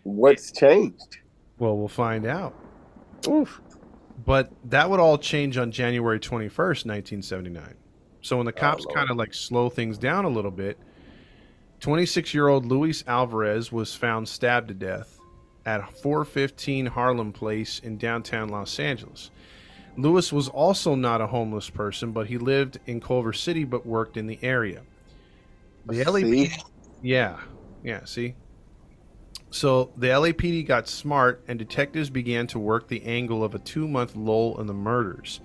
What's 0.03 0.51
changed? 0.53 1.19
Well, 1.61 1.77
we'll 1.77 1.89
find 1.89 2.27
out. 2.27 2.55
Oof. 3.29 3.61
But 4.25 4.51
that 4.65 4.91
would 4.91 4.99
all 4.99 5.19
change 5.19 5.57
on 5.59 5.71
January 5.71 6.19
21st, 6.19 6.87
1979. 6.87 7.75
So 8.23 8.37
when 8.39 8.47
the 8.47 8.53
cops 8.53 8.85
Lord. 8.85 8.97
kind 8.97 9.11
of 9.11 9.17
like 9.17 9.33
slow 9.33 9.71
things 9.71 9.99
down 9.99 10.25
a 10.25 10.29
little 10.29 10.51
bit, 10.51 10.79
26 11.81 12.35
year 12.35 12.49
old 12.49 12.67
Luis 12.67 13.05
Alvarez 13.07 13.71
was 13.71 13.95
found 13.95 14.29
stabbed 14.29 14.69
to 14.69 14.75
death 14.75 15.19
at 15.67 15.81
415 15.99 16.87
Harlem 16.87 17.33
Place 17.33 17.79
in 17.79 17.99
downtown 17.99 18.49
Los 18.49 18.79
Angeles. 18.79 19.31
Lewis 19.97 20.33
was 20.33 20.49
also 20.49 20.95
not 20.95 21.21
a 21.21 21.27
homeless 21.27 21.69
person, 21.69 22.13
but 22.13 22.27
he 22.27 22.39
lived 22.39 22.79
in 22.87 23.01
Culver 23.01 23.33
City 23.33 23.65
but 23.65 23.85
worked 23.87 24.17
in 24.17 24.27
the 24.27 24.39
area. 24.43 24.83
The 25.87 26.05
LAPD 26.05 26.63
Yeah. 27.03 27.39
Yeah, 27.83 28.05
see? 28.05 28.35
So 29.51 29.91
the 29.97 30.09
LAPD 30.09 30.67
got 30.67 30.89
smart 30.89 31.43
and 31.49 31.59
detectives 31.59 32.09
began 32.09 32.47
to 32.49 32.59
work 32.59 32.89
the 32.89 33.03
angle 33.03 33.43
of 33.43 33.55
a 33.55 33.59
two 33.59 33.89
month 33.89 34.15
lull 34.15 34.61
in 34.61 34.67
the 34.67 34.75
murders 34.75 35.41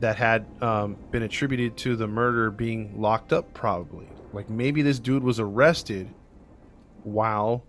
that 0.00 0.16
had 0.16 0.46
um, 0.62 0.96
been 1.10 1.22
attributed 1.22 1.76
to 1.76 1.96
the 1.96 2.06
murder 2.06 2.50
being 2.50 3.00
locked 3.00 3.32
up, 3.32 3.52
probably. 3.54 4.08
Like 4.32 4.50
maybe 4.50 4.82
this 4.82 4.98
dude 4.98 5.22
was 5.22 5.40
arrested 5.40 6.08
while 7.04 7.64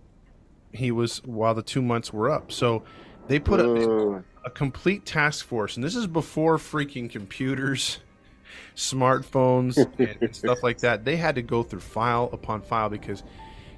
he 0.72 0.90
was, 0.90 1.22
while 1.24 1.54
the 1.54 1.62
two 1.62 1.82
months 1.82 2.12
were 2.12 2.30
up. 2.30 2.52
So 2.52 2.82
they 3.28 3.38
put 3.38 3.60
a, 3.60 4.22
a 4.44 4.50
complete 4.50 5.06
task 5.06 5.46
force, 5.46 5.76
and 5.76 5.84
this 5.84 5.96
is 5.96 6.06
before 6.06 6.58
freaking 6.58 7.08
computers, 7.08 7.98
smartphones, 8.76 9.76
and, 9.98 10.16
and 10.20 10.34
stuff 10.34 10.62
like 10.62 10.78
that. 10.78 11.04
They 11.04 11.16
had 11.16 11.36
to 11.36 11.42
go 11.42 11.62
through 11.62 11.80
file 11.80 12.28
upon 12.32 12.62
file 12.62 12.88
because 12.88 13.22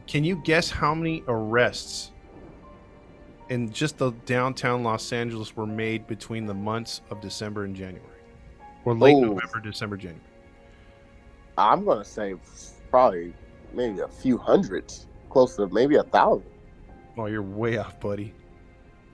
Can 0.07 0.24
you 0.24 0.36
guess 0.36 0.70
how 0.70 0.94
many 0.94 1.22
arrests 1.28 2.11
in 3.48 3.72
just 3.72 3.98
the 3.98 4.11
downtown 4.26 4.82
Los 4.82 5.12
Angeles 5.12 5.57
were 5.57 5.66
made 5.66 6.07
between 6.07 6.46
the 6.46 6.55
months 6.55 7.00
of 7.11 7.20
December 7.20 7.64
and 7.64 7.74
January? 7.74 8.07
Or 8.84 8.94
late 8.94 9.14
Oh. 9.16 9.20
November, 9.20 9.61
December, 9.62 9.96
January. 9.96 10.20
I'm 11.57 11.84
gonna 11.84 12.05
say 12.05 12.34
probably 12.90 13.34
maybe 13.72 14.00
a 14.00 14.09
few 14.09 14.38
hundreds, 14.38 15.07
close 15.30 15.57
to 15.57 15.68
maybe 15.68 15.96
a 15.96 16.03
thousand. 16.05 16.46
Oh, 17.16 17.26
you're 17.26 17.42
way 17.42 17.76
off, 17.76 18.00
buddy. 18.00 18.34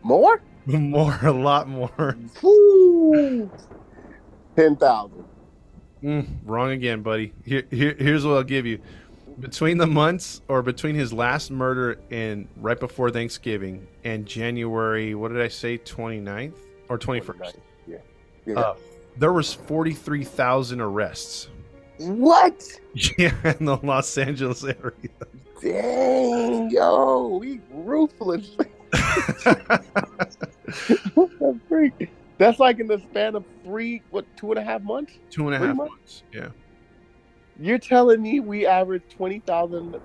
More? 0.03 0.41
More, 0.67 1.19
a 1.23 1.33
lot 1.33 1.67
more. 1.69 2.17
Woo! 2.43 3.51
Ten 4.55 4.77
thousand. 4.77 5.25
Mm, 6.03 6.29
wrong 6.45 6.71
again, 6.73 7.03
buddy. 7.03 7.33
Here, 7.45 7.65
here, 7.71 7.97
here's 7.99 8.25
what 8.27 8.35
I'll 8.37 8.43
give 8.45 8.67
you. 8.67 8.79
Between 9.41 9.79
the 9.79 9.87
months, 9.87 10.41
or 10.49 10.63
between 10.63 10.95
his 10.97 11.13
last 11.13 11.51
murder 11.51 12.01
and 12.11 12.49
right 12.57 12.79
before 12.79 13.11
Thanksgiving 13.11 13.87
and 14.05 14.27
January, 14.27 15.15
what 15.15 15.33
did 15.33 15.41
I 15.41 15.49
say, 15.49 15.79
29th 15.79 16.55
or 16.89 16.99
21st? 16.99 17.55
Yeah. 17.87 17.99
Yeah. 18.47 18.59
Uh, 18.59 18.75
there 19.17 19.33
was 19.33 19.55
43,000 19.55 20.81
arrests. 20.81 21.49
what? 21.99 22.65
Yeah, 23.17 23.33
in 23.45 23.65
the 23.65 23.77
Los 23.77 24.19
Angeles 24.19 24.65
area. 24.65 24.93
Dang, 25.63 26.71
yo, 26.71 27.39
we 27.41 27.61
ruthless. 27.71 28.57
what 31.15 31.31
the 31.39 31.61
freak? 31.69 32.11
That's 32.39 32.59
like 32.59 32.81
in 32.81 32.87
the 32.89 32.99
span 32.99 33.37
of 33.37 33.45
three, 33.65 34.03
what, 34.11 34.25
two 34.37 34.51
and 34.51 34.59
a 34.59 34.65
half 34.65 34.83
months? 34.83 35.13
Two 35.31 35.47
and 35.49 35.55
a 35.55 35.59
half 35.59 35.77
months? 35.77 35.91
months. 35.91 36.23
Yeah. 36.33 36.49
You're 37.59 37.79
telling 37.79 38.23
me 38.23 38.41
we 38.41 38.67
average 38.67 39.03
20,000, 39.11 39.97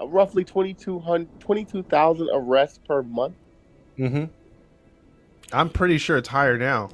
uh, 0.00 0.06
roughly 0.06 0.44
22,000 0.44 1.28
22,000 1.40 2.28
arrests 2.32 2.78
per 2.86 3.02
month? 3.02 3.34
Mm-hmm. 3.98 4.24
I'm 5.52 5.68
pretty 5.70 5.98
sure 5.98 6.16
it's 6.16 6.28
higher 6.28 6.56
now. 6.58 6.90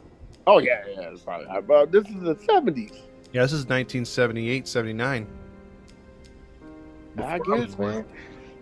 Oh, 0.46 0.58
yeah, 0.58 0.82
yeah, 0.88 1.10
it's 1.10 1.22
probably. 1.22 1.46
high, 1.46 1.60
But 1.60 1.92
this 1.92 2.06
is 2.08 2.20
the 2.20 2.34
70s. 2.34 3.00
Yeah, 3.32 3.42
this 3.42 3.52
is 3.52 3.66
1978, 3.66 4.66
79. 4.68 5.26
I 7.16 7.16
Before 7.16 7.30
I 7.30 7.38
guess, 7.38 7.76
was 7.76 7.78
man. 7.78 8.04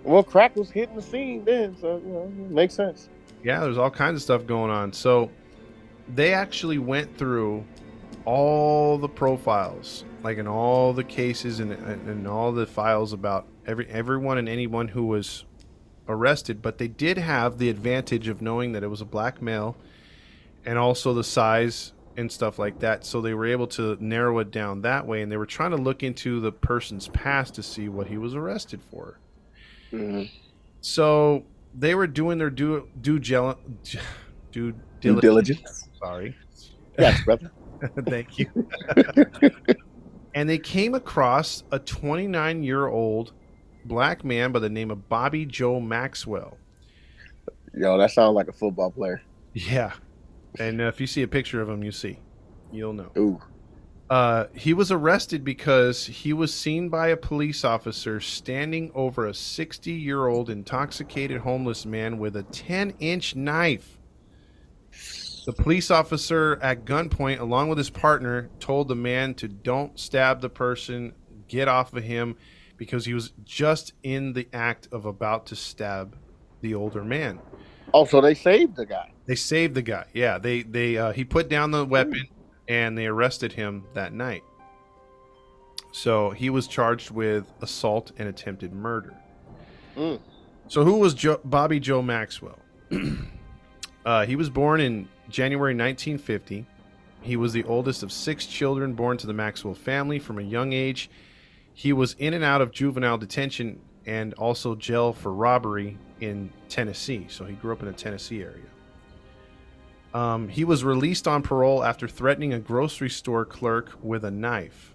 Well, 0.04 0.22
crack 0.22 0.56
was 0.56 0.70
hitting 0.70 0.96
the 0.96 1.02
scene 1.02 1.44
then, 1.44 1.76
so, 1.80 1.98
you 1.98 2.12
know, 2.12 2.22
it 2.22 2.50
makes 2.50 2.74
sense. 2.74 3.08
Yeah, 3.42 3.60
there's 3.60 3.78
all 3.78 3.90
kinds 3.90 4.16
of 4.16 4.22
stuff 4.22 4.46
going 4.46 4.70
on. 4.70 4.92
So 4.92 5.30
they 6.14 6.32
actually 6.32 6.78
went 6.78 7.16
through 7.16 7.64
all 8.24 8.98
the 8.98 9.08
profiles, 9.08 10.04
like 10.22 10.38
in 10.38 10.46
all 10.46 10.92
the 10.92 11.04
cases 11.04 11.60
and, 11.60 11.72
and, 11.72 12.08
and 12.08 12.26
all 12.28 12.52
the 12.52 12.66
files 12.66 13.12
about 13.12 13.46
every 13.66 13.86
everyone 13.88 14.38
and 14.38 14.48
anyone 14.48 14.88
who 14.88 15.06
was 15.06 15.44
arrested. 16.08 16.62
But 16.62 16.78
they 16.78 16.88
did 16.88 17.18
have 17.18 17.58
the 17.58 17.68
advantage 17.68 18.28
of 18.28 18.42
knowing 18.42 18.72
that 18.72 18.82
it 18.82 18.88
was 18.88 19.00
a 19.00 19.04
black 19.06 19.40
male 19.40 19.76
and 20.64 20.78
also 20.78 21.14
the 21.14 21.24
size 21.24 21.92
and 22.16 22.30
stuff 22.30 22.58
like 22.58 22.80
that. 22.80 23.04
So 23.04 23.20
they 23.20 23.32
were 23.34 23.46
able 23.46 23.66
to 23.68 23.96
narrow 24.00 24.38
it 24.40 24.50
down 24.50 24.82
that 24.82 25.06
way. 25.06 25.22
And 25.22 25.30
they 25.32 25.36
were 25.36 25.46
trying 25.46 25.70
to 25.70 25.76
look 25.76 26.02
into 26.02 26.40
the 26.40 26.52
person's 26.52 27.08
past 27.08 27.54
to 27.54 27.62
see 27.62 27.88
what 27.88 28.08
he 28.08 28.18
was 28.18 28.34
arrested 28.34 28.80
for. 28.90 29.18
Mhm. 29.92 30.30
So 30.80 31.44
they 31.74 31.94
were 31.94 32.06
doing 32.06 32.38
their 32.38 32.50
due 32.50 32.88
due 33.00 33.18
gel, 33.18 33.58
due 34.52 34.74
Due 35.00 35.18
diligence. 35.20 35.60
diligence. 35.60 35.88
Sorry, 35.98 36.36
Yes, 36.98 37.24
brother. 37.24 37.50
thank 38.06 38.38
you. 38.38 38.68
and 40.34 40.48
they 40.48 40.58
came 40.58 40.94
across 40.94 41.64
a 41.72 41.78
29 41.78 42.62
year 42.62 42.86
old 42.86 43.32
black 43.84 44.24
man 44.24 44.52
by 44.52 44.58
the 44.58 44.68
name 44.68 44.90
of 44.90 45.08
Bobby 45.08 45.46
Joe 45.46 45.80
Maxwell. 45.80 46.56
Yo, 47.74 47.98
that 47.98 48.10
sounds 48.10 48.34
like 48.34 48.48
a 48.48 48.52
football 48.52 48.90
player. 48.90 49.22
Yeah, 49.54 49.92
and 50.58 50.80
uh, 50.80 50.84
if 50.84 51.00
you 51.00 51.06
see 51.06 51.22
a 51.22 51.28
picture 51.28 51.60
of 51.60 51.68
him, 51.68 51.82
you 51.82 51.92
see, 51.92 52.18
you'll 52.72 52.92
know. 52.92 53.10
Ooh. 53.16 53.40
Uh, 54.08 54.46
he 54.54 54.74
was 54.74 54.90
arrested 54.90 55.44
because 55.44 56.04
he 56.04 56.32
was 56.32 56.52
seen 56.52 56.88
by 56.88 57.08
a 57.08 57.16
police 57.16 57.64
officer 57.64 58.18
standing 58.18 58.90
over 58.92 59.26
a 59.26 59.34
60 59.34 59.92
year 59.92 60.26
old 60.26 60.50
intoxicated 60.50 61.40
homeless 61.40 61.86
man 61.86 62.18
with 62.18 62.34
a 62.34 62.42
10 62.42 62.94
inch 62.98 63.36
knife. 63.36 63.99
The 65.50 65.64
police 65.64 65.90
officer 65.90 66.60
at 66.62 66.84
gunpoint, 66.84 67.40
along 67.40 67.70
with 67.70 67.78
his 67.78 67.90
partner, 67.90 68.48
told 68.60 68.86
the 68.86 68.94
man 68.94 69.34
to 69.34 69.48
don't 69.48 69.98
stab 69.98 70.42
the 70.42 70.48
person, 70.48 71.12
get 71.48 71.66
off 71.66 71.92
of 71.92 72.04
him, 72.04 72.36
because 72.76 73.04
he 73.04 73.14
was 73.14 73.32
just 73.42 73.92
in 74.04 74.32
the 74.32 74.46
act 74.52 74.86
of 74.92 75.06
about 75.06 75.46
to 75.46 75.56
stab 75.56 76.16
the 76.60 76.76
older 76.76 77.02
man. 77.02 77.40
Oh, 77.92 78.04
so 78.04 78.20
they 78.20 78.32
saved 78.32 78.76
the 78.76 78.86
guy. 78.86 79.10
They 79.26 79.34
saved 79.34 79.74
the 79.74 79.82
guy. 79.82 80.04
Yeah, 80.14 80.38
they 80.38 80.62
they 80.62 80.96
uh, 80.96 81.10
he 81.10 81.24
put 81.24 81.48
down 81.48 81.72
the 81.72 81.84
weapon 81.84 82.28
and 82.68 82.96
they 82.96 83.06
arrested 83.06 83.54
him 83.54 83.86
that 83.94 84.12
night. 84.12 84.44
So 85.90 86.30
he 86.30 86.48
was 86.48 86.68
charged 86.68 87.10
with 87.10 87.52
assault 87.60 88.12
and 88.18 88.28
attempted 88.28 88.72
murder. 88.72 89.16
Mm. 89.96 90.20
So 90.68 90.84
who 90.84 90.98
was 90.98 91.12
jo- 91.12 91.40
Bobby 91.44 91.80
Joe 91.80 92.02
Maxwell? 92.02 92.60
uh, 94.06 94.26
he 94.26 94.36
was 94.36 94.48
born 94.48 94.80
in 94.80 95.08
January 95.30 95.74
1950. 95.74 96.66
He 97.22 97.36
was 97.36 97.52
the 97.52 97.64
oldest 97.64 98.02
of 98.02 98.12
six 98.12 98.46
children 98.46 98.94
born 98.94 99.16
to 99.18 99.26
the 99.26 99.32
Maxwell 99.32 99.74
family 99.74 100.18
from 100.18 100.38
a 100.38 100.42
young 100.42 100.72
age. 100.72 101.10
He 101.74 101.92
was 101.92 102.14
in 102.14 102.34
and 102.34 102.44
out 102.44 102.60
of 102.60 102.70
juvenile 102.70 103.18
detention 103.18 103.80
and 104.06 104.34
also 104.34 104.74
jail 104.74 105.12
for 105.12 105.32
robbery 105.32 105.98
in 106.20 106.52
Tennessee. 106.68 107.26
So 107.28 107.44
he 107.44 107.54
grew 107.54 107.72
up 107.72 107.82
in 107.82 107.88
a 107.88 107.92
Tennessee 107.92 108.42
area. 108.42 108.64
Um, 110.12 110.48
he 110.48 110.64
was 110.64 110.82
released 110.82 111.28
on 111.28 111.42
parole 111.42 111.84
after 111.84 112.08
threatening 112.08 112.52
a 112.54 112.58
grocery 112.58 113.10
store 113.10 113.44
clerk 113.44 113.92
with 114.02 114.24
a 114.24 114.30
knife. 114.30 114.94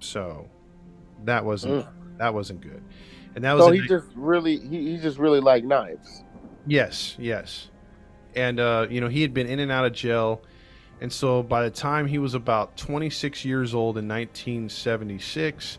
So 0.00 0.50
that 1.24 1.44
wasn't 1.44 1.86
that 2.18 2.34
wasn't 2.34 2.60
good. 2.60 2.82
And 3.34 3.44
that 3.44 3.54
was 3.54 3.64
So 3.64 3.72
he 3.72 3.80
just 3.86 4.06
really, 4.14 4.58
he, 4.58 4.92
he 4.92 4.98
just 4.98 5.18
really 5.18 5.40
liked 5.40 5.66
knives. 5.66 6.22
Yes, 6.66 7.16
yes. 7.18 7.68
And 8.34 8.58
uh, 8.60 8.86
you 8.90 9.00
know, 9.00 9.08
he 9.08 9.22
had 9.22 9.34
been 9.34 9.46
in 9.46 9.58
and 9.58 9.70
out 9.72 9.84
of 9.84 9.92
jail. 9.92 10.42
And 11.00 11.12
so 11.12 11.42
by 11.42 11.64
the 11.64 11.70
time 11.70 12.06
he 12.06 12.18
was 12.18 12.34
about 12.34 12.76
26 12.76 13.44
years 13.44 13.74
old 13.74 13.98
in 13.98 14.06
1976, 14.06 15.78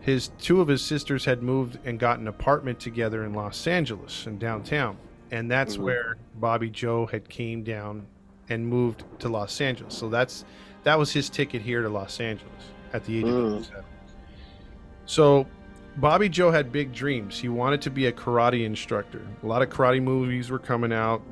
his 0.00 0.28
two 0.38 0.60
of 0.60 0.68
his 0.68 0.84
sisters 0.84 1.24
had 1.24 1.42
moved 1.42 1.78
and 1.84 1.98
got 1.98 2.18
an 2.18 2.28
apartment 2.28 2.78
together 2.80 3.24
in 3.24 3.34
Los 3.34 3.66
Angeles 3.66 4.26
in 4.26 4.38
downtown. 4.38 4.96
And 5.30 5.50
that's 5.50 5.76
Mhm. 5.76 5.82
where 5.82 6.16
Bobby 6.36 6.70
Joe 6.70 7.06
had 7.06 7.28
came 7.28 7.62
down 7.62 8.06
and 8.48 8.66
moved 8.66 9.04
to 9.20 9.28
Los 9.28 9.60
Angeles. 9.60 9.94
So 9.94 10.08
that's 10.08 10.44
that 10.84 10.98
was 10.98 11.12
his 11.12 11.30
ticket 11.30 11.62
here 11.62 11.82
to 11.82 11.88
Los 11.88 12.20
Angeles 12.20 12.52
at 12.92 13.04
the 13.04 13.18
age 13.18 13.24
Mm. 13.24 13.28
of 13.46 13.50
27. 13.52 13.84
So 15.06 15.46
Bobby 15.96 16.28
Joe 16.28 16.50
had 16.50 16.72
big 16.72 16.92
dreams. 16.92 17.38
He 17.38 17.48
wanted 17.48 17.82
to 17.82 17.90
be 17.90 18.06
a 18.06 18.12
karate 18.12 18.64
instructor. 18.64 19.22
A 19.42 19.46
lot 19.46 19.62
of 19.62 19.68
karate 19.70 20.02
movies 20.02 20.50
were 20.50 20.58
coming 20.58 20.92
out. 20.92 21.22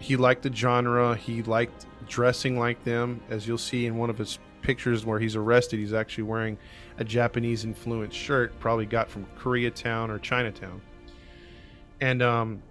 He 0.00 0.16
liked 0.16 0.42
the 0.42 0.52
genre. 0.52 1.14
He 1.14 1.42
liked 1.42 1.86
dressing 2.08 2.58
like 2.58 2.82
them. 2.84 3.20
As 3.30 3.46
you'll 3.46 3.58
see 3.58 3.86
in 3.86 3.96
one 3.96 4.10
of 4.10 4.18
his 4.18 4.38
pictures 4.62 5.06
where 5.06 5.20
he's 5.20 5.36
arrested, 5.36 5.78
he's 5.78 5.92
actually 5.92 6.24
wearing 6.24 6.58
a 6.98 7.04
Japanese 7.04 7.64
influenced 7.64 8.16
shirt, 8.16 8.58
probably 8.58 8.86
got 8.86 9.08
from 9.08 9.26
Koreatown 9.38 10.08
or 10.08 10.18
Chinatown. 10.18 10.80
And 12.00 12.22
um, 12.22 12.62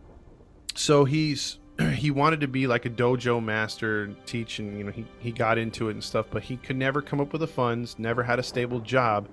so 0.75 1.05
he's 1.05 1.59
he 1.93 2.11
wanted 2.11 2.41
to 2.41 2.47
be 2.47 2.67
like 2.67 2.85
a 2.85 2.89
dojo 2.89 3.43
master 3.43 4.03
and 4.03 4.25
teach 4.25 4.59
and 4.59 4.77
you 4.77 4.83
know 4.83 4.91
he, 4.91 5.05
he 5.19 5.31
got 5.31 5.57
into 5.57 5.89
it 5.89 5.91
and 5.91 6.03
stuff 6.03 6.25
but 6.29 6.43
he 6.43 6.57
could 6.57 6.75
never 6.75 7.01
come 7.01 7.19
up 7.19 7.31
with 7.31 7.41
the 7.41 7.47
funds 7.47 7.97
never 7.97 8.23
had 8.23 8.39
a 8.39 8.43
stable 8.43 8.79
job 8.79 9.27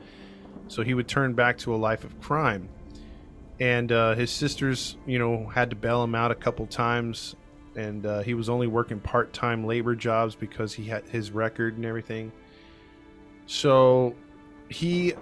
so 0.68 0.82
he 0.82 0.94
would 0.94 1.09
turn 1.09 1.34
back 1.34 1.59
to 1.59 1.74
a 1.74 1.76
life 1.76 2.05
of 2.05 2.20
crime 2.20 2.68
and 3.59 3.90
uh, 3.90 4.14
his 4.14 4.30
sisters 4.30 4.97
you 5.07 5.18
know 5.18 5.47
had 5.47 5.70
to 5.70 5.76
bail 5.76 6.03
him 6.03 6.14
out 6.14 6.30
a 6.30 6.34
couple 6.34 6.66
times 6.66 7.36
and 7.77 8.07
uh, 8.07 8.20
he 8.20 8.35
was 8.35 8.49
only 8.49 8.66
working 8.66 9.01
part-time 9.01 9.64
labor 9.64 9.95
jobs 9.95 10.35
because 10.35 10.72
he 10.72 10.85
had 10.85 11.05
his 11.09 11.31
record 11.31 11.77
and 11.77 11.85
everything. 11.85 12.33
So 13.47 14.14
he 14.68 15.14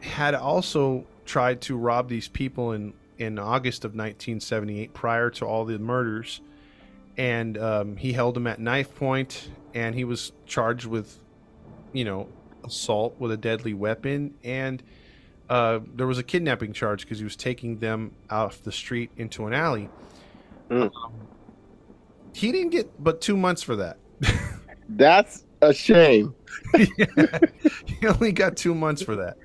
had 0.00 0.34
also 0.34 1.04
tried 1.24 1.60
to 1.62 1.76
rob 1.76 2.08
these 2.08 2.28
people 2.28 2.72
in 2.72 2.94
in 3.18 3.36
august 3.36 3.84
of 3.84 3.90
1978 3.90 4.94
prior 4.94 5.28
to 5.28 5.44
all 5.44 5.64
the 5.64 5.78
murders. 5.78 6.40
And 7.16 7.58
um, 7.58 7.96
he 7.96 8.12
held 8.12 8.34
them 8.34 8.46
at 8.46 8.60
knife 8.60 8.94
point 8.94 9.50
and 9.74 9.94
he 9.94 10.04
was 10.04 10.32
charged 10.46 10.86
with 10.86 11.18
you 11.92 12.04
know 12.04 12.28
assault 12.64 13.16
with 13.18 13.32
a 13.32 13.36
deadly 13.36 13.74
weapon. 13.74 14.34
And 14.44 14.82
uh, 15.48 15.80
there 15.94 16.06
was 16.06 16.18
a 16.18 16.22
kidnapping 16.22 16.72
charge 16.72 17.02
because 17.02 17.18
he 17.18 17.24
was 17.24 17.36
taking 17.36 17.78
them 17.78 18.12
off 18.30 18.62
the 18.62 18.72
street 18.72 19.10
into 19.16 19.46
an 19.46 19.54
alley. 19.54 19.88
Mm. 20.70 20.90
Um, 20.94 21.12
he 22.32 22.52
didn't 22.52 22.70
get 22.70 23.02
but 23.02 23.20
two 23.20 23.36
months 23.36 23.62
for 23.62 23.76
that 23.76 23.98
That's 24.90 25.44
a 25.60 25.74
shame. 25.74 26.34
he 26.76 28.06
only 28.06 28.32
got 28.32 28.56
two 28.56 28.74
months 28.74 29.02
for 29.02 29.16
that 29.16 29.36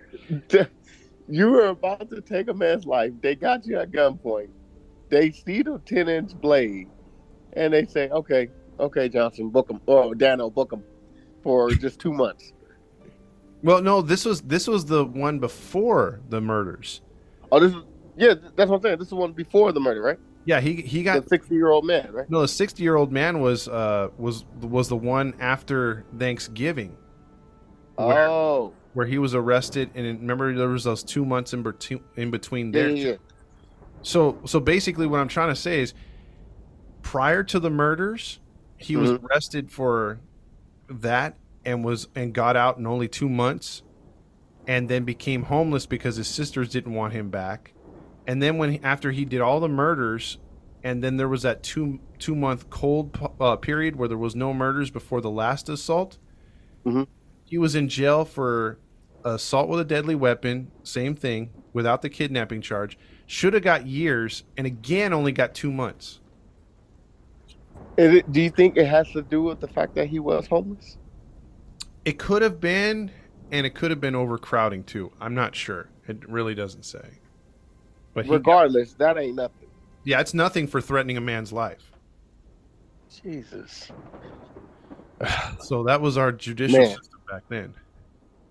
You 1.29 1.49
were 1.49 1.67
about 1.67 2.09
to 2.09 2.21
take 2.21 2.49
a 2.49 2.53
man's 2.53 2.85
life. 2.85 3.13
They 3.21 3.35
got 3.35 3.65
you 3.65 3.79
at 3.79 3.91
gunpoint. 3.91 4.49
They 5.09 5.31
see 5.31 5.61
the 5.61 5.79
10 5.85 6.09
inch 6.09 6.35
blade 6.35 6.89
and 7.53 7.73
they 7.73 7.85
say, 7.85 8.09
okay, 8.09 8.49
okay, 8.79 9.09
Johnson, 9.09 9.49
book 9.49 9.69
him. 9.69 9.79
Or 9.85 10.15
Daniel, 10.15 10.49
book 10.49 10.73
him 10.73 10.83
for 11.41 11.71
just 11.71 11.99
two 11.99 12.11
months. 12.11 12.51
Well, 13.61 13.81
no, 13.81 14.01
this 14.01 14.25
was 14.25 14.41
this 14.41 14.67
was 14.67 14.85
the 14.85 15.05
one 15.05 15.39
before 15.39 16.19
the 16.29 16.41
murders. 16.41 17.01
Oh, 17.51 17.59
this 17.59 17.73
is, 17.73 17.81
yeah, 18.17 18.33
that's 18.55 18.69
what 18.69 18.77
I'm 18.77 18.81
saying. 18.81 18.97
This 18.97 19.05
is 19.05 19.11
the 19.11 19.15
one 19.15 19.31
before 19.31 19.71
the 19.71 19.79
murder, 19.79 20.01
right? 20.01 20.19
Yeah, 20.45 20.59
he 20.59 20.81
he 20.81 21.03
got 21.03 21.23
The 21.23 21.29
60 21.29 21.55
year 21.55 21.69
old 21.69 21.85
man, 21.85 22.09
right? 22.11 22.29
no. 22.29 22.41
The 22.41 22.47
sixty 22.47 22.83
year 22.83 22.95
old 22.95 23.11
man 23.11 23.39
was 23.39 23.67
uh 23.67 24.09
was 24.17 24.43
was 24.61 24.89
the 24.89 24.97
one 24.97 25.33
after 25.39 26.03
Thanksgiving 26.17 26.97
Where- 27.95 28.27
Oh, 28.27 28.73
where 28.93 29.05
he 29.05 29.17
was 29.17 29.33
arrested, 29.33 29.89
and 29.95 30.05
remember 30.19 30.53
there 30.55 30.67
was 30.67 30.83
those 30.83 31.03
two 31.03 31.25
months 31.25 31.53
in 31.53 31.63
between 31.63 32.01
in 32.15 32.29
between 32.31 32.71
there. 32.71 32.89
yeah, 32.89 33.07
yeah. 33.11 33.15
So 34.01 34.37
so 34.45 34.59
basically, 34.59 35.07
what 35.07 35.19
I'm 35.19 35.27
trying 35.29 35.49
to 35.49 35.55
say 35.55 35.81
is, 35.81 35.93
prior 37.01 37.43
to 37.43 37.59
the 37.59 37.69
murders, 37.69 38.39
he 38.77 38.95
was 38.97 39.11
Mhm. 39.11 39.23
arrested 39.23 39.71
for 39.71 40.19
that 40.89 41.37
and 41.65 41.83
was 41.85 42.07
and 42.15 42.33
got 42.33 42.55
out 42.57 42.77
in 42.77 42.85
only 42.85 43.07
two 43.07 43.29
months, 43.29 43.81
and 44.67 44.89
then 44.89 45.05
became 45.05 45.43
homeless 45.43 45.85
because 45.85 46.17
his 46.17 46.27
sisters 46.27 46.69
didn't 46.69 46.93
want 46.93 47.13
him 47.13 47.29
back, 47.29 47.73
and 48.27 48.41
then 48.41 48.57
when 48.57 48.83
after 48.83 49.11
he 49.11 49.25
did 49.25 49.41
all 49.41 49.59
the 49.59 49.69
murders, 49.69 50.37
and 50.83 51.03
then 51.03 51.17
there 51.17 51.29
was 51.29 51.41
that 51.43 51.63
two 51.63 51.99
two 52.19 52.35
month 52.35 52.69
cold 52.69 53.17
uh, 53.39 53.55
period 53.57 53.95
where 53.95 54.07
there 54.07 54.17
was 54.17 54.35
no 54.35 54.53
murders 54.53 54.89
before 54.89 55.21
the 55.21 55.29
last 55.29 55.69
assault. 55.69 56.17
Mhm. 56.85 57.07
He 57.45 57.57
was 57.57 57.75
in 57.75 57.87
jail 57.89 58.25
for 58.25 58.79
assault 59.23 59.69
with 59.69 59.79
a 59.79 59.85
deadly 59.85 60.15
weapon, 60.15 60.71
same 60.83 61.15
thing, 61.15 61.49
without 61.71 62.01
the 62.01 62.09
kidnapping 62.09 62.61
charge. 62.61 62.97
Should 63.25 63.53
have 63.53 63.63
got 63.63 63.87
years, 63.87 64.43
and 64.57 64.67
again 64.67 65.13
only 65.13 65.31
got 65.31 65.53
two 65.53 65.71
months. 65.71 66.19
It, 67.97 68.31
do 68.31 68.41
you 68.41 68.49
think 68.49 68.75
it 68.75 68.87
has 68.87 69.09
to 69.11 69.21
do 69.21 69.43
with 69.43 69.59
the 69.59 69.67
fact 69.67 69.95
that 69.95 70.07
he 70.07 70.19
was 70.19 70.47
homeless? 70.47 70.97
It 72.05 72.17
could 72.17 72.41
have 72.41 72.59
been, 72.59 73.11
and 73.51 73.65
it 73.65 73.75
could 73.75 73.91
have 73.91 74.01
been 74.01 74.15
overcrowding 74.15 74.83
too. 74.83 75.11
I'm 75.21 75.35
not 75.35 75.55
sure. 75.55 75.89
It 76.07 76.27
really 76.27 76.55
doesn't 76.55 76.83
say. 76.83 77.19
But 78.13 78.25
he 78.25 78.29
got- 78.29 78.35
Regardless, 78.37 78.93
that 78.93 79.17
ain't 79.17 79.35
nothing. 79.35 79.69
yeah, 80.03 80.19
it's 80.19 80.33
nothing 80.33 80.67
for 80.67 80.81
threatening 80.81 81.17
a 81.17 81.21
man's 81.21 81.51
life. 81.53 81.91
Jesus. 83.23 83.91
So 85.61 85.83
that 85.83 86.01
was 86.01 86.17
our 86.17 86.33
judicial 86.33 86.79
Man. 86.79 86.89
system 86.89 87.19
back 87.31 87.43
then. 87.47 87.73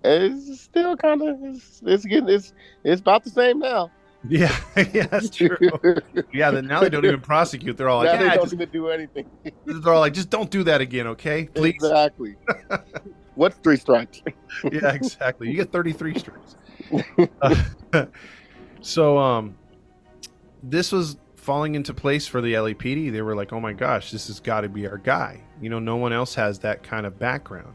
It's 0.04 0.60
still 0.62 0.96
kind 0.96 1.20
of 1.20 1.36
it's, 1.42 1.82
it's 1.84 2.04
getting 2.06 2.30
it's 2.30 2.54
it's 2.82 3.00
about 3.02 3.24
the 3.24 3.30
same 3.30 3.58
now. 3.58 3.90
Yeah, 4.26 4.56
yeah, 4.92 5.06
that's 5.06 5.28
true. 5.28 5.56
Yeah, 6.32 6.50
then 6.50 6.66
now 6.66 6.80
they 6.80 6.88
don't 6.88 7.04
even 7.04 7.20
prosecute. 7.20 7.76
They're 7.76 7.90
all 7.90 8.02
now 8.04 8.12
like, 8.12 8.20
they 8.20 8.28
don't 8.28 8.42
just, 8.42 8.54
even 8.54 8.70
do 8.70 8.88
anything. 8.88 9.26
they're 9.66 9.92
all 9.92 10.00
like, 10.00 10.14
just 10.14 10.30
don't 10.30 10.50
do 10.50 10.62
that 10.62 10.80
again, 10.80 11.08
okay? 11.08 11.44
Please. 11.52 11.74
Exactly. 11.74 12.36
What's 13.34 13.58
three 13.58 13.76
strikes? 13.76 14.22
yeah, 14.72 14.92
exactly. 14.94 15.48
You 15.50 15.56
get 15.56 15.72
33 15.72 16.18
strikes. 16.18 16.56
Uh, 17.42 18.06
so, 18.82 19.18
um, 19.18 19.56
this 20.62 20.92
was 20.92 21.16
falling 21.36 21.74
into 21.74 21.92
place 21.92 22.26
for 22.26 22.40
the 22.40 22.54
LAPD. 22.54 23.10
They 23.10 23.22
were 23.22 23.34
like, 23.34 23.52
"Oh 23.52 23.60
my 23.60 23.72
gosh, 23.72 24.10
this 24.10 24.28
has 24.28 24.40
got 24.40 24.62
to 24.62 24.68
be 24.68 24.86
our 24.86 24.98
guy." 24.98 25.40
You 25.60 25.70
know, 25.70 25.78
no 25.78 25.96
one 25.96 26.12
else 26.12 26.34
has 26.34 26.58
that 26.60 26.82
kind 26.82 27.06
of 27.06 27.18
background, 27.18 27.74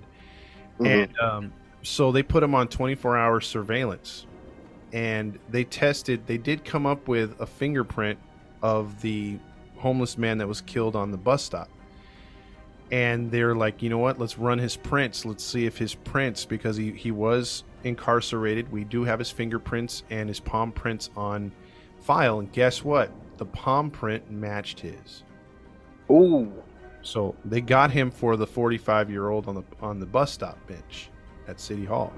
and 0.79 1.17
um, 1.19 1.53
so 1.81 2.11
they 2.11 2.23
put 2.23 2.43
him 2.43 2.53
on 2.55 2.67
24-hour 2.67 3.41
surveillance, 3.41 4.25
and 4.93 5.39
they 5.49 5.63
tested. 5.63 6.27
They 6.27 6.37
did 6.37 6.63
come 6.63 6.85
up 6.85 7.07
with 7.07 7.39
a 7.39 7.45
fingerprint 7.45 8.19
of 8.61 9.01
the 9.01 9.39
homeless 9.77 10.17
man 10.17 10.37
that 10.37 10.47
was 10.47 10.61
killed 10.61 10.95
on 10.95 11.11
the 11.11 11.17
bus 11.17 11.43
stop 11.43 11.69
and 12.91 13.29
they're 13.31 13.55
like, 13.55 13.81
you 13.81 13.89
know 13.89 13.97
what? 13.97 14.19
Let's 14.19 14.37
run 14.37 14.59
his 14.59 14.75
prints. 14.77 15.25
Let's 15.25 15.43
see 15.43 15.65
if 15.65 15.77
his 15.77 15.93
prints, 15.93 16.45
because 16.45 16.77
he, 16.77 16.91
he 16.91 17.11
was 17.11 17.63
incarcerated. 17.83 18.71
We 18.71 18.83
do 18.83 19.03
have 19.03 19.19
his 19.19 19.29
fingerprints 19.29 20.03
and 20.09 20.29
his 20.29 20.39
palm 20.39 20.71
prints 20.71 21.09
on 21.15 21.51
file. 21.99 22.39
And 22.39 22.51
guess 22.51 22.83
what? 22.83 23.11
The 23.37 23.45
palm 23.45 23.91
print 23.91 24.31
matched 24.31 24.79
his. 24.79 25.23
Ooh. 26.09 26.51
So 27.01 27.35
they 27.45 27.61
got 27.61 27.91
him 27.91 28.11
for 28.11 28.35
the 28.35 28.47
45 28.47 29.09
year 29.09 29.29
old 29.29 29.47
on 29.47 29.55
the 29.55 29.63
on 29.81 29.99
the 29.99 30.05
bus 30.05 30.31
stop 30.31 30.57
bench 30.67 31.09
at 31.47 31.59
City 31.59 31.85
Hall. 31.85 32.11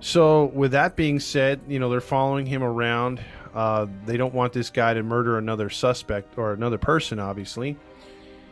So 0.00 0.46
with 0.46 0.72
that 0.72 0.96
being 0.96 1.20
said, 1.20 1.60
you 1.68 1.78
know 1.78 1.88
they're 1.88 2.00
following 2.00 2.46
him 2.46 2.62
around. 2.62 3.20
Uh, 3.54 3.86
they 4.04 4.16
don't 4.16 4.34
want 4.34 4.52
this 4.52 4.70
guy 4.70 4.94
to 4.94 5.02
murder 5.02 5.38
another 5.38 5.70
suspect 5.70 6.38
or 6.38 6.52
another 6.52 6.78
person, 6.78 7.18
obviously. 7.18 7.76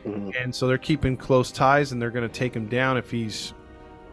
Mhm. 0.06 0.32
and 0.42 0.54
so 0.54 0.66
they're 0.68 0.78
keeping 0.78 1.16
close 1.16 1.50
ties 1.50 1.92
and 1.92 2.00
they're 2.00 2.10
going 2.10 2.28
to 2.28 2.32
take 2.34 2.54
him 2.54 2.66
down 2.68 2.96
if 2.96 3.10
he's 3.10 3.52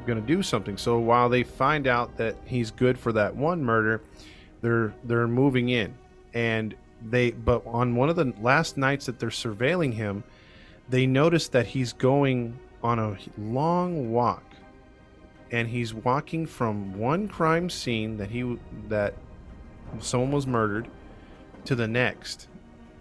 going 0.06 0.20
to 0.20 0.26
do 0.28 0.42
something. 0.44 0.78
So 0.78 1.00
while 1.00 1.30
they 1.30 1.44
find 1.44 1.88
out 1.88 2.18
that 2.18 2.36
he's 2.46 2.72
good 2.72 2.98
for 2.98 3.12
that 3.14 3.36
one 3.36 3.64
murder 3.64 4.02
they're 4.62 4.94
they're 5.04 5.28
moving 5.28 5.70
in. 5.70 5.94
And 6.34 6.76
they 7.08 7.32
but 7.32 7.66
on 7.66 7.96
one 7.96 8.10
of 8.10 8.16
the 8.16 8.34
last 8.42 8.78
nights 8.78 9.06
that 9.06 9.20
they're 9.20 9.30
surveilling 9.30 9.94
him 9.94 10.24
they 10.90 11.06
notice 11.08 11.48
that 11.50 11.66
he's 11.68 11.94
going 11.94 12.58
on 12.84 13.00
a 13.00 13.18
long 13.38 14.12
walk. 14.12 14.44
And 15.52 15.68
he's 15.68 15.94
walking 15.94 16.46
from 16.46 16.98
one 16.98 17.28
crime 17.28 17.70
scene 17.70 18.18
that 18.18 18.30
he 18.32 18.58
that 18.90 19.14
someone 20.00 20.32
was 20.32 20.46
murdered 20.48 20.88
to 21.66 21.76
the 21.76 21.88
next 21.88 22.48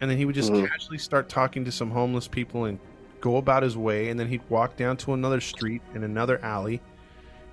and 0.01 0.11
then 0.11 0.17
he 0.19 0.25
would 0.25 0.35
just 0.35 0.53
Mhm. 0.53 0.67
casually 0.69 0.99
start 0.99 1.29
talking 1.29 1.65
to 1.65 1.73
some 1.73 1.91
homeless 1.91 2.29
people 2.29 2.65
and 2.67 2.79
go 3.21 3.37
about 3.39 3.63
his 3.63 3.77
way 3.77 4.09
and 4.11 4.21
then 4.21 4.29
he'd 4.29 4.43
walk 4.51 4.77
down 4.77 4.97
to 4.99 5.15
another 5.15 5.41
street 5.41 5.81
in 5.95 6.05
another 6.05 6.39
alley 6.45 6.81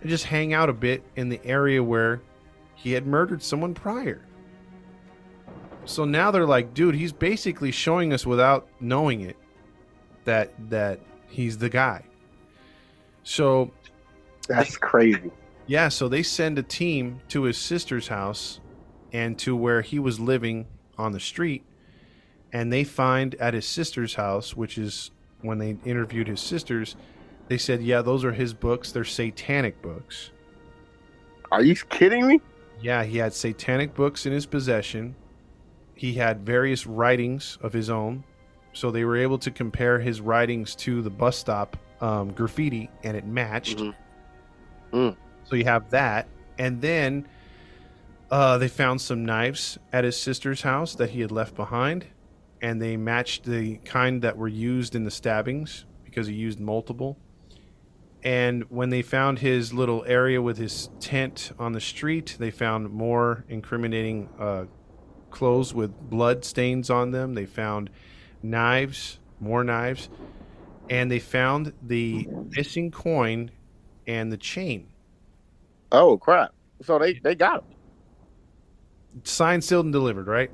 and 0.02 0.10
just 0.10 0.26
hang 0.26 0.54
out 0.54 0.70
a 0.70 0.74
bit 0.74 1.04
in 1.16 1.30
the 1.30 1.40
area 1.46 1.82
where 1.82 2.22
he 2.76 2.92
had 2.92 3.06
murdered 3.08 3.42
someone 3.42 3.74
prior 3.74 4.22
so 5.86 6.04
now 6.06 6.30
they're 6.32 6.46
like 6.46 6.74
dude 6.74 6.96
he's 6.96 7.14
basically 7.14 7.72
showing 7.72 8.12
us 8.14 8.26
without 8.26 8.68
knowing 8.80 9.22
it 9.22 9.38
that 10.26 10.52
that 10.70 11.00
he's 11.28 11.58
the 11.58 11.70
guy 11.70 12.04
so 13.24 13.72
That's 14.48 14.76
crazy. 14.78 15.32
yeah, 15.68 15.88
so 15.88 16.10
they 16.10 16.24
send 16.24 16.58
a 16.60 16.64
team 16.64 17.22
to 17.30 17.44
his 17.44 17.58
sister's 17.58 18.08
house 18.08 18.60
and 19.14 19.38
to 19.40 19.56
where 19.56 19.82
he 19.82 20.00
was 20.00 20.20
living 20.20 20.66
on 20.98 21.12
the 21.12 21.20
street. 21.20 21.64
And 22.54 22.72
they 22.72 22.84
find 22.84 23.36
at 23.36 23.54
his 23.54 23.66
sister's 23.66 24.16
house, 24.16 24.56
which 24.56 24.78
is 24.78 25.12
when 25.42 25.58
they 25.58 25.78
interviewed 25.86 26.28
his 26.28 26.42
sisters, 26.42 26.96
they 27.48 27.58
said, 27.58 27.82
Yeah, 27.82 28.02
those 28.02 28.24
are 28.24 28.32
his 28.34 28.54
books. 28.54 28.92
They're 28.92 29.04
satanic 29.04 29.82
books. 29.82 30.32
Are 31.52 31.64
you 31.64 31.76
kidding 31.76 32.28
me? 32.28 32.42
Yeah, 32.82 33.04
he 33.04 33.18
had 33.18 33.34
satanic 33.34 33.94
books 33.94 34.26
in 34.26 34.34
his 34.34 34.46
possession. 34.46 35.16
He 35.96 36.14
had 36.14 36.46
various 36.46 36.88
writings 36.88 37.58
of 37.62 37.74
his 37.74 37.90
own. 37.90 38.24
So 38.74 38.90
they 38.90 39.04
were 39.04 39.18
able 39.18 39.38
to 39.40 39.52
compare 39.52 40.00
his 40.00 40.22
writings 40.22 40.76
to 40.78 41.02
the 41.02 41.10
bus 41.10 41.38
stop 41.38 41.78
um, 42.00 42.32
graffiti, 42.32 42.90
and 43.04 43.16
it 43.16 43.26
matched. 43.26 43.78
Mhm. 43.78 43.96
Mm. 44.94 45.16
So 45.44 45.56
you 45.56 45.66
have 45.66 45.90
that. 45.92 46.28
And 46.58 46.82
then 46.82 47.28
uh, 48.32 48.58
they 48.58 48.68
found 48.68 49.02
some 49.02 49.26
knives 49.26 49.78
at 49.92 50.04
his 50.04 50.18
sister's 50.18 50.62
house 50.62 50.96
that 50.96 51.12
he 51.12 51.22
had 51.22 51.32
left 51.32 51.56
behind. 51.56 52.06
And 52.62 52.82
they 52.82 52.96
matched 52.96 53.46
the 53.46 53.78
kind 53.78 54.22
that 54.22 54.38
were 54.38 54.48
used 54.48 54.96
in 54.96 55.04
the 55.04 55.12
stabbings 55.12 55.86
because 56.06 56.28
he 56.28 56.34
used 56.34 56.60
multiple. 56.60 57.18
And 58.24 58.70
when 58.70 58.92
they 58.92 59.02
found 59.02 59.40
his 59.40 59.74
little 59.74 60.04
area 60.06 60.42
with 60.42 60.58
his 60.58 60.90
tent 61.00 61.52
on 61.58 61.72
the 61.72 61.82
street, 61.82 62.36
they 62.38 62.52
found 62.52 62.92
more 62.92 63.46
incriminating 63.50 64.30
uh, 64.38 64.66
clothes 65.32 65.74
with 65.74 65.92
blood 66.10 66.46
stains 66.46 66.90
on 66.90 67.12
them. 67.12 67.34
They 67.34 67.48
found 67.48 67.90
knives, 68.44 69.20
more 69.40 69.64
knives, 69.64 70.10
and 70.90 71.10
they 71.10 71.20
found 71.20 71.74
the 71.82 72.28
missing 72.56 72.92
coin 72.92 73.50
and 74.06 74.32
the 74.32 74.38
chain. 74.38 74.88
Oh 75.92 76.18
crap! 76.18 76.54
So 76.84 77.00
they 77.00 77.14
they 77.14 77.34
got 77.36 77.64
him. 77.64 77.76
Signed, 79.24 79.64
sealed, 79.64 79.86
and 79.86 79.94
delivered, 79.94 80.28
right? 80.28 80.52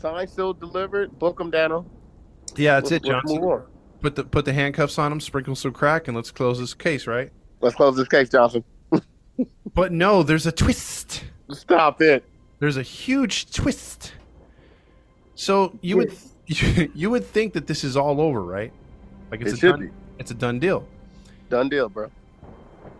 Signed, 0.00 0.30
still 0.30 0.52
delivered. 0.54 1.18
Book 1.18 1.40
him, 1.40 1.50
Daniel. 1.50 1.86
Yeah, 2.56 2.74
that's 2.80 2.90
Let's- 2.90 3.04
it, 3.04 3.08
Johnson. 3.08 3.62
Put 4.00 4.16
the 4.16 4.24
put 4.24 4.46
the 4.46 4.52
handcuffs 4.54 4.98
on 4.98 5.12
him, 5.12 5.20
sprinkle 5.20 5.54
some 5.54 5.72
crack, 5.72 6.08
and 6.08 6.16
let's 6.16 6.30
close 6.30 6.58
this 6.58 6.72
case, 6.72 7.06
right? 7.06 7.30
Let's 7.60 7.76
close 7.76 7.96
this 7.96 8.08
case, 8.08 8.28
Johnson. 8.30 8.64
But 9.74 9.92
no, 9.92 10.22
there's 10.22 10.46
a 10.46 10.52
twist. 10.52 11.24
Stop 11.52 12.02
it. 12.02 12.24
There's 12.58 12.76
a 12.76 12.82
huge 12.82 13.50
twist. 13.52 14.12
So 15.34 15.78
you 15.80 15.96
would 15.98 16.12
you 16.46 17.08
would 17.10 17.24
think 17.24 17.52
that 17.54 17.66
this 17.66 17.84
is 17.84 17.96
all 17.96 18.20
over, 18.20 18.42
right? 18.42 18.72
Like 19.30 19.40
it's 19.42 19.52
It 19.52 19.62
a 19.64 19.70
done, 19.70 19.80
be 19.80 19.90
it's 20.18 20.30
a 20.30 20.34
done 20.34 20.58
deal. 20.58 20.86
done 21.48 21.68
deal, 21.68 21.88
bro. 21.88 22.10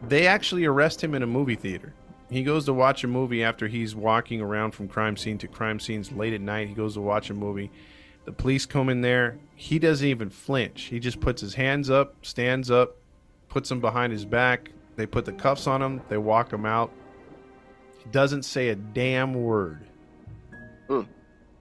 They 0.07 0.27
actually 0.27 0.65
arrest 0.65 1.03
him 1.03 1.15
in 1.15 1.23
a 1.23 1.27
movie 1.27 1.57
theater. 1.57 1.93
He 2.31 2.43
goes 2.43 2.65
to 2.67 2.73
watch 2.73 3.03
a 3.05 3.09
movie 3.09 3.43
after 3.43 3.67
he's 3.69 3.95
walking 3.95 4.41
around 4.41 4.73
from 4.73 4.89
crime 4.89 5.17
scene 5.17 5.39
to 5.39 5.49
crime 5.49 5.81
scenes 5.81 6.13
late 6.13 6.33
at 6.33 6.41
night. 6.41 6.69
He 6.69 6.75
goes 6.75 6.95
to 6.95 7.01
watch 7.01 7.31
a 7.31 7.35
movie. 7.35 7.71
The 8.25 8.33
police 8.33 8.67
come 8.67 8.89
in 8.89 9.01
there. 9.01 9.39
He 9.57 9.79
doesn't 9.79 10.07
even 10.07 10.31
flinch. 10.31 10.83
He 10.85 11.01
just 11.01 11.21
puts 11.21 11.41
his 11.41 11.55
hands 11.55 11.91
up, 11.91 12.15
stands 12.25 12.71
up, 12.71 12.97
puts 13.49 13.69
them 13.69 13.81
behind 13.81 14.13
his 14.13 14.25
back. 14.25 14.71
They 14.97 15.07
put 15.07 15.25
the 15.25 15.33
cuffs 15.33 15.67
on 15.67 15.83
him. 15.83 16.03
They 16.09 16.19
walk 16.19 16.53
him 16.53 16.67
out. 16.67 16.93
He 17.99 18.09
doesn't 18.11 18.45
say 18.45 18.69
a 18.69 18.77
damn 18.77 19.35
word. 19.35 19.87
Hmm. 20.89 21.03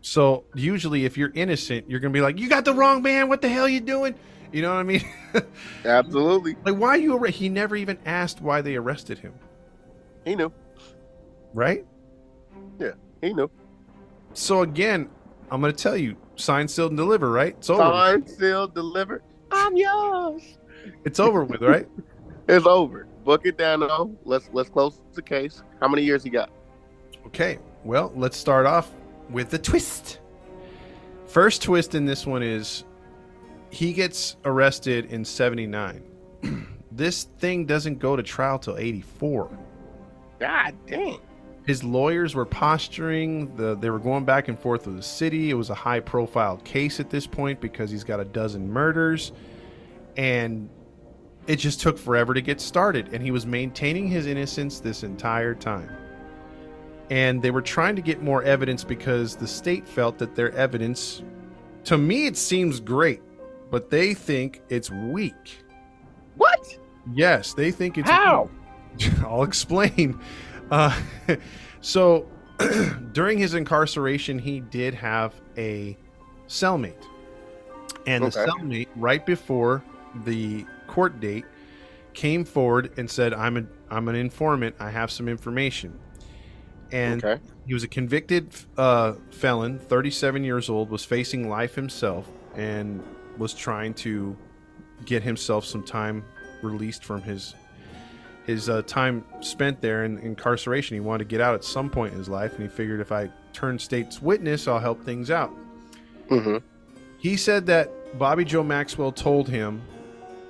So 0.01 0.45
usually, 0.53 1.05
if 1.05 1.17
you're 1.17 1.31
innocent, 1.33 1.89
you're 1.89 1.99
gonna 1.99 2.13
be 2.13 2.21
like, 2.21 2.39
"You 2.39 2.47
got 2.47 2.65
the 2.65 2.73
wrong 2.73 3.01
man. 3.01 3.27
What 3.27 3.41
the 3.41 3.49
hell 3.49 3.67
you 3.67 3.79
doing?" 3.79 4.15
You 4.51 4.61
know 4.61 4.69
what 4.73 4.79
I 4.79 4.83
mean? 4.83 5.03
Absolutely. 5.85 6.55
like, 6.65 6.75
why 6.75 6.95
you 6.95 7.15
arre-? 7.15 7.29
He 7.29 7.49
never 7.49 7.75
even 7.75 7.99
asked 8.05 8.41
why 8.41 8.61
they 8.61 8.75
arrested 8.75 9.19
him, 9.19 9.33
He 10.29 10.35
knew. 10.35 10.53
right? 11.55 11.83
Yeah, 12.79 12.91
he 13.19 13.33
knew. 13.33 13.49
So 14.33 14.61
again, 14.61 15.09
I'm 15.49 15.59
gonna 15.59 15.73
tell 15.73 15.97
you, 15.97 16.15
sign, 16.35 16.67
sealed, 16.67 16.91
and 16.91 16.97
deliver. 16.99 17.31
Right? 17.31 17.55
It's 17.57 17.71
over. 17.71 17.81
Signed, 17.81 18.29
sealed, 18.29 18.75
delivered. 18.75 19.23
I'm 19.49 19.75
yours. 19.75 20.59
It's 21.03 21.19
over 21.19 21.43
with, 21.43 21.61
right? 21.61 21.87
It's 22.47 22.65
over. 22.65 23.05
Book 23.25 23.45
it 23.45 23.59
down 23.59 23.81
though. 23.81 24.15
Let's 24.25 24.49
let's 24.53 24.69
close 24.69 25.01
the 25.13 25.21
case. 25.21 25.61
How 25.79 25.87
many 25.87 26.01
years 26.01 26.23
he 26.23 26.31
got? 26.31 26.49
Okay. 27.27 27.59
Well, 27.83 28.11
let's 28.15 28.37
start 28.37 28.65
off 28.65 28.89
with 29.29 29.51
the 29.51 29.59
twist. 29.59 30.19
First 31.27 31.61
twist 31.61 31.93
in 31.93 32.05
this 32.05 32.25
one 32.25 32.41
is 32.41 32.85
he 33.69 33.93
gets 33.93 34.37
arrested 34.45 35.11
in 35.11 35.23
79. 35.23 36.01
this 36.91 37.25
thing 37.37 37.67
doesn't 37.67 37.99
go 37.99 38.15
to 38.15 38.23
trial 38.23 38.57
till 38.57 38.77
84. 38.77 39.51
God 40.39 40.75
dang. 40.87 41.19
His 41.65 41.83
lawyers 41.83 42.33
were 42.33 42.45
posturing, 42.45 43.55
the 43.55 43.75
they 43.75 43.89
were 43.89 43.99
going 43.99 44.25
back 44.25 44.47
and 44.47 44.57
forth 44.57 44.87
with 44.87 44.95
the 44.95 45.03
city. 45.03 45.51
It 45.51 45.53
was 45.53 45.69
a 45.69 45.75
high 45.75 45.99
profile 45.99 46.57
case 46.57 46.99
at 46.99 47.09
this 47.09 47.27
point 47.27 47.59
because 47.61 47.91
he's 47.91 48.03
got 48.03 48.19
a 48.19 48.25
dozen 48.25 48.71
murders 48.71 49.31
and 50.17 50.69
it 51.47 51.57
just 51.57 51.81
took 51.81 51.97
forever 51.97 52.33
to 52.33 52.41
get 52.41 52.59
started 52.59 53.09
and 53.13 53.21
he 53.21 53.31
was 53.31 53.45
maintaining 53.45 54.07
his 54.07 54.25
innocence 54.25 54.79
this 54.79 55.03
entire 55.03 55.53
time. 55.53 55.91
And 57.11 57.41
they 57.41 57.51
were 57.51 57.61
trying 57.61 57.95
to 57.95 58.01
get 58.01 58.21
more 58.21 58.43
evidence 58.43 58.83
because 58.83 59.35
the 59.35 59.47
state 59.47 59.87
felt 59.87 60.17
that 60.19 60.35
their 60.35 60.51
evidence 60.53 61.23
to 61.85 61.97
me 61.97 62.25
it 62.25 62.37
seems 62.37 62.79
great, 62.79 63.21
but 63.69 63.89
they 63.89 64.13
think 64.13 64.61
it's 64.69 64.89
weak. 64.89 65.63
What? 66.35 66.77
Yes, 67.13 67.53
they 67.53 67.71
think 67.71 67.97
it's 67.97 68.09
How? 68.09 68.49
I'll 69.25 69.43
explain. 69.43 70.19
Uh, 70.71 70.97
so, 71.81 72.27
during 73.13 73.37
his 73.37 73.53
incarceration, 73.53 74.39
he 74.39 74.59
did 74.59 74.93
have 74.93 75.33
a 75.57 75.97
cellmate, 76.47 77.05
and 78.05 78.23
the 78.23 78.29
cellmate, 78.29 78.87
right 78.95 79.25
before 79.25 79.83
the 80.25 80.65
court 80.87 81.19
date, 81.19 81.45
came 82.13 82.43
forward 82.43 82.91
and 82.97 83.09
said, 83.09 83.33
"I'm 83.33 83.57
a 83.57 83.63
I'm 83.89 84.07
an 84.07 84.15
informant. 84.15 84.75
I 84.79 84.89
have 84.89 85.11
some 85.11 85.27
information." 85.27 85.97
And 86.91 87.23
okay. 87.23 87.41
he 87.67 87.73
was 87.73 87.83
a 87.83 87.87
convicted 87.87 88.51
uh, 88.75 89.13
felon, 89.29 89.77
37 89.77 90.43
years 90.43 90.69
old, 90.69 90.89
was 90.89 91.05
facing 91.05 91.47
life 91.47 91.75
himself, 91.75 92.27
and 92.55 93.03
was 93.37 93.53
trying 93.53 93.93
to 93.93 94.35
get 95.05 95.23
himself 95.23 95.65
some 95.65 95.83
time 95.83 96.25
released 96.61 97.05
from 97.05 97.21
his 97.21 97.53
his 98.49 98.67
uh, 98.67 98.81
time 98.81 99.23
spent 99.41 99.79
there 99.79 100.05
in 100.05 100.17
incarceration. 100.19 100.95
He 100.95 101.01
wanted 101.01 101.19
to 101.19 101.25
get 101.25 101.39
out 101.39 101.53
at 101.53 101.63
some 101.63 101.87
point 101.87 102.13
in 102.13 102.17
his 102.17 102.27
life, 102.27 102.53
and 102.53 102.63
he 102.63 102.67
figured 102.67 102.99
if 102.99 103.11
I 103.11 103.29
turn 103.53 103.77
state's 103.77 104.23
witness, 104.23 104.67
I'll 104.67 104.79
help 104.79 105.03
things 105.03 105.29
out. 105.29 105.53
Mm-hmm. 106.29 106.57
He 107.19 107.37
said 107.37 107.67
that 107.67 107.91
Bobby 108.17 108.43
Joe 108.43 108.63
Maxwell 108.63 109.11
told 109.11 109.47
him 109.47 109.83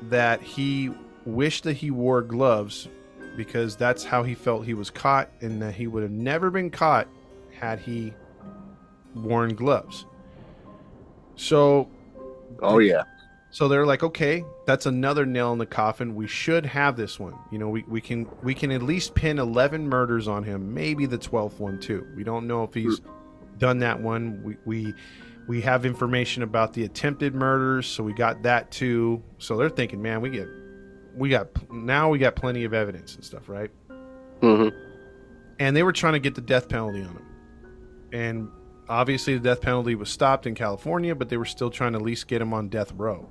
that 0.03 0.41
he 0.41 0.91
wished 1.25 1.65
that 1.65 1.73
he 1.73 1.91
wore 1.91 2.21
gloves 2.21 2.87
because 3.35 3.75
that's 3.75 4.05
how 4.05 4.23
he 4.23 4.33
felt 4.33 4.65
he 4.65 4.73
was 4.73 4.89
caught, 4.89 5.29
and 5.41 5.61
that 5.61 5.75
he 5.75 5.87
would 5.87 6.03
have 6.03 6.11
never 6.11 6.49
been 6.49 6.69
caught 6.69 7.07
had 7.59 7.79
he 7.79 8.13
worn 9.13 9.55
gloves. 9.55 10.05
So 11.35 11.89
Oh 12.61 12.79
yeah. 12.79 13.03
So 13.51 13.67
they're 13.67 13.85
like, 13.85 14.03
okay, 14.03 14.43
that's 14.65 14.85
another 14.85 15.25
nail 15.25 15.51
in 15.53 15.57
the 15.57 15.65
coffin. 15.65 16.13
We 16.15 16.27
should 16.27 16.65
have 16.65 16.95
this 16.95 17.19
one. 17.19 17.33
You 17.51 17.57
know, 17.57 17.69
we, 17.69 17.83
we 17.87 18.01
can 18.01 18.27
we 18.43 18.53
can 18.53 18.71
at 18.71 18.83
least 18.83 19.15
pin 19.15 19.39
eleven 19.39 19.89
murders 19.89 20.27
on 20.27 20.43
him, 20.43 20.73
maybe 20.73 21.05
the 21.05 21.17
twelfth 21.17 21.59
one 21.59 21.79
too. 21.79 22.05
We 22.15 22.23
don't 22.23 22.47
know 22.47 22.63
if 22.63 22.73
he's 22.73 23.01
done 23.57 23.79
that 23.79 23.99
one. 24.01 24.41
We 24.43 24.57
we 24.65 24.93
we 25.47 25.61
have 25.61 25.83
information 25.85 26.43
about 26.43 26.73
the 26.73 26.83
attempted 26.83 27.33
murders, 27.33 27.87
so 27.87 28.03
we 28.03 28.13
got 28.13 28.43
that 28.43 28.69
too. 28.69 29.23
So 29.39 29.57
they're 29.57 29.69
thinking, 29.69 30.01
man, 30.01 30.21
we 30.21 30.29
get 30.29 30.47
we 31.15 31.29
got 31.29 31.47
now 31.71 32.09
we 32.09 32.19
got 32.19 32.35
plenty 32.35 32.65
of 32.65 32.73
evidence 32.73 33.15
and 33.15 33.23
stuff, 33.25 33.49
right? 33.49 33.71
Mm-hmm. 34.41 34.69
and 35.59 35.75
they 35.75 35.83
were 35.83 35.91
trying 35.91 36.13
to 36.13 36.19
get 36.19 36.33
the 36.33 36.41
death 36.41 36.69
penalty 36.69 37.01
on 37.01 37.09
him. 37.09 37.25
And 38.13 38.49
obviously, 38.89 39.35
the 39.35 39.39
death 39.39 39.61
penalty 39.61 39.95
was 39.95 40.09
stopped 40.09 40.45
in 40.47 40.55
California, 40.55 41.15
but 41.15 41.29
they 41.29 41.37
were 41.37 41.45
still 41.45 41.69
trying 41.69 41.93
to 41.93 41.99
at 41.99 42.05
least 42.05 42.27
get 42.27 42.41
him 42.41 42.53
on 42.53 42.67
death 42.69 42.91
row. 42.93 43.27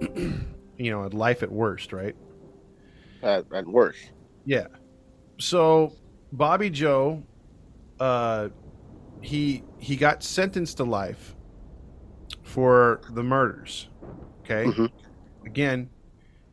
you 0.16 0.90
know, 0.90 1.04
at 1.04 1.14
life 1.14 1.42
at 1.42 1.52
worst, 1.52 1.92
right? 1.92 2.16
At, 3.22 3.44
at 3.52 3.66
worst. 3.66 4.10
Yeah. 4.44 4.66
So 5.38 5.92
Bobby 6.32 6.70
Joe, 6.70 7.22
uh, 8.00 8.48
he 9.20 9.62
he 9.78 9.94
got 9.94 10.22
sentenced 10.24 10.78
to 10.78 10.84
life 10.84 11.36
for 12.42 13.00
the 13.10 13.22
murders. 13.22 13.88
Okay. 14.44 14.64
Mhm. 14.64 14.90
Again, 15.46 15.90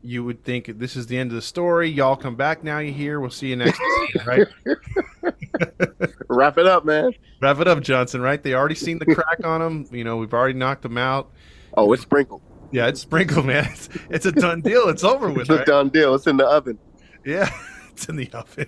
you 0.01 0.23
would 0.23 0.43
think 0.43 0.79
this 0.79 0.95
is 0.95 1.07
the 1.07 1.17
end 1.17 1.31
of 1.31 1.35
the 1.35 1.41
story. 1.41 1.89
Y'all 1.89 2.15
come 2.15 2.35
back 2.35 2.63
now. 2.63 2.79
You 2.79 2.93
hear? 2.93 3.19
We'll 3.19 3.29
see 3.29 3.47
you 3.49 3.55
next. 3.55 3.77
time, 3.77 4.25
right? 4.25 4.47
Wrap 6.29 6.57
it 6.57 6.67
up, 6.67 6.85
man. 6.85 7.11
Wrap 7.41 7.59
it 7.59 7.67
up, 7.67 7.81
Johnson. 7.81 8.21
Right? 8.21 8.41
They 8.41 8.53
already 8.53 8.75
seen 8.75 8.99
the 8.99 9.05
crack 9.13 9.43
on 9.43 9.61
him. 9.61 9.87
You 9.91 10.03
know, 10.03 10.17
we've 10.17 10.33
already 10.33 10.57
knocked 10.57 10.85
him 10.85 10.97
out. 10.97 11.31
Oh, 11.75 11.91
it's 11.93 12.03
sprinkled. 12.03 12.41
Yeah, 12.71 12.87
it's 12.87 13.01
sprinkled, 13.01 13.45
man. 13.45 13.65
It's, 13.71 13.89
it's 14.09 14.25
a 14.25 14.31
done 14.31 14.61
deal. 14.61 14.89
It's 14.89 15.03
over 15.03 15.29
with. 15.29 15.49
It's 15.49 15.61
a 15.61 15.65
done 15.65 15.89
deal. 15.89 16.15
It's 16.15 16.27
in 16.27 16.37
the 16.37 16.45
oven. 16.45 16.77
Yeah, 17.25 17.49
it's 17.89 18.07
in 18.07 18.15
the 18.15 18.29
oven. 18.31 18.67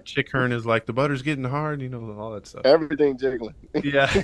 Chick 0.04 0.30
Hearn 0.32 0.52
is 0.52 0.66
like 0.66 0.86
the 0.86 0.92
butter's 0.92 1.22
getting 1.22 1.44
hard. 1.44 1.80
You 1.80 1.88
know, 1.88 2.16
all 2.18 2.32
that 2.32 2.46
stuff. 2.46 2.62
Everything 2.66 3.16
jiggling. 3.16 3.54
Yeah. 3.82 4.22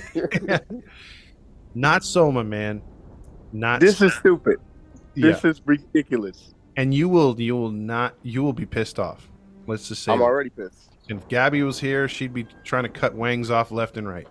Not 1.73 2.03
so, 2.03 2.31
my 2.31 2.43
man. 2.43 2.81
Not 3.51 3.79
This 3.79 4.01
is 4.01 4.13
stupid. 4.13 4.59
Yeah. 5.19 5.31
This 5.33 5.45
is 5.45 5.61
ridiculous. 5.65 6.53
and 6.77 6.93
you 6.93 7.09
will 7.09 7.39
you 7.39 7.55
will 7.55 7.71
not 7.71 8.15
you 8.23 8.41
will 8.43 8.53
be 8.53 8.65
pissed 8.65 8.99
off. 8.99 9.29
Let's 9.67 9.87
just 9.87 10.03
say 10.03 10.11
I'm 10.11 10.21
already 10.21 10.49
pissed. 10.49 10.89
if 11.09 11.27
Gabby 11.27 11.61
was 11.63 11.79
here, 11.79 12.07
she'd 12.07 12.33
be 12.33 12.45
trying 12.63 12.83
to 12.83 12.89
cut 12.89 13.13
wangs 13.13 13.49
off 13.51 13.71
left 13.71 13.97
and 13.97 14.07
right. 14.07 14.27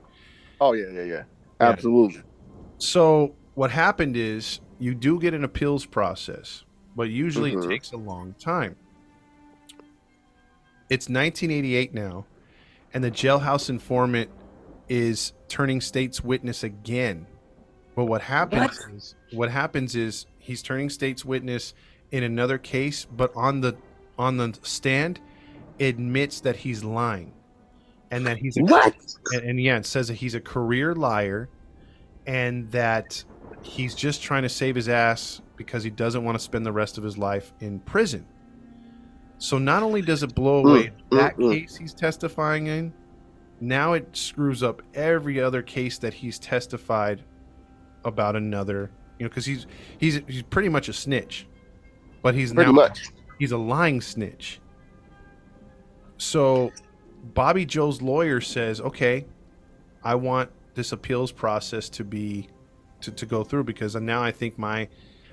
Oh 0.61 0.72
yeah, 0.72 0.86
yeah, 0.93 1.03
yeah. 1.03 1.07
Yeah. 1.07 1.22
Absolutely. 1.61 2.22
So 2.78 3.34
what 3.55 3.70
happened 3.70 4.16
is 4.16 4.61
you 4.78 4.95
do 4.95 5.18
get 5.20 5.34
an 5.34 5.45
appeals 5.45 5.84
process, 5.86 6.64
but 6.97 7.11
usually 7.11 7.53
Mhm. 7.53 7.64
it 7.64 7.68
takes 7.68 7.93
a 7.93 7.97
long 7.97 8.34
time. 8.39 8.76
It's 10.91 11.09
1988 11.09 11.93
now, 11.93 12.24
and 12.95 13.05
the 13.05 13.11
jailhouse 13.11 13.68
informant 13.68 14.30
is 14.89 15.32
turning 15.49 15.80
state's 15.80 16.22
witness 16.24 16.62
again. 16.64 17.26
But 17.95 18.07
what 18.07 18.22
happens 18.22 18.78
is 18.95 19.14
what 19.32 19.51
happens 19.51 19.95
is 19.95 20.26
he's 20.49 20.62
turning 20.62 20.88
state's 20.88 21.24
witness 21.24 21.74
in 22.11 22.22
another 22.22 22.57
case, 22.57 23.05
but 23.05 23.30
on 23.36 23.61
the 23.61 23.76
on 24.18 24.38
the 24.38 24.59
stand 24.62 25.20
admits 25.78 26.40
that 26.40 26.57
he's 26.57 26.82
lying. 26.82 27.32
And 28.11 28.26
that 28.26 28.38
he's 28.38 28.57
a 28.57 28.62
What? 28.62 28.96
and, 29.32 29.42
and 29.42 29.61
yeah, 29.61 29.76
it 29.76 29.84
says 29.86 30.09
that 30.09 30.14
he's 30.14 30.34
a 30.34 30.40
career 30.40 30.94
liar 30.94 31.51
and 32.26 32.70
that 32.70 33.22
he's 33.62 33.94
just 33.94 34.22
trying 34.22 34.42
to 34.42 34.49
save 34.49 34.74
his 34.74 34.88
ass 34.88 35.42
because 35.57 35.84
he 35.84 35.90
doesn't 35.90 36.24
want 36.24 36.36
to 36.36 36.42
spend 36.42 36.64
the 36.64 36.72
rest 36.72 36.96
of 36.96 37.05
his 37.05 37.18
life 37.18 37.53
in 37.61 37.80
prison. 37.80 38.26
So 39.36 39.59
not 39.59 39.82
only 39.82 40.01
does 40.01 40.22
it 40.22 40.34
blow 40.34 40.66
away 40.66 40.90
Mm, 41.11 41.18
that 41.18 41.36
mm, 41.36 41.44
mm. 41.44 41.53
case 41.53 41.76
he's 41.76 41.92
testifying 41.92 42.66
in, 42.68 42.92
now 43.61 43.92
it 43.92 44.09
screws 44.16 44.62
up 44.62 44.82
every 44.94 45.40
other 45.40 45.62
case 45.62 45.99
that 45.99 46.14
he's 46.14 46.38
testified 46.38 47.22
about 48.05 48.36
another, 48.36 48.90
you 49.19 49.25
know, 49.25 49.29
because 49.29 49.47
he's 49.47 49.66
he's 49.99 50.21
he's 50.27 50.43
pretty 50.43 50.69
much 50.69 50.89
a 50.89 50.93
snitch, 50.93 51.47
but 52.23 52.35
he's 52.35 52.53
Pretty 52.53 52.69
now 52.71 52.75
much. 52.75 53.09
he's 53.39 53.53
a 53.53 53.59
lying 53.59 54.01
snitch. 54.01 54.61
So 56.16 56.73
Bobby 57.35 57.64
Joe's 57.64 58.01
lawyer 58.03 58.41
says, 58.41 58.81
"Okay, 58.81 59.27
I 60.03 60.14
want 60.14 60.51
this 60.75 60.93
appeals 60.93 61.33
process 61.33 61.89
to 61.91 62.05
be 62.05 62.49
to, 63.01 63.11
to 63.11 63.27
go 63.27 63.45
through 63.45 63.64
because 63.64 63.95
now 63.97 64.23
I 64.23 64.31
think 64.31 64.59
my 64.59 64.89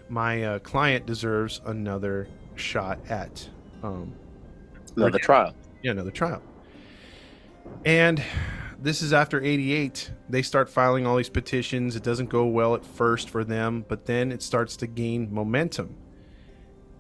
my 0.10 0.44
uh, 0.44 0.60
client 0.60 1.06
deserves 1.06 1.62
another 1.66 2.28
shot 2.56 3.00
at 3.10 3.48
um, 3.84 4.14
Another 4.96 5.20
trial. 5.20 5.54
Yeah, 5.84 5.92
another 5.92 6.12
trial. 6.12 6.42
And 7.86 8.24
this 8.86 9.02
is 9.02 9.14
after 9.14 9.42
88. 9.42 10.12
They 10.30 10.44
start 10.44 10.70
filing 10.70 11.08
all 11.08 11.18
these 11.18 11.28
petitions. 11.28 11.96
It 11.96 12.04
doesn't 12.04 12.30
go 12.30 12.46
well 12.46 12.76
at 12.76 12.86
first 12.86 13.32
for 13.32 13.44
them, 13.44 13.84
but 13.88 14.06
then 14.06 14.32
it 14.32 14.44
starts 14.44 14.78
to 14.78 14.86
gain 14.86 15.34
momentum. 15.34 15.96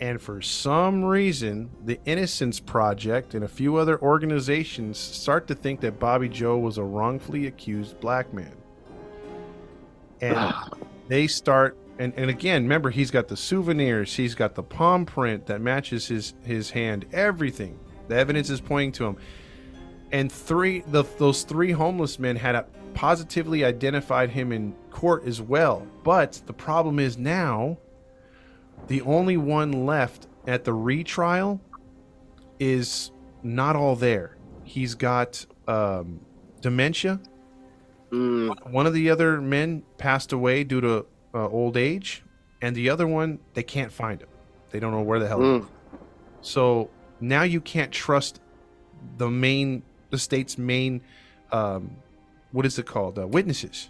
And 0.02 0.20
for 0.20 0.42
some 0.42 1.06
reason, 1.06 1.70
the 1.84 2.00
Innocence 2.06 2.60
Project 2.60 3.36
and 3.36 3.46
a 3.46 3.48
few 3.48 3.76
other 3.76 4.02
organizations 4.02 4.98
start 4.98 5.46
to 5.48 5.54
think 5.54 5.80
that 5.82 6.00
Bobby 6.00 6.28
Joe 6.28 6.58
was 6.58 6.80
a 6.80 6.84
wrongfully 6.84 7.46
accused 7.46 8.00
black 8.00 8.34
man. 8.34 8.58
And 10.22 10.56
they 11.08 11.28
start 11.28 11.78
and, 12.00 12.14
and 12.18 12.32
again, 12.32 12.64
remember 12.64 12.90
he's 12.90 13.12
got 13.12 13.28
the 13.28 13.38
souvenirs, 13.38 14.16
he's 14.16 14.34
got 14.34 14.56
the 14.56 14.64
palm 14.64 15.06
print 15.06 15.46
that 15.46 15.62
matches 15.62 16.08
his 16.08 16.34
his 16.42 16.72
hand, 16.72 17.06
everything. 17.14 17.80
The 18.08 18.16
evidence 18.16 18.50
is 18.50 18.60
pointing 18.60 18.92
to 18.94 19.06
him. 19.06 19.18
And 20.12 20.32
three 20.32 20.82
the, 20.88 21.04
those 21.18 21.44
three 21.44 21.72
homeless 21.72 22.20
men 22.20 22.36
had 22.36 22.66
positively 22.94 23.66
identified 23.66 24.30
him 24.30 24.52
in 24.52 24.74
court 24.92 25.26
as 25.26 25.42
well. 25.42 25.86
But 26.04 26.42
the 26.46 26.54
problem 26.54 27.00
is 27.00 27.18
now 27.18 27.78
the 28.88 29.02
only 29.02 29.36
one 29.38 29.86
left 29.86 30.28
at 30.48 30.64
the 30.64 30.74
retrial 30.74 31.60
is 32.60 33.12
not 33.44 33.76
all 33.76 33.96
there. 33.96 34.38
He's 34.64 34.96
got 34.96 35.46
um, 35.68 36.20
dementia. 36.62 37.20
Mm, 38.12 38.72
One 38.72 38.88
of 38.88 38.94
the 38.94 39.10
other 39.10 39.42
men 39.42 39.84
passed 39.98 40.32
away 40.32 40.64
due 40.64 40.82
to 40.82 41.06
uh, 41.34 41.48
old 41.50 41.76
age, 41.76 42.24
and 42.62 42.76
the 42.76 42.90
other 42.90 43.08
one 43.08 43.40
they 43.56 43.64
can't 43.64 43.92
find 43.92 44.22
him. 44.22 44.30
They 44.72 44.80
don't 44.80 44.92
know 44.92 45.02
where 45.02 45.20
the 45.20 45.28
hell. 45.28 45.42
he 45.42 45.48
is. 45.58 45.64
mm. 45.64 45.68
So 46.42 46.90
now 47.20 47.44
you 47.44 47.60
can't 47.60 47.92
trust 47.92 48.40
the 49.18 49.30
main, 49.30 49.84
the 50.16 50.20
state's 50.20 50.58
main, 50.58 51.02
um, 51.52 51.92
what 52.52 52.66
is 52.66 52.80
it 52.80 52.86
called? 52.86 53.20
Uh, 53.20 53.28
witnesses. 53.28 53.90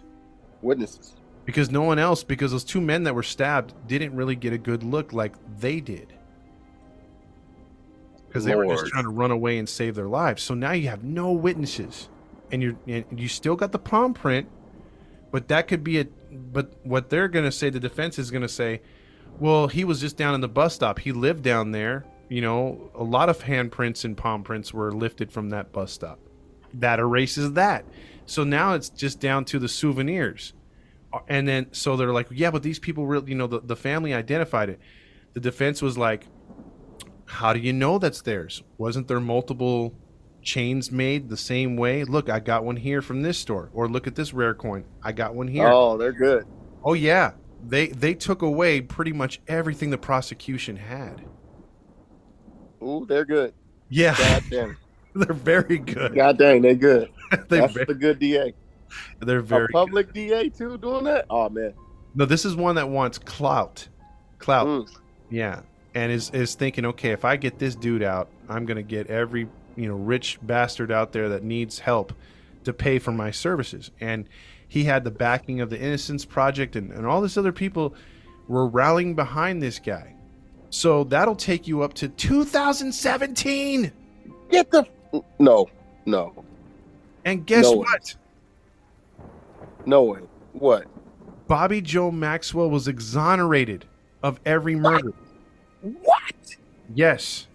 Witnesses. 0.62 1.14
because 1.44 1.70
no 1.70 1.82
one 1.82 1.98
else 1.98 2.24
because 2.24 2.50
those 2.50 2.64
two 2.64 2.80
men 2.80 3.04
that 3.04 3.14
were 3.14 3.22
stabbed 3.22 3.72
didn't 3.86 4.14
really 4.16 4.34
get 4.34 4.52
a 4.52 4.58
good 4.58 4.82
look 4.82 5.12
like 5.12 5.34
they 5.60 5.80
did 5.80 6.12
because 8.26 8.44
they 8.44 8.54
were 8.56 8.66
just 8.66 8.86
trying 8.86 9.04
to 9.04 9.10
run 9.10 9.30
away 9.30 9.56
and 9.58 9.68
save 9.68 9.94
their 9.94 10.08
lives 10.08 10.42
so 10.42 10.54
now 10.54 10.72
you 10.72 10.88
have 10.88 11.04
no 11.04 11.30
witnesses 11.30 12.08
and 12.50 12.62
you're 12.62 12.74
and 12.88 13.04
you 13.16 13.28
still 13.28 13.54
got 13.54 13.70
the 13.70 13.78
palm 13.78 14.12
print 14.12 14.48
but 15.30 15.46
that 15.48 15.68
could 15.68 15.84
be 15.84 16.00
a 16.00 16.04
but 16.32 16.72
what 16.82 17.08
they're 17.10 17.28
going 17.28 17.44
to 17.44 17.52
say 17.52 17.70
the 17.70 17.78
defense 17.78 18.18
is 18.18 18.30
going 18.32 18.42
to 18.42 18.48
say 18.48 18.80
well 19.38 19.68
he 19.68 19.84
was 19.84 20.00
just 20.00 20.16
down 20.16 20.34
in 20.34 20.40
the 20.40 20.48
bus 20.48 20.74
stop 20.74 20.98
he 20.98 21.12
lived 21.12 21.44
down 21.44 21.70
there 21.70 22.04
you 22.28 22.40
know 22.40 22.90
a 22.94 23.04
lot 23.04 23.28
of 23.28 23.38
handprints 23.38 24.04
and 24.04 24.16
palm 24.16 24.42
prints 24.42 24.72
were 24.72 24.92
lifted 24.92 25.32
from 25.32 25.50
that 25.50 25.72
bus 25.72 25.92
stop. 25.92 26.18
That 26.74 26.98
erases 26.98 27.52
that. 27.52 27.84
So 28.26 28.44
now 28.44 28.74
it's 28.74 28.88
just 28.88 29.20
down 29.20 29.44
to 29.46 29.58
the 29.58 29.68
souvenirs. 29.68 30.52
Uh, 31.12 31.20
and 31.28 31.46
then 31.46 31.68
so 31.72 31.96
they're 31.96 32.12
like 32.12 32.26
yeah 32.30 32.50
but 32.50 32.62
these 32.62 32.80
people 32.80 33.06
really 33.06 33.30
you 33.30 33.36
know 33.36 33.46
the, 33.46 33.60
the 33.60 33.76
family 33.76 34.12
identified 34.12 34.68
it. 34.68 34.80
The 35.34 35.40
defense 35.40 35.82
was 35.82 35.96
like 35.96 36.26
how 37.26 37.52
do 37.52 37.60
you 37.60 37.72
know 37.72 37.98
that's 37.98 38.22
theirs? 38.22 38.62
Wasn't 38.78 39.08
there 39.08 39.20
multiple 39.20 39.94
chains 40.42 40.90
made 40.90 41.28
the 41.28 41.36
same 41.36 41.76
way? 41.76 42.04
Look 42.04 42.28
i 42.28 42.38
got 42.40 42.64
one 42.64 42.76
here 42.76 43.02
from 43.02 43.22
this 43.22 43.38
store. 43.38 43.70
Or 43.72 43.88
look 43.88 44.06
at 44.06 44.14
this 44.14 44.32
rare 44.32 44.54
coin. 44.54 44.84
I 45.02 45.12
got 45.12 45.34
one 45.34 45.48
here. 45.48 45.68
Oh 45.68 45.92
Oh, 45.92 45.96
they're 45.96 46.12
good. 46.12 46.46
Oh 46.84 46.94
yeah. 46.94 47.32
They 47.64 47.88
they 47.88 48.14
took 48.14 48.42
away 48.42 48.80
pretty 48.80 49.12
much 49.12 49.40
everything 49.46 49.90
the 49.90 49.98
prosecution 49.98 50.76
had 50.76 51.24
Ooh, 52.82 53.06
they're 53.08 53.24
good. 53.24 53.52
yeah 53.88 54.16
God 54.16 54.42
damn. 54.50 54.76
they're 55.14 55.32
very 55.34 55.78
good 55.78 56.14
God 56.14 56.38
dang, 56.38 56.62
they're 56.62 56.74
good. 56.74 57.10
they 57.48 57.60
That's 57.60 57.72
very, 57.72 57.86
the 57.86 57.94
good 57.94 58.18
DA. 58.18 58.54
they're 59.20 59.40
very 59.40 59.66
a 59.66 59.68
public 59.72 60.12
DA 60.12 60.48
too 60.48 60.78
doing 60.78 61.04
that? 61.04 61.26
Oh 61.30 61.48
man. 61.48 61.72
no 62.14 62.24
this 62.24 62.44
is 62.44 62.54
one 62.56 62.74
that 62.76 62.88
wants 62.88 63.18
clout 63.18 63.88
clout 64.38 64.66
Mm. 64.66 64.88
Yeah, 65.30 65.60
and 65.94 66.12
is 66.12 66.30
is 66.30 66.54
thinking, 66.54 66.84
okay, 66.86 67.10
if 67.10 67.24
I 67.24 67.36
get 67.36 67.58
this 67.58 67.74
dude 67.74 68.02
out, 68.02 68.28
I'm 68.48 68.64
gonna 68.66 68.82
get 68.82 69.08
every 69.08 69.48
you 69.76 69.88
know 69.88 69.96
rich 69.96 70.38
bastard 70.42 70.92
out 70.92 71.12
there 71.12 71.28
that 71.30 71.42
needs 71.42 71.80
help 71.80 72.12
to 72.64 72.72
pay 72.72 72.98
for 72.98 73.12
my 73.12 73.30
services. 73.30 73.90
And 74.00 74.28
he 74.68 74.84
had 74.84 75.04
the 75.04 75.10
backing 75.10 75.60
of 75.60 75.70
the 75.70 75.78
Innocence 75.80 76.24
Project, 76.24 76.76
and, 76.76 76.90
and 76.92 77.06
all 77.06 77.20
this 77.20 77.36
other 77.36 77.52
people 77.52 77.94
were 78.48 78.66
rallying 78.68 79.14
behind 79.14 79.62
this 79.62 79.78
guy. 79.78 80.14
So 80.70 81.04
that'll 81.04 81.36
take 81.36 81.66
you 81.66 81.82
up 81.82 81.94
to 81.94 82.08
2017. 82.08 83.92
Get 84.50 84.70
the 84.70 84.86
no, 85.38 85.68
no, 86.04 86.44
And 87.24 87.46
guess 87.46 87.64
No 87.64 87.72
way. 87.72 87.78
what? 87.78 88.14
no 89.86 90.02
way. 90.02 90.20
What? 90.52 90.86
Bobby 91.46 91.80
Joe 91.80 92.10
Maxwell 92.10 92.68
was 92.70 92.88
exonerated 92.88 93.84
of 94.22 94.40
every 94.44 94.74
murder. 94.74 95.12
What? 95.82 96.56
Yes. 96.94 97.46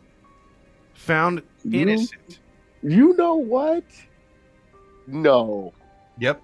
Found 0.94 1.44
You- 1.64 1.82
innocent. 1.82 2.40
You 2.82 3.16
know 3.16 3.36
what? 3.36 3.84
No. 5.08 5.74
Yep. 6.20 6.42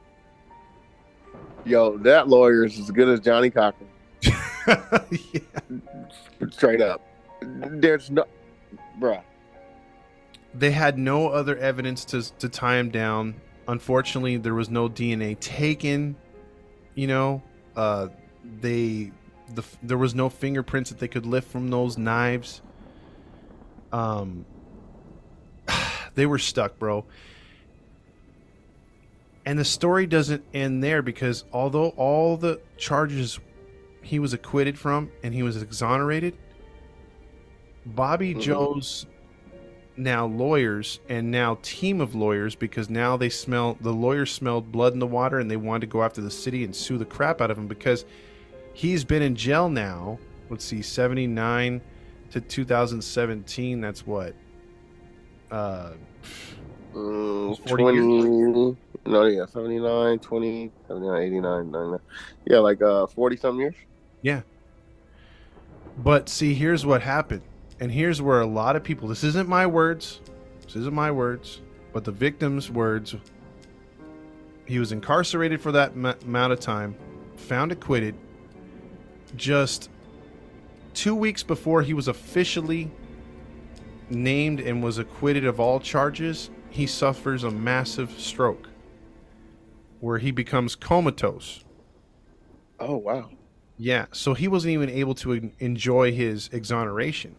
Yo, 1.65 1.97
that 1.99 2.27
lawyer 2.27 2.65
is 2.65 2.77
as 2.79 2.91
good 2.91 3.07
as 3.09 3.19
Johnnie 3.21 3.49
Cochran. 3.49 3.86
Yeah. 4.67 5.39
Straight 6.51 6.81
up. 6.81 7.01
There's 7.41 8.09
no, 8.11 8.25
bruh. 8.99 9.21
they 10.53 10.71
had 10.71 10.97
no 10.97 11.29
other 11.29 11.55
evidence 11.57 12.05
to 12.05 12.21
to 12.39 12.49
tie 12.49 12.77
him 12.77 12.89
down. 12.89 13.35
Unfortunately, 13.67 14.37
there 14.37 14.53
was 14.53 14.69
no 14.69 14.89
DNA 14.89 15.39
taken. 15.39 16.15
You 16.95 17.07
know, 17.07 17.43
uh, 17.75 18.07
they 18.61 19.11
the 19.53 19.63
there 19.83 19.97
was 19.97 20.15
no 20.15 20.29
fingerprints 20.29 20.89
that 20.89 20.99
they 20.99 21.07
could 21.07 21.25
lift 21.25 21.49
from 21.49 21.69
those 21.69 21.97
knives. 21.97 22.61
Um, 23.91 24.45
they 26.15 26.25
were 26.25 26.39
stuck, 26.39 26.79
bro. 26.79 27.05
And 29.45 29.57
the 29.57 29.65
story 29.65 30.07
doesn't 30.07 30.43
end 30.53 30.83
there 30.83 31.01
because 31.01 31.45
although 31.53 31.89
all 31.89 32.35
the 32.35 32.59
charges 32.77 33.39
he 34.07 34.19
was 34.19 34.31
acquitted 34.31 34.79
from 34.79 35.11
and 35.21 35.33
he 35.33 35.43
was 35.43 35.61
exonerated, 35.61 36.33
Bobby 37.85 38.33
Mhm. 38.33 38.41
Joe's 38.41 39.05
now 39.97 40.25
lawyers 40.25 40.99
and 41.09 41.29
now 41.29 41.57
team 41.61 41.99
of 41.99 42.15
lawyers 42.15 42.55
because 42.55 42.89
now 42.89 43.17
they 43.17 43.29
smell 43.29 43.77
the 43.81 43.91
lawyers 43.91 44.31
smelled 44.31 44.71
blood 44.71 44.93
in 44.93 44.99
the 44.99 45.07
water 45.07 45.39
and 45.39 45.49
they 45.51 45.57
wanted 45.57 45.81
to 45.81 45.87
go 45.87 46.03
after 46.03 46.21
the 46.21 46.31
city 46.31 46.63
and 46.63 46.75
sue 46.75 46.97
the 46.97 47.05
crap 47.05 47.41
out 47.41 47.49
of 47.49 47.57
him 47.57 47.67
because 47.67 48.05
he's 48.73 49.03
been 49.03 49.23
in 49.23 49.35
jail 49.35 49.69
now 49.69 50.19
let's 50.51 50.63
see 50.63 50.83
79 50.83 51.81
to 52.29 52.39
2017 52.39 53.81
that's 53.81 54.05
what 54.05 54.35
uh 55.51 55.91
Mm, 56.93 57.57
40 57.67 57.83
20, 57.83 58.77
no, 59.05 59.25
yeah, 59.25 59.45
79, 59.45 60.19
20, 60.19 60.71
79, 60.87 61.21
89, 61.21 61.71
99. 61.71 61.99
Yeah, 62.45 62.57
like 62.59 62.81
uh, 62.81 63.05
40 63.07 63.37
some 63.37 63.59
years. 63.59 63.75
But 65.97 66.29
see 66.29 66.53
here's 66.53 66.85
what 66.85 67.01
happened 67.01 67.41
and 67.79 67.91
here's 67.91 68.21
where 68.21 68.41
a 68.41 68.45
lot 68.45 68.75
of 68.75 68.83
people 68.83 69.07
this 69.07 69.23
isn't 69.23 69.47
my 69.49 69.65
words 69.65 70.21
this 70.63 70.75
isn't 70.75 70.93
my 70.93 71.09
words 71.11 71.61
but 71.93 72.03
the 72.03 72.11
victim's 72.11 72.69
words 72.69 73.15
he 74.65 74.79
was 74.79 74.91
incarcerated 74.91 75.59
for 75.61 75.71
that 75.71 75.91
m- 75.91 76.05
amount 76.05 76.53
of 76.53 76.59
time 76.59 76.95
found 77.35 77.71
acquitted 77.71 78.15
just 79.35 79.89
two 80.93 81.15
weeks 81.15 81.41
before 81.43 81.81
he 81.81 81.93
was 81.93 82.07
officially 82.07 82.91
named 84.09 84.59
and 84.59 84.83
was 84.83 84.97
acquitted 84.99 85.45
of 85.45 85.59
all 85.59 85.79
charges 85.79 86.49
he 86.69 86.85
suffers 86.85 87.43
a 87.43 87.51
massive 87.51 88.11
stroke 88.19 88.69
where 89.99 90.17
he 90.19 90.31
becomes 90.31 90.75
comatose 90.75 91.63
Oh, 92.79 92.97
wow. 92.97 93.31
Yeah, 93.77 94.05
so 94.11 94.33
he 94.33 94.47
wasn't 94.47 94.73
even 94.73 94.89
able 94.89 95.15
to 95.15 95.51
enjoy 95.59 96.11
his 96.11 96.49
exoneration. 96.51 97.35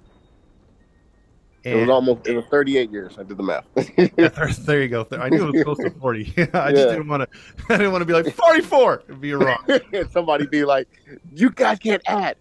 It 1.65 1.75
was 1.75 1.89
almost, 1.91 2.27
it 2.27 2.35
was 2.35 2.47
38 2.47 2.91
years. 2.91 3.19
I 3.19 3.25
did 3.25 3.37
the 3.37 3.43
math. 3.43 3.65
Yeah, 4.17 4.29
there, 4.29 4.49
there 4.49 4.81
you 4.83 4.89
go. 4.89 5.07
I 5.13 5.29
knew 5.29 5.49
it 5.49 5.53
was 5.53 5.63
close 5.65 5.79
to 5.79 5.91
forty. 5.91 6.33
I 6.39 6.71
just 6.71 6.87
Yeah. 6.87 6.93
didn't 6.93 7.09
want 7.09 7.31
to. 7.31 7.39
I 7.75 7.77
didn't 7.77 7.93
want 7.93 8.03
to 8.03 8.07
be 8.07 8.13
like 8.15 8.33
forty-four. 8.33 9.03
It'd 9.09 9.21
be 9.21 9.35
wrong. 9.35 9.59
somebody 10.11 10.47
be 10.47 10.65
like, 10.65 10.89
you 11.35 11.51
guys 11.51 11.79
can't 11.79 12.01
add. 12.07 12.37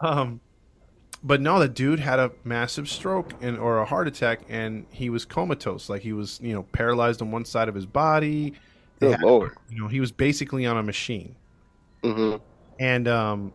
Um, 0.00 0.40
but 1.22 1.40
no, 1.40 1.58
the 1.58 1.68
dude 1.68 2.00
had 2.00 2.18
a 2.18 2.32
massive 2.42 2.88
stroke 2.88 3.32
and 3.40 3.56
or 3.58 3.78
a 3.78 3.84
heart 3.84 4.08
attack, 4.08 4.40
and 4.48 4.86
he 4.90 5.10
was 5.10 5.24
comatose. 5.24 5.88
Like 5.88 6.02
he 6.02 6.12
was, 6.12 6.40
you 6.42 6.52
know, 6.52 6.64
paralyzed 6.64 7.22
on 7.22 7.30
one 7.30 7.44
side 7.44 7.68
of 7.68 7.74
his 7.74 7.86
body. 7.86 8.54
Good 9.00 9.12
had- 9.12 9.22
Lord. 9.22 9.52
you 9.70 9.80
know, 9.80 9.88
he 9.88 10.00
was 10.00 10.12
basically 10.12 10.66
on 10.66 10.76
a 10.76 10.82
machine. 10.82 11.36
hmm 12.02 12.36
and 12.80 13.06
um, 13.06 13.52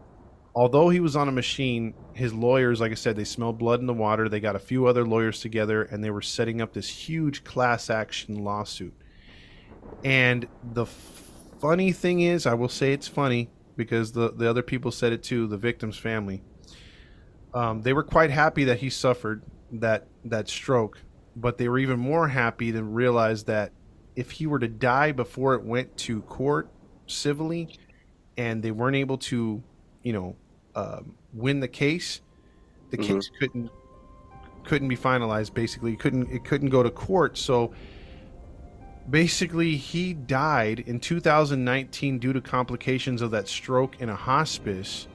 although 0.55 0.87
he 0.87 1.01
was 1.01 1.17
on 1.17 1.27
a 1.27 1.31
machine, 1.31 1.93
his 2.13 2.33
lawyers, 2.33 2.79
like 2.79 2.91
I 2.91 2.95
said, 2.95 3.17
they 3.17 3.25
smelled 3.25 3.57
blood 3.59 3.81
in 3.81 3.85
the 3.85 3.93
water. 3.93 4.29
They 4.29 4.39
got 4.39 4.55
a 4.55 4.59
few 4.59 4.85
other 4.85 5.05
lawyers 5.05 5.41
together 5.41 5.83
and 5.83 6.01
they 6.01 6.09
were 6.09 6.21
setting 6.21 6.61
up 6.61 6.71
this 6.71 6.87
huge 6.87 7.43
class 7.43 7.89
action 7.89 8.43
lawsuit. 8.45 8.93
And 10.05 10.47
the 10.73 10.83
f- 10.83 11.23
funny 11.59 11.91
thing 11.91 12.21
is, 12.21 12.45
I 12.45 12.53
will 12.53 12.69
say 12.69 12.93
it's 12.93 13.07
funny 13.09 13.49
because 13.75 14.13
the, 14.13 14.31
the 14.31 14.49
other 14.49 14.63
people 14.63 14.91
said 14.91 15.11
it 15.11 15.21
too, 15.23 15.45
the 15.47 15.57
victim's 15.57 15.97
family. 15.97 16.41
Um, 17.53 17.81
they 17.81 17.91
were 17.93 18.03
quite 18.03 18.29
happy 18.31 18.63
that 18.65 18.79
he 18.79 18.89
suffered 18.89 19.43
that 19.73 20.07
that 20.25 20.47
stroke, 20.47 20.99
but 21.35 21.57
they 21.57 21.67
were 21.67 21.79
even 21.79 21.99
more 21.99 22.27
happy 22.27 22.71
to 22.71 22.83
realize 22.83 23.43
that 23.45 23.71
if 24.19 24.31
he 24.31 24.45
were 24.45 24.59
to 24.59 24.67
die 24.67 25.13
before 25.13 25.53
it 25.53 25.63
went 25.63 25.95
to 25.95 26.21
court 26.23 26.67
civilly, 27.07 27.69
and 28.37 28.61
they 28.61 28.69
weren't 28.69 28.97
able 28.97 29.17
to, 29.17 29.63
you 30.03 30.11
know, 30.11 30.35
um, 30.75 31.15
win 31.33 31.61
the 31.61 31.69
case, 31.69 32.19
the 32.89 32.97
Mhm. 32.97 33.03
case 33.03 33.31
couldn't 33.39 33.71
couldn't 34.65 34.89
be 34.89 34.97
finalized. 34.97 35.53
Basically, 35.53 35.95
couldn't 35.95 36.29
it 36.29 36.43
couldn't 36.43 36.69
go 36.69 36.83
to 36.83 36.91
court. 36.91 37.37
So 37.37 37.71
basically, 39.09 39.77
he 39.77 40.13
died 40.13 40.81
in 40.81 40.99
2019 40.99 42.19
due 42.19 42.33
to 42.33 42.41
complications 42.41 43.21
of 43.21 43.31
that 43.31 43.47
stroke 43.47 43.99
in 44.01 44.09
a 44.09 44.15
hospice 44.15 45.07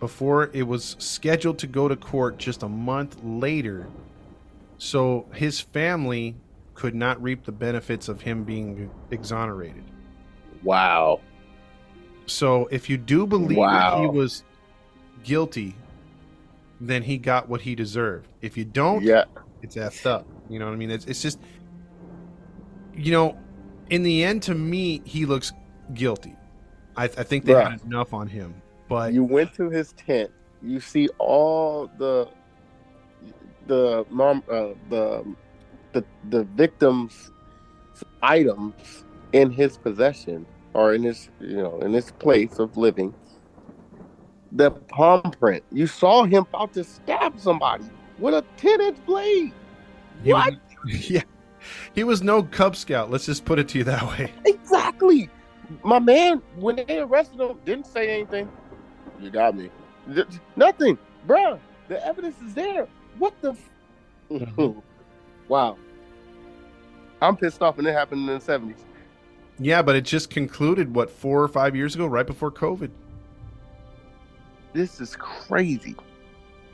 before 0.00 0.50
it 0.52 0.64
was 0.64 0.96
scheduled 0.98 1.58
to 1.60 1.68
go 1.68 1.86
to 1.86 1.94
court 1.94 2.38
just 2.38 2.64
a 2.64 2.68
month 2.68 3.22
later. 3.22 3.86
So 4.78 5.26
his 5.32 5.60
family 5.60 6.34
could 6.78 6.94
not 6.94 7.20
reap 7.20 7.44
the 7.44 7.50
benefits 7.50 8.08
of 8.08 8.20
him 8.20 8.44
being 8.44 8.88
exonerated. 9.10 9.82
Wow. 10.62 11.20
So 12.26 12.68
if 12.70 12.88
you 12.88 12.96
do 12.96 13.26
believe 13.26 13.58
that 13.58 13.98
he 13.98 14.06
was 14.06 14.44
guilty, 15.24 15.74
then 16.80 17.02
he 17.02 17.18
got 17.18 17.48
what 17.48 17.60
he 17.62 17.74
deserved. 17.74 18.28
If 18.42 18.56
you 18.56 18.64
don't, 18.64 19.02
Yeah. 19.02 19.24
it's 19.60 19.74
effed 19.74 20.06
up. 20.06 20.24
You 20.48 20.60
know 20.60 20.66
what 20.66 20.72
I 20.72 20.76
mean? 20.76 20.92
It's, 20.92 21.04
it's 21.06 21.20
just, 21.20 21.40
you 22.94 23.10
know, 23.10 23.36
in 23.90 24.04
the 24.04 24.22
end, 24.22 24.44
to 24.44 24.54
me, 24.54 25.02
he 25.04 25.26
looks 25.26 25.52
guilty. 25.94 26.36
I, 26.96 27.04
I 27.04 27.08
think 27.08 27.44
they 27.44 27.54
Bruh. 27.54 27.72
had 27.72 27.82
enough 27.82 28.14
on 28.14 28.28
him. 28.28 28.54
But 28.88 29.12
You 29.12 29.24
went 29.24 29.52
to 29.54 29.68
his 29.68 29.94
tent. 29.94 30.30
You 30.62 30.78
see 30.78 31.08
all 31.18 31.90
the 31.98 32.28
the 33.66 34.06
mom 34.10 34.44
uh, 34.50 34.68
the 34.88 35.24
the 35.92 36.04
the 36.30 36.44
victim's 36.44 37.32
items 38.22 39.04
in 39.32 39.50
his 39.50 39.78
possession 39.78 40.46
or 40.74 40.94
in 40.94 41.02
his 41.04 41.30
you 41.40 41.58
know 41.58 41.80
in 41.80 41.92
his 41.92 42.12
place 42.12 42.58
of 42.58 42.76
living. 42.76 43.14
The 44.52 44.70
palm 44.72 45.22
print. 45.40 45.64
You 45.72 45.86
saw 45.86 46.24
him 46.24 46.46
about 46.52 46.72
to 46.74 46.84
stab 46.84 47.38
somebody 47.38 47.84
with 48.18 48.34
a 48.34 48.44
ten 48.56 48.80
inch 48.80 48.98
blade. 49.06 49.52
he 50.24 50.32
What? 50.32 50.54
Was, 50.84 51.10
yeah, 51.10 51.22
he 51.94 52.04
was 52.04 52.22
no 52.22 52.42
Cub 52.44 52.76
Scout. 52.76 53.10
Let's 53.10 53.26
just 53.26 53.44
put 53.44 53.58
it 53.58 53.68
to 53.70 53.78
you 53.78 53.84
that 53.84 54.04
way. 54.04 54.32
Exactly. 54.46 55.30
My 55.84 55.98
man, 55.98 56.42
when 56.56 56.76
they 56.76 57.00
arrested 57.00 57.40
him, 57.40 57.58
didn't 57.64 57.86
say 57.86 58.10
anything. 58.10 58.50
You 59.20 59.30
got 59.30 59.56
me. 59.56 59.70
Nothing, 60.56 60.98
bruh. 61.26 61.60
The 61.88 62.04
evidence 62.06 62.40
is 62.42 62.54
there. 62.54 62.88
What 63.18 63.34
the? 63.42 63.52
F- 63.52 63.70
Mhm. 64.30 64.82
Wow. 65.48 65.76
I'm 67.20 67.36
pissed 67.36 67.62
off, 67.62 67.78
and 67.78 67.86
it 67.86 67.92
happened 67.92 68.28
in 68.28 68.38
the 68.38 68.44
'70s. 68.44 68.78
Yeah, 69.58 69.82
but 69.82 69.96
it 69.96 70.02
just 70.02 70.30
concluded 70.30 70.94
what 70.94 71.10
four 71.10 71.42
or 71.42 71.48
five 71.48 71.74
years 71.74 71.94
ago, 71.94 72.06
right 72.06 72.26
before 72.26 72.50
COVID. 72.52 72.90
This 74.72 75.00
is 75.00 75.16
crazy. 75.16 75.96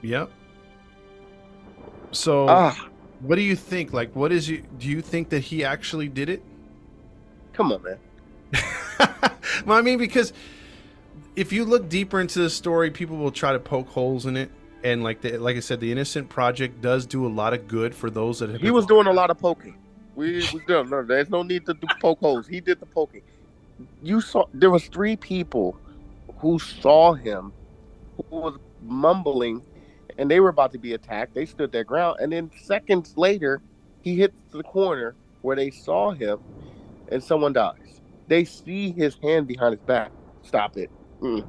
Yep. 0.03 0.31
So, 2.13 2.47
Ah, 2.49 2.89
what 3.21 3.37
do 3.37 3.43
you 3.43 3.57
think? 3.57 3.93
Like, 3.93 4.15
what 4.15 4.33
is 4.33 4.49
you? 4.49 4.63
Do 4.79 4.89
you 4.89 5.01
think 5.01 5.31
that 5.31 5.41
he 5.41 5.65
actually 5.65 6.09
did 6.09 6.29
it? 6.29 6.43
come 7.55 7.73
on, 7.73 7.81
man. 7.83 7.99
well, 9.65 9.79
I 9.79 9.81
mean, 9.81 9.97
because 9.97 10.33
if 11.37 11.53
you 11.53 11.65
look 11.65 11.89
deeper 11.89 12.21
into 12.21 12.41
the 12.41 12.51
story, 12.51 12.91
people 12.91 13.17
will 13.17 13.31
try 13.31 13.53
to 13.53 13.61
poke 13.61 13.89
holes 13.89 14.27
in 14.27 14.37
it, 14.37 14.51
and 14.85 15.03
like 15.03 15.23
the, 15.23 15.39
like 15.39 15.57
I 15.57 15.61
said, 15.61 15.81
the 15.81 15.91
Innocent 15.91 16.29
Project 16.29 16.81
does 16.83 17.07
do 17.07 17.27
a 17.27 17.29
lot 17.29 17.55
of 17.55 17.67
good 17.67 17.95
for 17.95 18.11
those 18.11 18.39
that 18.39 18.51
have 18.51 18.61
He 18.61 18.71
was 18.71 18.85
doing 18.85 19.07
a 19.07 19.13
lot 19.13 19.31
of 19.31 19.39
poking. 19.39 19.79
We, 20.15 20.47
we 20.53 20.61
no, 20.69 21.03
there's 21.03 21.31
no 21.31 21.43
need 21.43 21.67
to 21.67 21.75
do 21.75 21.87
poke 22.01 22.21
holes. 22.21 22.47
He 22.47 22.61
did 22.61 22.79
the 22.79 22.87
poking. 22.87 23.23
You 24.03 24.21
saw 24.21 24.45
there 24.53 24.71
was 24.71 24.87
three 24.87 25.17
people 25.17 25.77
who 26.39 26.59
saw 26.59 27.15
him 27.15 27.53
who 28.17 28.37
was 28.37 28.59
mumbling 28.83 29.63
and 30.19 30.31
they 30.31 30.39
were 30.39 30.51
about 30.51 30.71
to 30.73 30.79
be 30.79 30.93
attacked. 30.93 31.35
They 31.35 31.47
stood 31.47 31.73
their 31.73 31.83
ground 31.83 32.19
and 32.21 32.31
then 32.31 32.51
seconds 32.63 33.15
later 33.17 33.63
he 34.03 34.17
hits 34.17 34.37
the 34.53 34.63
corner 34.63 35.17
where 35.41 35.57
they 35.57 35.71
saw 35.71 36.13
him 36.13 36.39
and 37.11 37.25
someone 37.25 37.55
dies. 37.55 38.01
They 38.29 38.45
see 38.45 38.93
his 38.93 39.17
hand 39.23 39.49
behind 39.49 39.75
his 39.75 39.85
back. 39.85 40.13
Stop 40.43 40.77
it. 40.77 40.91
Mm. 41.21 41.47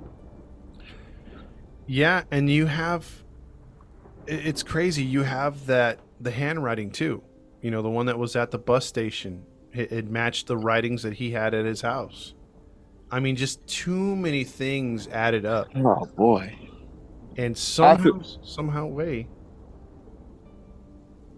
Yeah, 1.86 2.24
and 2.32 2.50
you 2.50 2.66
have 2.66 3.25
it's 4.28 4.64
crazy. 4.64 5.04
You 5.04 5.24
have 5.24 5.66
that 5.68 6.00
the 6.20 6.32
handwriting 6.32 6.92
too. 6.92 7.24
You 7.62 7.72
know, 7.72 7.82
the 7.82 7.90
one 7.90 8.06
that 8.08 8.18
was 8.18 8.36
at 8.36 8.52
the 8.52 8.58
bus 8.60 8.86
station. 8.86 9.44
It, 9.74 9.92
it 9.92 10.10
matched 10.10 10.48
the 10.48 10.58
writings 10.58 11.04
that 11.04 11.14
he 11.14 11.32
had 11.32 11.54
at 11.54 11.66
his 11.66 11.82
house. 11.82 12.34
I 13.12 13.20
mean, 13.20 13.36
just 13.36 13.66
too 13.68 14.16
many 14.16 14.44
things 14.44 15.08
added 15.08 15.46
up, 15.46 15.68
Oh 15.76 16.06
boy. 16.18 16.56
and 17.38 17.56
somehow, 17.58 18.22
somehow, 18.44 18.88
way. 18.88 19.28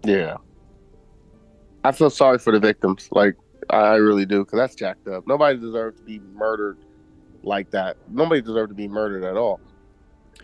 Yeah. 0.04 0.36
I 1.84 1.92
feel 1.92 2.10
sorry 2.10 2.38
for 2.38 2.52
the 2.52 2.60
victims. 2.60 3.08
Like 3.12 3.36
I 3.70 3.96
really 3.96 4.26
do, 4.26 4.44
because 4.44 4.58
that's 4.58 4.74
jacked 4.74 5.08
up. 5.08 5.26
Nobody 5.26 5.58
deserves 5.58 5.98
to 5.98 6.04
be 6.04 6.20
murdered 6.32 6.78
like 7.42 7.70
that. 7.70 7.96
Nobody 8.10 8.40
deserves 8.40 8.70
to 8.70 8.74
be 8.74 8.88
murdered 8.88 9.24
at 9.24 9.36
all. 9.36 9.60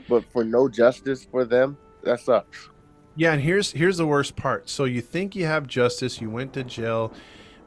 But 0.08 0.24
for 0.32 0.44
no 0.44 0.68
justice 0.68 1.24
for 1.30 1.44
them, 1.44 1.76
that 2.04 2.20
sucks. 2.20 2.68
Yeah, 3.16 3.32
and 3.32 3.42
here's 3.42 3.70
here's 3.72 3.96
the 3.96 4.06
worst 4.06 4.34
part. 4.36 4.68
So 4.68 4.84
you 4.84 5.00
think 5.00 5.36
you 5.36 5.46
have 5.46 5.66
justice, 5.66 6.20
you 6.20 6.30
went 6.30 6.52
to 6.54 6.64
jail, 6.64 7.12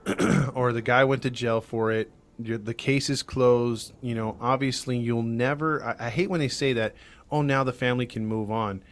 or 0.53 0.73
the 0.73 0.81
guy 0.81 1.03
went 1.03 1.21
to 1.23 1.29
jail 1.29 1.61
for 1.61 1.91
it. 1.91 2.11
The 2.39 2.73
case 2.73 3.09
is 3.09 3.23
closed. 3.23 3.93
You 4.01 4.15
know, 4.15 4.37
obviously 4.41 4.97
you'll 4.97 5.23
never. 5.23 5.83
I, 5.83 6.07
I 6.07 6.09
hate 6.09 6.29
when 6.29 6.39
they 6.39 6.49
say 6.49 6.73
that. 6.73 6.95
Oh, 7.31 7.41
now 7.41 7.63
the 7.63 7.73
family 7.73 8.05
can 8.05 8.25
move 8.25 8.51
on. 8.51 8.83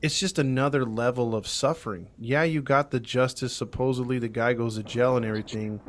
It's 0.00 0.18
just 0.18 0.38
another 0.38 0.84
level 0.84 1.34
of 1.34 1.46
suffering. 1.46 2.08
Yeah, 2.18 2.44
you 2.44 2.62
got 2.62 2.90
the 2.90 3.00
justice. 3.00 3.54
Supposedly 3.54 4.18
the 4.18 4.28
guy 4.28 4.54
goes 4.54 4.76
to 4.76 4.82
jail 4.82 5.16
and 5.16 5.26
everything, 5.26 5.80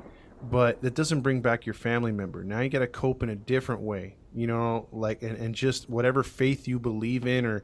but 0.42 0.82
that 0.82 0.96
doesn't 0.96 1.22
bring 1.22 1.42
back 1.42 1.66
your 1.66 1.76
family 1.76 2.12
member. 2.12 2.44
Now 2.44 2.60
you 2.60 2.70
got 2.70 2.80
to 2.80 2.88
cope 2.88 3.24
in 3.24 3.30
a 3.30 3.36
different 3.36 3.82
way. 3.82 4.16
You 4.34 4.48
know, 4.48 4.88
like 4.92 5.24
and, 5.24 5.38
and 5.38 5.56
just 5.56 5.90
whatever 5.90 6.22
faith 6.22 6.68
you 6.68 6.80
believe 6.80 7.26
in 7.26 7.46
or 7.46 7.64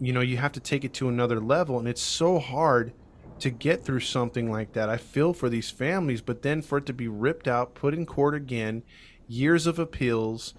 you 0.00 0.12
know 0.12 0.20
you 0.20 0.36
have 0.36 0.52
to 0.52 0.60
take 0.60 0.84
it 0.84 0.94
to 0.94 1.08
another 1.08 1.40
level 1.40 1.78
and 1.78 1.88
it's 1.88 2.02
so 2.02 2.38
hard 2.38 2.94
to 3.38 3.50
get 3.50 3.84
through 3.84 4.00
something 4.00 4.50
like 4.50 4.72
that 4.72 4.88
i 4.88 4.96
feel 4.96 5.32
for 5.32 5.48
these 5.48 5.70
families 5.70 6.22
but 6.22 6.42
then 6.42 6.62
for 6.62 6.78
it 6.78 6.86
to 6.86 6.92
be 6.92 7.08
ripped 7.08 7.48
out 7.48 7.74
put 7.74 7.94
in 7.94 8.06
court 8.06 8.34
again 8.34 8.82
years 9.26 9.66
of 9.66 9.78
appeals 9.78 10.54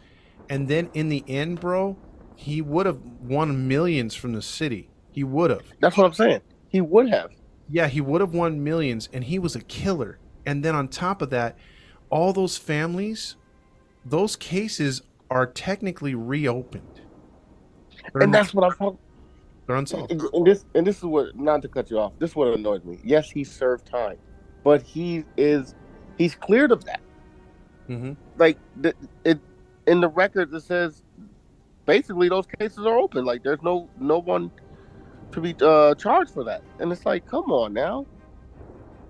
and 0.50 0.68
then 0.68 0.90
in 0.94 1.10
the 1.10 1.24
end 1.30 1.60
bro 1.60 2.00
he 2.36 2.62
would 2.62 2.86
have 2.86 3.02
won 3.02 3.68
millions 3.68 4.16
from 4.16 4.34
the 4.34 4.42
city 4.42 4.92
he 5.12 5.24
would 5.24 5.52
have 5.52 5.74
That's 5.82 5.98
what 5.98 6.06
I'm 6.06 6.14
saying. 6.14 6.42
He 6.70 6.82
would 6.82 7.10
have. 7.10 7.32
yeah 7.68 7.88
he 7.88 8.02
would 8.02 8.22
have 8.22 8.34
won 8.34 8.64
millions 8.64 9.10
and 9.14 9.26
he 9.26 9.40
was 9.40 9.56
a 9.56 9.62
killer 9.62 10.20
and 10.46 10.64
then 10.66 10.76
on 10.76 10.88
top 10.88 11.22
of 11.22 11.30
that 11.32 11.58
all 12.10 12.34
those 12.34 12.58
families 12.58 13.38
those 14.06 14.36
cases 14.36 15.02
are 15.30 15.48
technically 15.48 16.16
reopened 16.16 17.02
they're, 18.14 18.24
And 18.24 18.34
that's 18.34 18.54
what 18.54 18.66
I'm 18.66 18.72
talking 18.78 19.00
they're 19.68 19.76
unsolved 19.76 20.12
and 20.12 20.46
this 20.46 20.66
and 20.76 20.88
this 20.88 20.98
is 20.98 21.04
what 21.04 21.36
not 21.36 21.62
to 21.62 21.68
cut 21.68 21.90
you 21.92 22.00
off. 22.00 22.14
This 22.20 22.32
is 22.32 22.36
what 22.36 22.54
annoys 22.54 22.84
me. 22.84 23.00
Yes, 23.04 23.30
he 23.30 23.44
served 23.44 23.86
time, 23.86 24.18
but 24.64 24.82
he 24.82 25.26
is 25.38 25.76
he's 26.18 26.36
cleared 26.36 26.72
of 26.72 26.86
that. 26.86 27.02
hmm 27.88 28.14
like 28.38 28.58
the, 28.82 28.94
it 29.26 29.40
in 29.88 30.02
the 30.02 30.08
record 30.10 30.54
it 30.54 30.62
says 30.62 31.04
basically 31.86 32.30
those 32.30 32.46
cases 32.60 32.86
are 32.86 32.98
open 32.98 33.26
like 33.26 33.44
there's 33.44 33.62
no 33.64 33.90
no 34.00 34.20
one 34.20 34.52
to 35.32 35.42
be 35.42 35.56
uh 35.62 35.96
charged 35.96 36.32
for 36.32 36.44
that 36.44 36.62
and 36.80 36.92
it's 36.92 37.06
like 37.06 37.26
come 37.26 37.52
on 37.52 37.74
now 37.74 38.06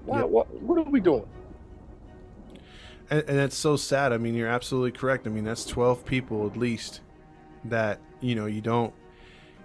Why, 0.05 0.19
Yep. 0.21 0.29
what, 0.29 0.61
what 0.63 0.79
are 0.87 0.89
we 0.91 0.99
doing 0.99 1.25
And, 3.09 3.23
and 3.27 3.37
that's 3.39 3.55
so 3.57 3.75
sad. 3.77 4.13
I 4.13 4.17
mean, 4.17 4.33
you're 4.35 4.47
absolutely 4.49 4.91
correct. 4.91 5.27
I 5.27 5.29
mean, 5.29 5.43
that's 5.45 5.65
12 5.65 6.05
people 6.05 6.45
at 6.47 6.57
least 6.57 7.01
that 7.65 7.99
you 8.21 8.35
know 8.35 8.45
you 8.45 8.61
don't 8.61 8.93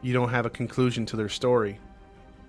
you 0.02 0.12
don't 0.12 0.28
have 0.30 0.44
a 0.46 0.50
conclusion 0.50 1.06
to 1.06 1.16
their 1.16 1.28
story. 1.28 1.78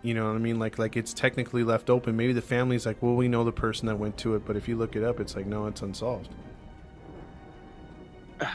You 0.01 0.13
know 0.13 0.25
what 0.27 0.35
I 0.35 0.39
mean? 0.39 0.59
Like 0.59 0.77
like 0.77 0.97
it's 0.97 1.13
technically 1.13 1.63
left 1.63 1.89
open. 1.89 2.17
Maybe 2.17 2.33
the 2.33 2.41
family's 2.41 2.85
like, 2.85 3.01
well, 3.01 3.15
we 3.15 3.27
know 3.29 3.43
the 3.45 3.51
person 3.53 3.87
that 3.87 3.95
went 3.97 4.17
to 4.17 4.35
it, 4.35 4.45
but 4.45 4.57
if 4.57 4.67
you 4.67 4.75
look 4.75 4.95
it 4.97 5.03
up, 5.03 5.19
it's 5.21 5.35
like, 5.35 5.45
no, 5.45 5.67
it's 5.67 5.81
unsolved. 5.81 6.29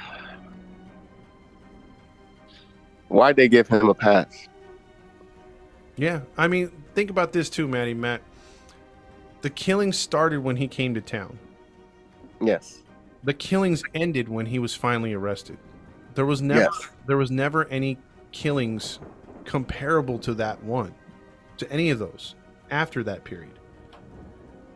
Why'd 3.08 3.36
they 3.36 3.48
give 3.48 3.68
him 3.68 3.88
a 3.88 3.94
pass? 3.94 4.48
Yeah, 5.96 6.20
I 6.36 6.46
mean, 6.48 6.70
think 6.94 7.10
about 7.10 7.32
this 7.32 7.48
too, 7.48 7.66
Matty. 7.66 7.94
Matt, 7.94 8.20
the 9.40 9.50
killings 9.50 9.96
started 9.96 10.40
when 10.40 10.56
he 10.56 10.68
came 10.68 10.94
to 10.94 11.00
town. 11.00 11.38
Yes. 12.40 12.82
The 13.24 13.34
killings 13.34 13.82
ended 13.94 14.28
when 14.28 14.46
he 14.46 14.58
was 14.58 14.74
finally 14.74 15.12
arrested. 15.14 15.58
There 16.14 16.26
was 16.26 16.42
never 16.42 16.60
Yes. 16.60 16.88
there 17.06 17.16
was 17.16 17.30
never 17.30 17.66
any 17.68 17.96
killings 18.32 18.98
comparable 19.44 20.18
to 20.20 20.34
that 20.34 20.62
one, 20.62 20.94
to 21.56 21.70
any 21.72 21.90
of 21.90 21.98
those 21.98 22.34
after 22.70 23.02
that 23.04 23.24
period. 23.24 23.58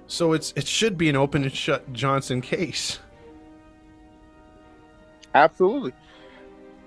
So 0.07 0.33
it's 0.33 0.53
it 0.57 0.67
should 0.67 0.99
be 0.99 1.09
an 1.09 1.17
open 1.17 1.43
and 1.43 1.53
shut 1.53 1.93
Johnson 1.93 2.41
case. 2.41 2.99
Absolutely. 5.35 5.93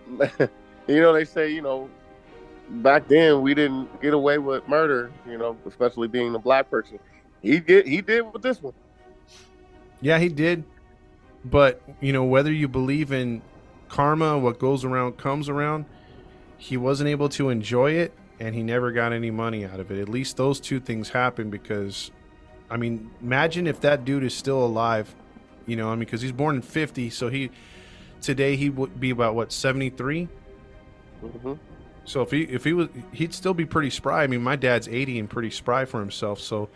you 0.88 1.02
know, 1.02 1.14
they 1.14 1.26
say, 1.26 1.52
you 1.52 1.62
know, 1.62 1.90
back 2.70 3.08
then 3.08 3.42
we 3.42 3.54
didn't 3.56 4.02
get 4.02 4.14
away 4.14 4.38
with 4.38 4.68
murder, 4.68 5.12
you 5.28 5.38
know, 5.38 5.58
especially 5.68 6.08
being 6.08 6.36
a 6.36 6.40
black 6.40 6.70
person. 6.70 7.00
He 7.42 7.60
get 7.60 7.88
he 7.88 8.02
did 8.02 8.32
with 8.32 8.42
this 8.42 8.62
one. 8.62 8.74
Yeah, 10.02 10.20
he 10.20 10.30
did. 10.30 10.64
But, 11.44 11.82
you 12.02 12.12
know, 12.12 12.24
whether 12.24 12.52
you 12.52 12.68
believe 12.68 13.12
in 13.12 13.42
karma, 13.88 14.38
what 14.38 14.60
goes 14.60 14.84
around 14.84 15.18
comes 15.18 15.48
around, 15.48 15.86
he 16.58 16.78
wasn't 16.78 17.10
able 17.10 17.30
to 17.30 17.50
enjoy 17.50 17.92
it 17.92 18.14
and 18.40 18.54
he 18.56 18.64
never 18.64 18.92
got 18.92 19.14
any 19.14 19.32
money 19.32 19.66
out 19.66 19.80
of 19.80 19.92
it. 19.92 20.00
At 20.00 20.10
least 20.10 20.38
those 20.38 20.60
two 20.60 20.80
things 20.80 21.10
happened 21.10 21.52
because, 21.52 22.12
I 22.70 22.78
mean, 22.78 23.12
imagine 23.22 23.68
if 23.68 23.82
that 23.82 24.06
dude 24.06 24.24
is 24.24 24.34
still 24.34 24.64
alive, 24.64 25.14
you 25.66 25.76
know, 25.76 25.88
I 25.90 25.92
mean, 25.92 26.00
because 26.00 26.22
he's 26.22 26.32
born 26.32 26.56
in 26.58 26.62
50, 26.62 27.10
so 27.10 27.30
he, 27.30 27.50
today 28.22 28.56
he 28.56 28.70
would 28.70 29.00
be 29.00 29.10
about, 29.10 29.36
what, 29.36 29.52
73? 29.52 30.28
hmm 31.22 31.54
So 32.04 32.22
if 32.22 32.32
he 32.32 32.42
if 32.44 32.64
he 32.64 32.74
was 32.74 32.90
he'd 33.14 33.34
still 33.34 33.54
be 33.54 33.66
pretty 33.66 33.90
spry. 33.90 34.24
I 34.24 34.28
mean, 34.28 34.44
my 34.44 34.56
dad's 34.56 34.88
80 34.88 35.20
and 35.20 35.30
pretty 35.30 35.50
spry 35.50 35.86
for 35.86 36.00
himself. 36.00 36.40
So 36.40 36.70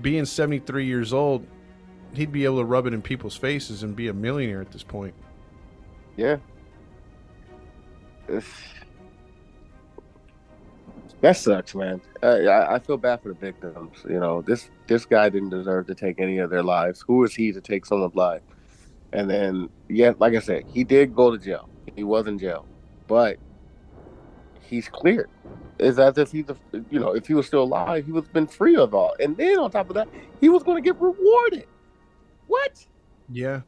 being 0.00 0.24
73 0.26 0.84
years 0.86 1.12
old, 1.12 1.46
he'd 2.12 2.30
be 2.30 2.44
able 2.44 2.58
to 2.58 2.64
rub 2.64 2.86
it 2.86 2.94
in 2.94 3.02
people's 3.02 3.36
faces 3.36 3.82
and 3.82 3.96
be 3.96 4.08
a 4.08 4.12
millionaire 4.12 4.60
at 4.60 4.70
this 4.70 4.84
point. 4.84 5.14
Yeah. 6.16 6.36
It's- 8.28 8.83
that 11.24 11.38
sucks, 11.38 11.74
man. 11.74 12.02
I, 12.22 12.74
I 12.74 12.78
feel 12.78 12.98
bad 12.98 13.22
for 13.22 13.28
the 13.30 13.34
victims. 13.34 13.96
You 14.06 14.20
know, 14.20 14.42
this 14.42 14.68
this 14.86 15.06
guy 15.06 15.30
didn't 15.30 15.48
deserve 15.48 15.86
to 15.86 15.94
take 15.94 16.20
any 16.20 16.36
of 16.36 16.50
their 16.50 16.62
lives. 16.62 17.02
Who 17.06 17.24
is 17.24 17.34
he 17.34 17.50
to 17.50 17.62
take 17.62 17.86
someone's 17.86 18.14
life? 18.14 18.42
And 19.14 19.30
then, 19.30 19.70
yeah, 19.88 20.12
like 20.18 20.34
I 20.34 20.40
said, 20.40 20.64
he 20.68 20.84
did 20.84 21.16
go 21.16 21.34
to 21.34 21.42
jail. 21.42 21.70
He 21.96 22.04
was 22.04 22.26
in 22.26 22.38
jail, 22.38 22.66
but 23.06 23.38
he's 24.60 24.86
cleared. 24.86 25.30
It's 25.78 25.98
as 25.98 26.18
if 26.18 26.30
he's, 26.30 26.50
a, 26.50 26.56
you 26.90 27.00
know, 27.00 27.12
if 27.12 27.26
he 27.26 27.32
was 27.32 27.46
still 27.46 27.62
alive, 27.62 28.04
he 28.04 28.12
was 28.12 28.26
been 28.26 28.46
free 28.46 28.76
of 28.76 28.92
all. 28.94 29.14
And 29.18 29.34
then 29.34 29.58
on 29.58 29.70
top 29.70 29.88
of 29.88 29.94
that, 29.94 30.08
he 30.42 30.50
was 30.50 30.62
going 30.62 30.82
to 30.82 30.86
get 30.86 31.00
rewarded. 31.00 31.66
What? 32.48 32.84
Yeah. 33.30 33.62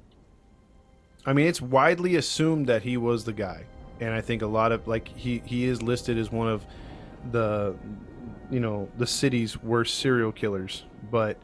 I 1.24 1.32
mean, 1.32 1.46
it's 1.46 1.62
widely 1.62 2.16
assumed 2.16 2.66
that 2.66 2.82
he 2.82 2.98
was 2.98 3.24
the 3.24 3.32
guy. 3.32 3.64
And 4.00 4.10
I 4.10 4.20
think 4.20 4.42
a 4.42 4.46
lot 4.46 4.72
of 4.72 4.86
like 4.86 5.08
he 5.08 5.42
he 5.46 5.64
is 5.64 5.80
listed 5.80 6.18
as 6.18 6.30
one 6.30 6.48
of 6.48 6.66
the 7.32 7.76
you 8.50 8.60
know, 8.60 8.88
the 8.96 9.06
city's 9.06 9.60
worst 9.62 9.96
serial 9.98 10.30
killers, 10.32 10.84
but 11.10 11.36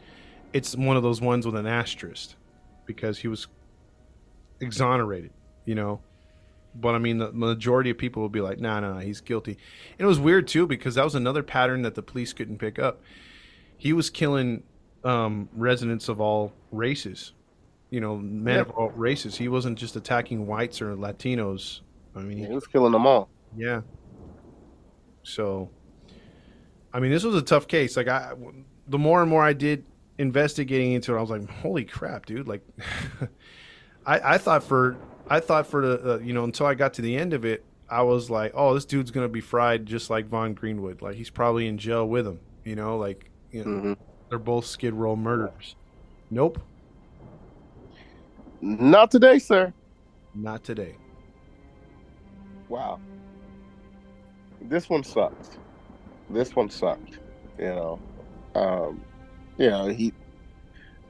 it's 0.53 0.77
one 0.77 0.97
of 0.97 1.03
those 1.03 1.21
ones 1.21 1.45
with 1.47 1.57
an 1.57 1.67
asterisk 1.67 2.37
because 2.87 3.19
he 3.19 3.27
was 3.29 3.49
exonerated, 4.61 5.31
you 5.65 5.75
know. 5.75 6.01
But 6.75 6.95
I 6.95 6.99
mean, 6.99 7.19
the 7.19 7.33
majority 7.33 7.91
of 7.91 7.99
people 7.99 8.23
will 8.23 8.29
be 8.31 8.41
like, 8.41 8.59
"Nah, 8.59 8.81
nah, 8.81 9.01
he's 9.01 9.21
guilty." 9.21 9.53
And 9.99 10.01
it 10.01 10.07
was 10.07 10.19
weird 10.21 10.49
too 10.49 10.67
because 10.67 10.95
that 10.95 11.05
was 11.05 11.15
another 11.15 11.43
pattern 11.43 11.83
that 11.83 11.95
the 11.95 12.03
police 12.03 12.33
couldn't 12.33 12.59
pick 12.59 12.79
up. 12.79 13.01
He 13.77 13.93
was 13.93 14.09
killing 14.09 14.63
um, 15.05 15.49
residents 15.55 16.09
of 16.09 16.21
all 16.21 16.53
races, 16.71 17.33
you 17.91 18.01
know, 18.01 18.17
men 18.17 18.61
of 18.61 18.71
all 18.71 18.91
races. 18.91 19.37
He 19.37 19.49
wasn't 19.49 19.79
just 19.79 19.97
attacking 19.97 20.47
whites 20.47 20.81
or 20.81 20.95
Latinos. 20.95 21.81
I 22.15 22.21
mean, 22.21 22.39
He 22.39 22.45
he, 22.47 22.55
was 22.55 22.67
killing 22.67 22.93
them 22.93 23.07
all. 23.07 23.29
yeah. 23.57 23.83
So, 25.23 25.71
I 26.93 27.01
mean, 27.01 27.11
this 27.11 27.25
was 27.25 27.35
a 27.35 27.43
tough 27.43 27.69
case. 27.69 27.97
Like, 27.97 28.09
I, 28.09 28.33
the 28.89 28.99
more 28.99 29.21
and 29.23 29.31
more 29.31 29.43
I 29.45 29.53
did 29.53 29.85
investigating 30.19 30.93
into 30.93 31.15
it, 31.15 31.19
I 31.19 31.21
was 31.21 31.31
like, 31.31 31.49
holy 31.49 31.85
crap, 31.85 32.27
dude! 32.27 32.47
Like, 32.49 32.63
I, 34.07 34.35
I 34.35 34.39
thought 34.39 34.63
for, 34.65 34.97
I 35.29 35.41
thought 35.41 35.67
for 35.67 35.87
the, 35.87 36.15
uh, 36.15 36.19
you 36.19 36.33
know, 36.33 36.45
until 36.45 36.67
I 36.67 36.75
got 36.75 36.95
to 36.95 37.03
the 37.03 37.17
end 37.17 37.33
of 37.33 37.45
it, 37.45 37.65
I 37.89 38.03
was 38.03 38.31
like, 38.31 38.53
oh, 38.55 38.75
this 38.75 38.85
dude's 38.85 39.11
gonna 39.11 39.29
be 39.29 39.41
fried 39.41 39.87
just 39.87 40.11
like 40.11 40.27
Vaughn 40.29 40.55
Greenwood. 40.55 41.03
Like, 41.03 41.15
he's 41.17 41.31
probably 41.31 41.67
in 41.69 41.79
jail 41.79 42.07
with 42.09 42.27
him. 42.27 42.41
You 42.65 42.77
know, 42.77 42.97
like, 42.99 43.31
you 43.51 43.65
know, 43.65 43.71
hmm 43.81 43.93
they're 44.29 44.39
both 44.39 44.65
Skid 44.65 44.95
Row 44.95 45.15
murderers. 45.15 45.77
Nope, 46.31 46.59
Not 48.63 49.11
today, 49.11 49.39
sir. 49.39 49.75
not 50.35 50.65
today. 50.65 50.97
Wow. 52.69 53.01
This 54.69 54.89
one 54.89 55.05
sucked. 55.05 55.59
This 56.31 56.55
one 56.55 56.71
sucked. 56.71 57.19
You 57.59 57.67
know. 57.67 58.01
Um 58.55 59.05
you 59.59 59.71
know, 59.71 59.87
he 59.89 60.13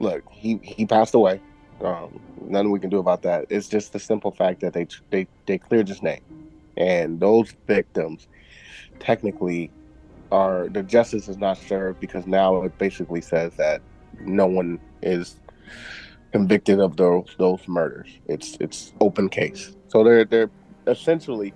look, 0.01 0.25
he 0.31 0.59
he 0.63 0.87
passed 0.87 1.15
away. 1.15 1.41
Um 1.83 2.21
nothing 2.41 2.71
we 2.71 2.81
can 2.81 2.91
do 2.91 2.99
about 2.99 3.23
that. 3.23 3.47
It's 3.51 3.69
just 3.69 3.93
the 3.93 3.99
simple 3.99 4.33
fact 4.33 4.61
that 4.61 4.73
they 4.73 4.87
they 5.11 5.29
they 5.47 5.59
cleared 5.59 5.89
his 5.89 6.03
name. 6.03 6.23
And 6.77 7.21
those 7.21 7.55
victims 7.67 8.29
technically 8.99 9.71
are 10.31 10.69
the 10.69 10.83
justice 10.83 11.29
is 11.29 11.37
not 11.37 11.59
served 11.59 12.01
because 12.01 12.27
now 12.27 12.63
it 12.63 12.77
basically 12.79 13.21
says 13.21 13.55
that 13.57 13.83
no 14.21 14.47
one 14.47 14.81
is 15.03 15.41
convicted 16.33 16.81
of 16.81 16.97
those 16.97 17.35
those 17.39 17.67
murders. 17.69 18.09
It's 18.27 18.57
it's 18.61 18.93
open 19.01 19.29
case. 19.29 19.77
So 19.89 20.03
they're 20.03 20.25
they're 20.25 20.51
essentially 20.87 21.55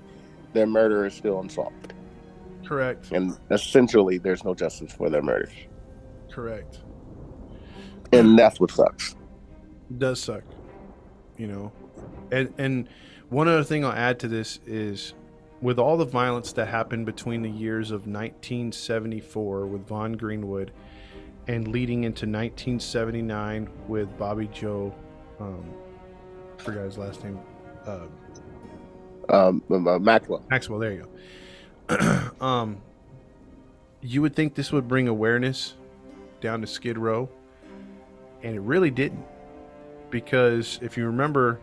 their 0.57 0.67
murder 0.67 1.05
is 1.07 1.15
still 1.15 1.41
unsolved, 1.41 1.93
Correct. 2.65 3.13
and 3.13 3.39
essentially 3.51 4.19
there's 4.19 4.43
no 4.43 4.55
justice 4.55 4.93
for 4.93 5.11
their 5.11 5.23
murders, 5.23 5.53
Correct. 6.31 6.81
and 8.13 8.39
that's 8.39 8.59
what 8.59 8.71
sucks. 8.71 9.13
It 9.91 9.99
does 9.99 10.19
suck, 10.21 10.43
you 11.37 11.47
know. 11.47 11.73
And 12.33 12.53
and 12.59 12.89
one 13.29 13.49
other 13.49 13.65
thing 13.65 13.85
I'll 13.85 13.93
add 13.93 14.19
to 14.21 14.29
this 14.29 14.61
is 14.67 15.15
with 15.61 15.79
all 15.79 15.97
the 15.97 16.05
violence 16.07 16.53
that 16.53 16.69
happened 16.69 17.07
between 17.07 17.43
the 17.43 17.51
years 17.51 17.91
of 17.91 18.07
1974 18.07 19.67
with 19.67 19.87
Vaughn 19.87 20.13
Greenwood 20.13 20.73
and 21.49 21.69
leading 21.69 22.05
into 22.05 22.27
1979 22.27 23.69
with 23.89 24.17
Bobby 24.19 24.49
Joe, 24.53 24.95
um, 25.39 25.65
I 26.59 26.63
forgot 26.63 26.85
his 26.85 26.99
last 26.99 27.23
name, 27.25 27.39
uh, 27.87 28.07
Um, 29.29 29.63
uh, 29.71 29.99
Maxwell. 29.99 30.45
Maxwell. 30.51 30.79
There 30.79 30.93
you 30.93 31.09
go. 31.89 32.31
um, 32.45 32.79
you 34.01 34.23
would 34.23 34.35
think 34.35 34.55
this 34.55 34.73
would 34.73 34.87
bring 34.89 35.09
awareness 35.09 35.75
down 36.41 36.61
to 36.61 36.67
Skid 36.67 36.99
Row, 36.99 37.29
and 38.43 38.55
it 38.55 38.61
really 38.61 38.91
didn't. 38.91 39.25
Because 40.11 40.79
if 40.83 40.97
you 40.97 41.07
remember, 41.07 41.59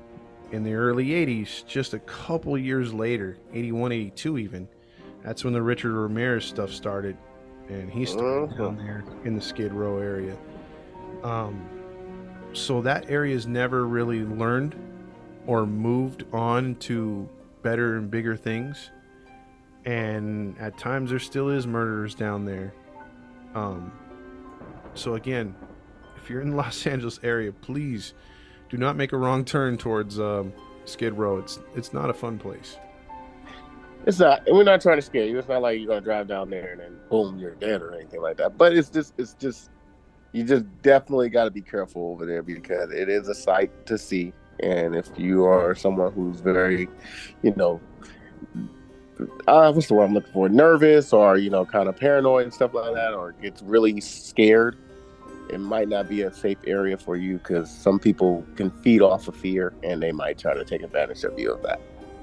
in 0.52 0.64
the 0.64 0.74
early 0.74 1.08
80s, 1.08 1.66
just 1.66 1.94
a 1.94 2.00
couple 2.00 2.58
years 2.58 2.94
later, 2.94 3.38
81, 3.54 3.92
82 3.94 4.38
even, 4.38 4.68
that's 5.24 5.44
when 5.46 5.54
the 5.54 5.62
Richard 5.62 5.94
Ramirez 5.94 6.44
stuff 6.46 6.72
started. 6.72 7.16
And 7.70 7.90
he 7.90 8.06
started 8.06 8.50
Mhm. 8.52 8.58
down 8.58 8.78
there 8.78 9.04
in 9.24 9.36
the 9.36 9.42
Skid 9.42 9.72
Row 9.72 9.98
area. 10.00 10.36
Um, 11.24 11.62
so 12.52 12.82
that 12.82 13.10
area's 13.10 13.48
never 13.48 13.88
really 13.88 14.24
learned 14.26 14.76
or 15.48 15.66
moved 15.66 16.26
on 16.34 16.76
to 16.76 17.28
better 17.64 17.98
and 17.98 18.12
bigger 18.12 18.36
things. 18.36 18.92
And 19.86 20.58
at 20.60 20.78
times 20.78 21.10
there 21.10 21.20
still 21.20 21.50
is 21.50 21.66
murderers 21.66 22.16
down 22.16 22.46
there. 22.46 22.74
Um, 23.56 23.92
so 24.94 25.16
again, 25.16 25.56
if 26.16 26.30
you're 26.30 26.42
in 26.42 26.52
the 26.52 26.56
Los 26.58 26.86
Angeles 26.86 27.20
area, 27.24 27.52
please 27.52 28.14
do 28.70 28.78
not 28.78 28.96
make 28.96 29.12
a 29.12 29.18
wrong 29.18 29.44
turn 29.44 29.78
towards 29.78 30.20
um, 30.20 30.54
Skid 30.86 31.14
Row. 31.14 31.38
It's 31.38 31.60
it's 31.76 31.94
not 31.94 32.10
a 32.10 32.14
fun 32.14 32.38
place. 32.38 32.78
It's 34.06 34.20
not. 34.20 34.42
We're 34.48 34.64
not 34.64 34.82
trying 34.82 34.98
to 34.98 35.02
scare 35.02 35.26
you. 35.26 35.38
It's 35.38 35.48
not 35.48 35.62
like 35.62 35.80
you're 35.80 35.88
gonna 35.88 36.02
drive 36.02 36.28
down 36.28 36.50
there 36.50 36.72
and 36.72 36.82
then 36.82 37.00
boom, 37.10 37.40
you're 37.40 37.56
dead 37.56 37.82
or 37.82 37.94
anything 37.94 38.22
like 38.22 38.38
that. 38.38 38.58
But 38.58 38.74
it's 38.74 38.90
just, 38.90 39.14
it's 39.18 39.34
just, 39.34 39.70
you 40.34 40.44
just 40.44 40.66
definitely 40.82 41.30
got 41.30 41.46
to 41.46 41.52
be 41.52 41.62
careful 41.62 42.12
over 42.12 42.26
there 42.26 42.42
because 42.42 42.92
it 42.92 43.08
is 43.08 43.30
a 43.30 43.36
sight 43.36 43.86
to 43.86 43.98
see. 43.98 44.34
And 44.60 44.96
if 44.96 45.10
you 45.18 45.46
are 45.46 45.76
someone 45.76 46.14
who's 46.14 46.40
very, 46.40 46.88
you 47.42 47.54
know, 47.56 47.82
uh, 49.48 49.72
what's 49.72 49.88
the 49.88 49.94
word 49.94 50.06
I'm 50.06 50.14
looking 50.14 50.34
for? 50.34 50.50
Nervous 50.50 51.14
or 51.14 51.38
you 51.38 51.50
know, 51.50 51.66
kind 51.66 51.88
of 51.90 51.96
paranoid 51.98 52.44
and 52.44 52.54
stuff 52.54 52.74
like 52.74 52.94
that, 52.94 53.14
or 53.14 53.34
gets 53.34 53.62
really 53.62 54.00
scared, 54.02 54.78
it 55.50 55.60
might 55.60 55.88
not 55.90 56.10
be 56.10 56.22
a 56.24 56.34
safe 56.34 56.58
area 56.66 56.98
for 56.98 57.16
you 57.16 57.38
because 57.38 57.70
some 57.70 58.00
people 58.00 58.46
can 58.56 58.72
feed 58.82 59.02
off 59.02 59.28
of 59.28 59.36
fear 59.36 59.74
and 59.84 60.02
they 60.02 60.12
might 60.12 60.38
try 60.38 60.54
to 60.54 60.64
take 60.66 60.82
advantage 60.82 61.24
of 61.24 61.38
you 61.38 61.52
of 61.54 61.62
that. 61.64 61.80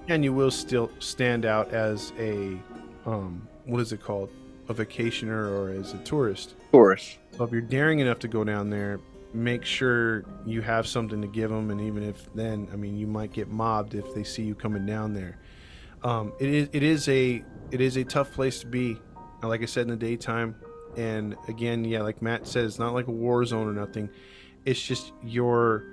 and 0.08 0.24
you 0.24 0.32
will 0.32 0.50
still 0.50 0.90
stand 0.98 1.44
out 1.44 1.72
as 1.72 2.12
a 2.18 2.58
um, 3.06 3.46
what 3.66 3.80
is 3.80 3.92
it 3.92 4.02
called 4.02 4.30
a 4.68 4.74
vacationer 4.74 5.50
or 5.50 5.70
as 5.70 5.92
a 5.94 5.98
tourist 5.98 6.54
Tourist. 6.72 7.18
so 7.36 7.44
if 7.44 7.52
you're 7.52 7.60
daring 7.60 7.98
enough 8.00 8.18
to 8.20 8.28
go 8.28 8.42
down 8.44 8.70
there 8.70 9.00
make 9.32 9.64
sure 9.64 10.24
you 10.44 10.60
have 10.60 10.86
something 10.86 11.20
to 11.22 11.28
give 11.28 11.50
them 11.50 11.70
and 11.70 11.80
even 11.80 12.02
if 12.02 12.32
then 12.34 12.68
i 12.72 12.76
mean 12.76 12.96
you 12.96 13.06
might 13.06 13.32
get 13.32 13.48
mobbed 13.48 13.94
if 13.94 14.14
they 14.14 14.24
see 14.24 14.42
you 14.42 14.54
coming 14.54 14.84
down 14.86 15.12
there. 15.14 15.38
Um, 16.02 16.32
it 16.40 16.48
is 16.48 16.68
it 16.72 16.82
is 16.82 17.08
a 17.08 17.44
it 17.70 17.80
is 17.80 17.96
a 17.96 18.04
tough 18.04 18.32
place 18.32 18.60
to 18.60 18.66
be 18.66 18.98
like 19.42 19.62
i 19.62 19.66
said 19.66 19.82
in 19.82 19.88
the 19.88 19.96
daytime. 19.96 20.56
And 20.96 21.36
again 21.46 21.84
yeah 21.84 22.02
like 22.02 22.20
matt 22.20 22.46
said 22.46 22.64
it's 22.64 22.78
not 22.78 22.94
like 22.94 23.06
a 23.06 23.12
war 23.12 23.44
zone 23.44 23.68
or 23.68 23.72
nothing. 23.72 24.10
It's 24.64 24.80
just 24.82 25.12
your 25.22 25.84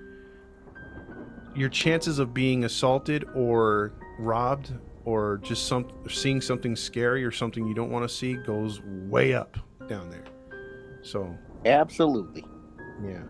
your 1.56 1.70
chances 1.70 2.20
of 2.20 2.34
being 2.34 2.66
assaulted 2.66 3.26
or 3.36 3.94
robbed 4.20 4.74
or 5.06 5.40
just 5.44 5.68
some 5.68 5.88
seeing 6.10 6.42
something 6.42 6.76
scary 6.76 7.24
or 7.24 7.32
something 7.32 7.66
you 7.68 7.74
don't 7.74 7.92
want 7.92 8.08
to 8.08 8.14
see 8.14 8.34
goes 8.34 8.82
way 8.82 9.34
up 9.34 9.58
down 9.88 10.10
there. 10.10 10.26
So 11.02 11.38
Absolutely. 11.66 12.44
Yeah. 13.04 13.24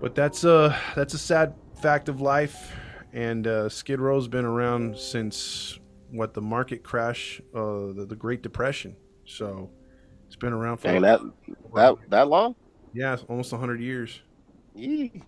But 0.00 0.14
that's 0.14 0.44
a 0.44 0.78
that's 0.96 1.14
a 1.14 1.18
sad 1.18 1.54
fact 1.80 2.08
of 2.08 2.20
life, 2.20 2.72
and 3.12 3.46
uh, 3.46 3.68
Skid 3.68 4.00
Row's 4.00 4.28
been 4.28 4.44
around 4.44 4.96
since 4.96 5.78
what 6.10 6.34
the 6.34 6.40
market 6.40 6.82
crash, 6.82 7.40
uh, 7.54 7.92
the, 7.92 8.06
the 8.08 8.16
Great 8.16 8.42
Depression. 8.42 8.96
So 9.26 9.70
it's 10.26 10.36
been 10.36 10.52
around 10.52 10.78
for 10.78 10.88
Dang, 10.88 11.02
that 11.02 11.20
that 11.74 11.96
that 12.08 12.28
long? 12.28 12.54
yeah, 12.92 13.12
it's 13.14 13.22
almost 13.24 13.52
hundred 13.52 13.80
years. 13.80 14.20
Yee. 14.74 15.22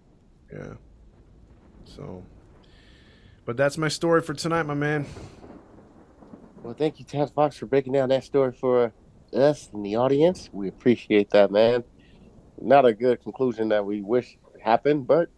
Yeah. 0.52 0.74
So, 1.84 2.24
but 3.44 3.56
that's 3.56 3.76
my 3.76 3.88
story 3.88 4.22
for 4.22 4.34
tonight, 4.34 4.62
my 4.64 4.74
man. 4.74 5.06
Well, 6.62 6.74
thank 6.74 6.98
you, 6.98 7.04
Tad 7.04 7.30
Fox, 7.34 7.56
for 7.56 7.66
breaking 7.66 7.92
down 7.92 8.08
that 8.10 8.24
story 8.24 8.52
for 8.52 8.92
us 9.32 9.68
and 9.72 9.84
the 9.84 9.96
audience. 9.96 10.48
We 10.52 10.68
appreciate 10.68 11.30
that, 11.30 11.50
man. 11.50 11.84
Not 12.60 12.86
a 12.86 12.92
good 12.92 13.22
conclusion 13.22 13.68
that 13.70 13.84
we 13.84 14.02
wish 14.02 14.36
happened, 14.62 15.06
but 15.06 15.28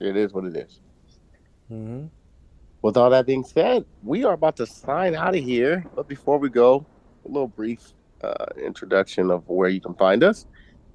it 0.00 0.16
is 0.16 0.32
what 0.32 0.44
it 0.44 0.56
is. 0.56 0.80
Mm-hmm. 1.70 2.06
With 2.82 2.96
all 2.96 3.10
that 3.10 3.26
being 3.26 3.44
said, 3.44 3.84
we 4.02 4.24
are 4.24 4.34
about 4.34 4.56
to 4.56 4.66
sign 4.66 5.14
out 5.14 5.34
of 5.34 5.42
here. 5.42 5.84
But 5.94 6.08
before 6.08 6.38
we 6.38 6.50
go, 6.50 6.86
a 7.24 7.28
little 7.28 7.48
brief 7.48 7.92
uh, 8.22 8.46
introduction 8.62 9.30
of 9.30 9.48
where 9.48 9.68
you 9.68 9.80
can 9.80 9.94
find 9.94 10.22
us. 10.22 10.46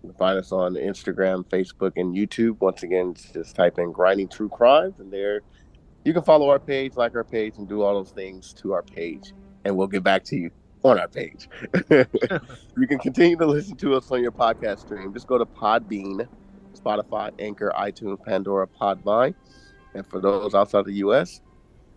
You 0.03 0.09
can 0.09 0.17
find 0.17 0.37
us 0.39 0.51
on 0.51 0.75
Instagram, 0.75 1.45
Facebook, 1.45 1.93
and 1.95 2.15
YouTube. 2.15 2.59
Once 2.59 2.83
again, 2.83 3.15
just 3.33 3.55
type 3.55 3.77
in 3.77 3.91
Grinding 3.91 4.29
True 4.29 4.49
Crimes, 4.49 4.99
and 4.99 5.11
there 5.11 5.41
you 6.03 6.13
can 6.13 6.23
follow 6.23 6.49
our 6.49 6.59
page, 6.59 6.95
like 6.95 7.15
our 7.15 7.23
page, 7.23 7.55
and 7.57 7.67
do 7.67 7.81
all 7.81 7.93
those 7.95 8.11
things 8.11 8.53
to 8.53 8.73
our 8.73 8.81
page. 8.81 9.33
And 9.65 9.75
we'll 9.77 9.87
get 9.87 10.03
back 10.03 10.23
to 10.25 10.35
you 10.35 10.51
on 10.83 10.99
our 10.99 11.07
page. 11.07 11.47
you 11.89 12.87
can 12.87 12.99
continue 12.99 13.37
to 13.37 13.45
listen 13.45 13.75
to 13.77 13.95
us 13.95 14.11
on 14.11 14.21
your 14.21 14.31
podcast 14.31 14.79
stream. 14.79 15.13
Just 15.13 15.27
go 15.27 15.37
to 15.37 15.45
Podbean, 15.45 16.27
Spotify, 16.73 17.31
Anchor, 17.39 17.71
iTunes, 17.77 18.23
Pandora, 18.23 18.67
Podvine. 18.67 19.35
And 19.93 20.05
for 20.07 20.19
those 20.19 20.55
outside 20.55 20.85
the 20.85 20.93
U.S., 20.93 21.41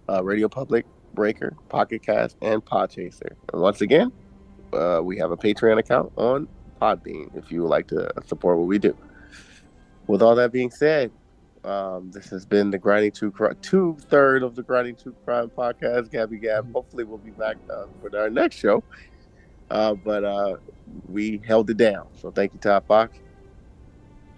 uh, 0.09 0.23
Radio 0.23 0.49
Public, 0.49 0.85
Breaker, 1.15 1.57
Pocket 1.69 2.03
Cast, 2.03 2.37
and 2.43 2.65
Podchaser. 2.65 3.35
And 3.53 3.63
once 3.63 3.81
again, 3.81 4.13
uh, 4.73 5.01
we 5.03 5.17
have 5.19 5.31
a 5.31 5.37
Patreon 5.37 5.79
account 5.79 6.13
on 6.17 6.49
Podbean 6.83 7.35
if 7.37 7.51
you 7.51 7.63
would 7.63 7.71
like 7.71 7.87
to 7.89 8.11
support 8.27 8.59
what 8.59 8.67
we 8.67 8.79
do. 8.79 8.97
With 10.07 10.21
all 10.21 10.35
that 10.35 10.53
being 10.53 10.71
said, 10.71 11.11
um, 11.65 12.11
this 12.11 12.29
has 12.31 12.45
been 12.45 12.71
the 12.71 12.79
Grinding 12.79 13.13
True 13.13 13.31
Crime, 13.31 13.57
two 13.63 13.97
third 14.09 14.43
of 14.43 14.55
the 14.55 14.63
Grinding 14.63 14.97
True 14.97 15.15
Crime 15.25 15.51
podcast. 15.51 16.11
Gabby 16.11 16.39
Gab. 16.39 16.73
Hopefully, 16.73 17.05
we'll 17.05 17.19
be 17.19 17.31
back 17.31 17.57
uh, 17.71 17.87
for 18.01 18.17
our 18.19 18.31
next 18.31 18.57
show. 18.57 18.83
Uh, 19.71 19.95
but 19.95 20.25
uh, 20.25 20.57
we 21.09 21.41
held 21.47 21.71
it 21.71 21.79
down. 21.79 22.07
So 22.21 22.31
thank 22.31 22.53
you, 22.53 22.61
Todd 22.61 22.85
Fox. 22.87 23.19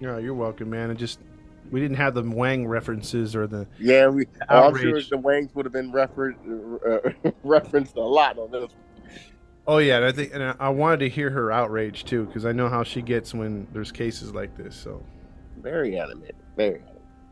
Yeah, 0.00 0.18
you're 0.18 0.34
welcome, 0.34 0.70
man. 0.70 0.90
It 0.90 0.96
just 0.96 1.18
we 1.70 1.80
didn't 1.80 1.96
have 1.96 2.14
the 2.14 2.22
Wang 2.22 2.66
references 2.66 3.34
or 3.34 3.46
the 3.46 3.66
Yeah, 3.78 4.08
we. 4.08 4.26
Oh, 4.48 4.68
I'm 4.68 4.76
sure 4.78 5.00
the 5.02 5.18
Wangs 5.18 5.54
would 5.54 5.66
have 5.66 5.72
been 5.72 5.90
refer- 5.90 6.36
uh, 7.24 7.30
referenced 7.42 7.96
a 7.96 8.00
lot 8.00 8.38
on 8.38 8.50
this. 8.50 8.70
Oh 9.66 9.78
yeah, 9.78 9.96
and 9.96 10.04
I 10.04 10.12
think 10.12 10.32
and 10.32 10.42
I- 10.44 10.54
I 10.60 10.68
wanted 10.68 11.00
to 11.00 11.08
hear 11.08 11.30
her 11.30 11.50
outrage 11.50 12.04
too 12.04 12.26
because 12.26 12.46
I 12.46 12.52
know 12.52 12.68
how 12.68 12.84
she 12.84 13.02
gets 13.02 13.34
when 13.34 13.66
there's 13.72 13.90
cases 13.90 14.32
like 14.32 14.56
this. 14.56 14.76
So 14.76 15.02
Very 15.60 15.98
animated. 15.98 16.36
Very. 16.56 16.82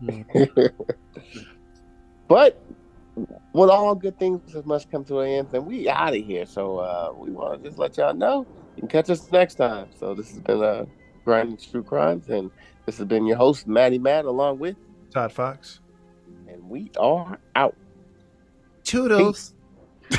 But 2.26 2.60
with 3.52 3.70
all 3.70 3.94
good 3.94 4.18
things 4.18 4.52
that 4.52 4.66
must 4.66 4.90
come 4.90 5.04
to 5.04 5.20
an 5.20 5.28
end, 5.30 5.48
and 5.52 5.66
we 5.66 5.88
out 5.88 6.16
of 6.16 6.24
here. 6.24 6.46
So 6.46 6.78
uh, 6.78 7.12
we 7.16 7.30
want 7.30 7.62
to 7.62 7.68
just 7.68 7.78
let 7.78 7.96
y'all 7.96 8.14
know 8.14 8.46
you 8.76 8.80
can 8.80 8.88
catch 8.88 9.10
us 9.10 9.30
next 9.30 9.54
time. 9.54 9.88
So 9.98 10.14
this 10.14 10.30
has 10.30 10.40
been 10.40 10.62
uh, 10.62 10.86
Grinding 11.24 11.56
True 11.56 11.82
Crimes, 11.82 12.28
and 12.28 12.50
this 12.86 12.98
has 12.98 13.06
been 13.06 13.26
your 13.26 13.36
host 13.36 13.66
Maddie 13.66 13.98
Matt, 13.98 14.24
along 14.24 14.58
with, 14.58 14.76
Todd 15.12 15.32
Fox. 15.32 15.80
and 16.48 16.68
we 16.68 16.90
are 16.98 17.38
out. 17.54 17.76
Toodles. 18.82 19.54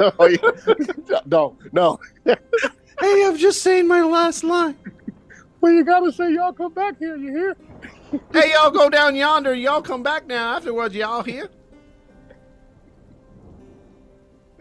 oh, 0.00 0.26
yeah. 0.26 1.16
no, 1.26 1.56
no. 1.72 2.00
Hey, 2.24 3.26
I'm 3.26 3.36
just 3.36 3.62
saying 3.62 3.86
my 3.86 4.02
last 4.02 4.44
line. 4.44 4.76
Well, 5.60 5.72
you 5.72 5.84
gotta 5.84 6.12
say 6.12 6.32
y'all 6.32 6.52
come 6.52 6.72
back 6.72 6.98
here. 6.98 7.16
You 7.16 7.32
hear? 7.32 7.56
Hey, 8.32 8.52
y'all 8.52 8.70
go 8.70 8.88
down 8.88 9.16
yonder. 9.16 9.54
Y'all 9.54 9.82
come 9.82 10.02
back 10.02 10.26
now. 10.26 10.56
Afterwards, 10.56 10.94
y'all 10.94 11.22
here. 11.22 11.48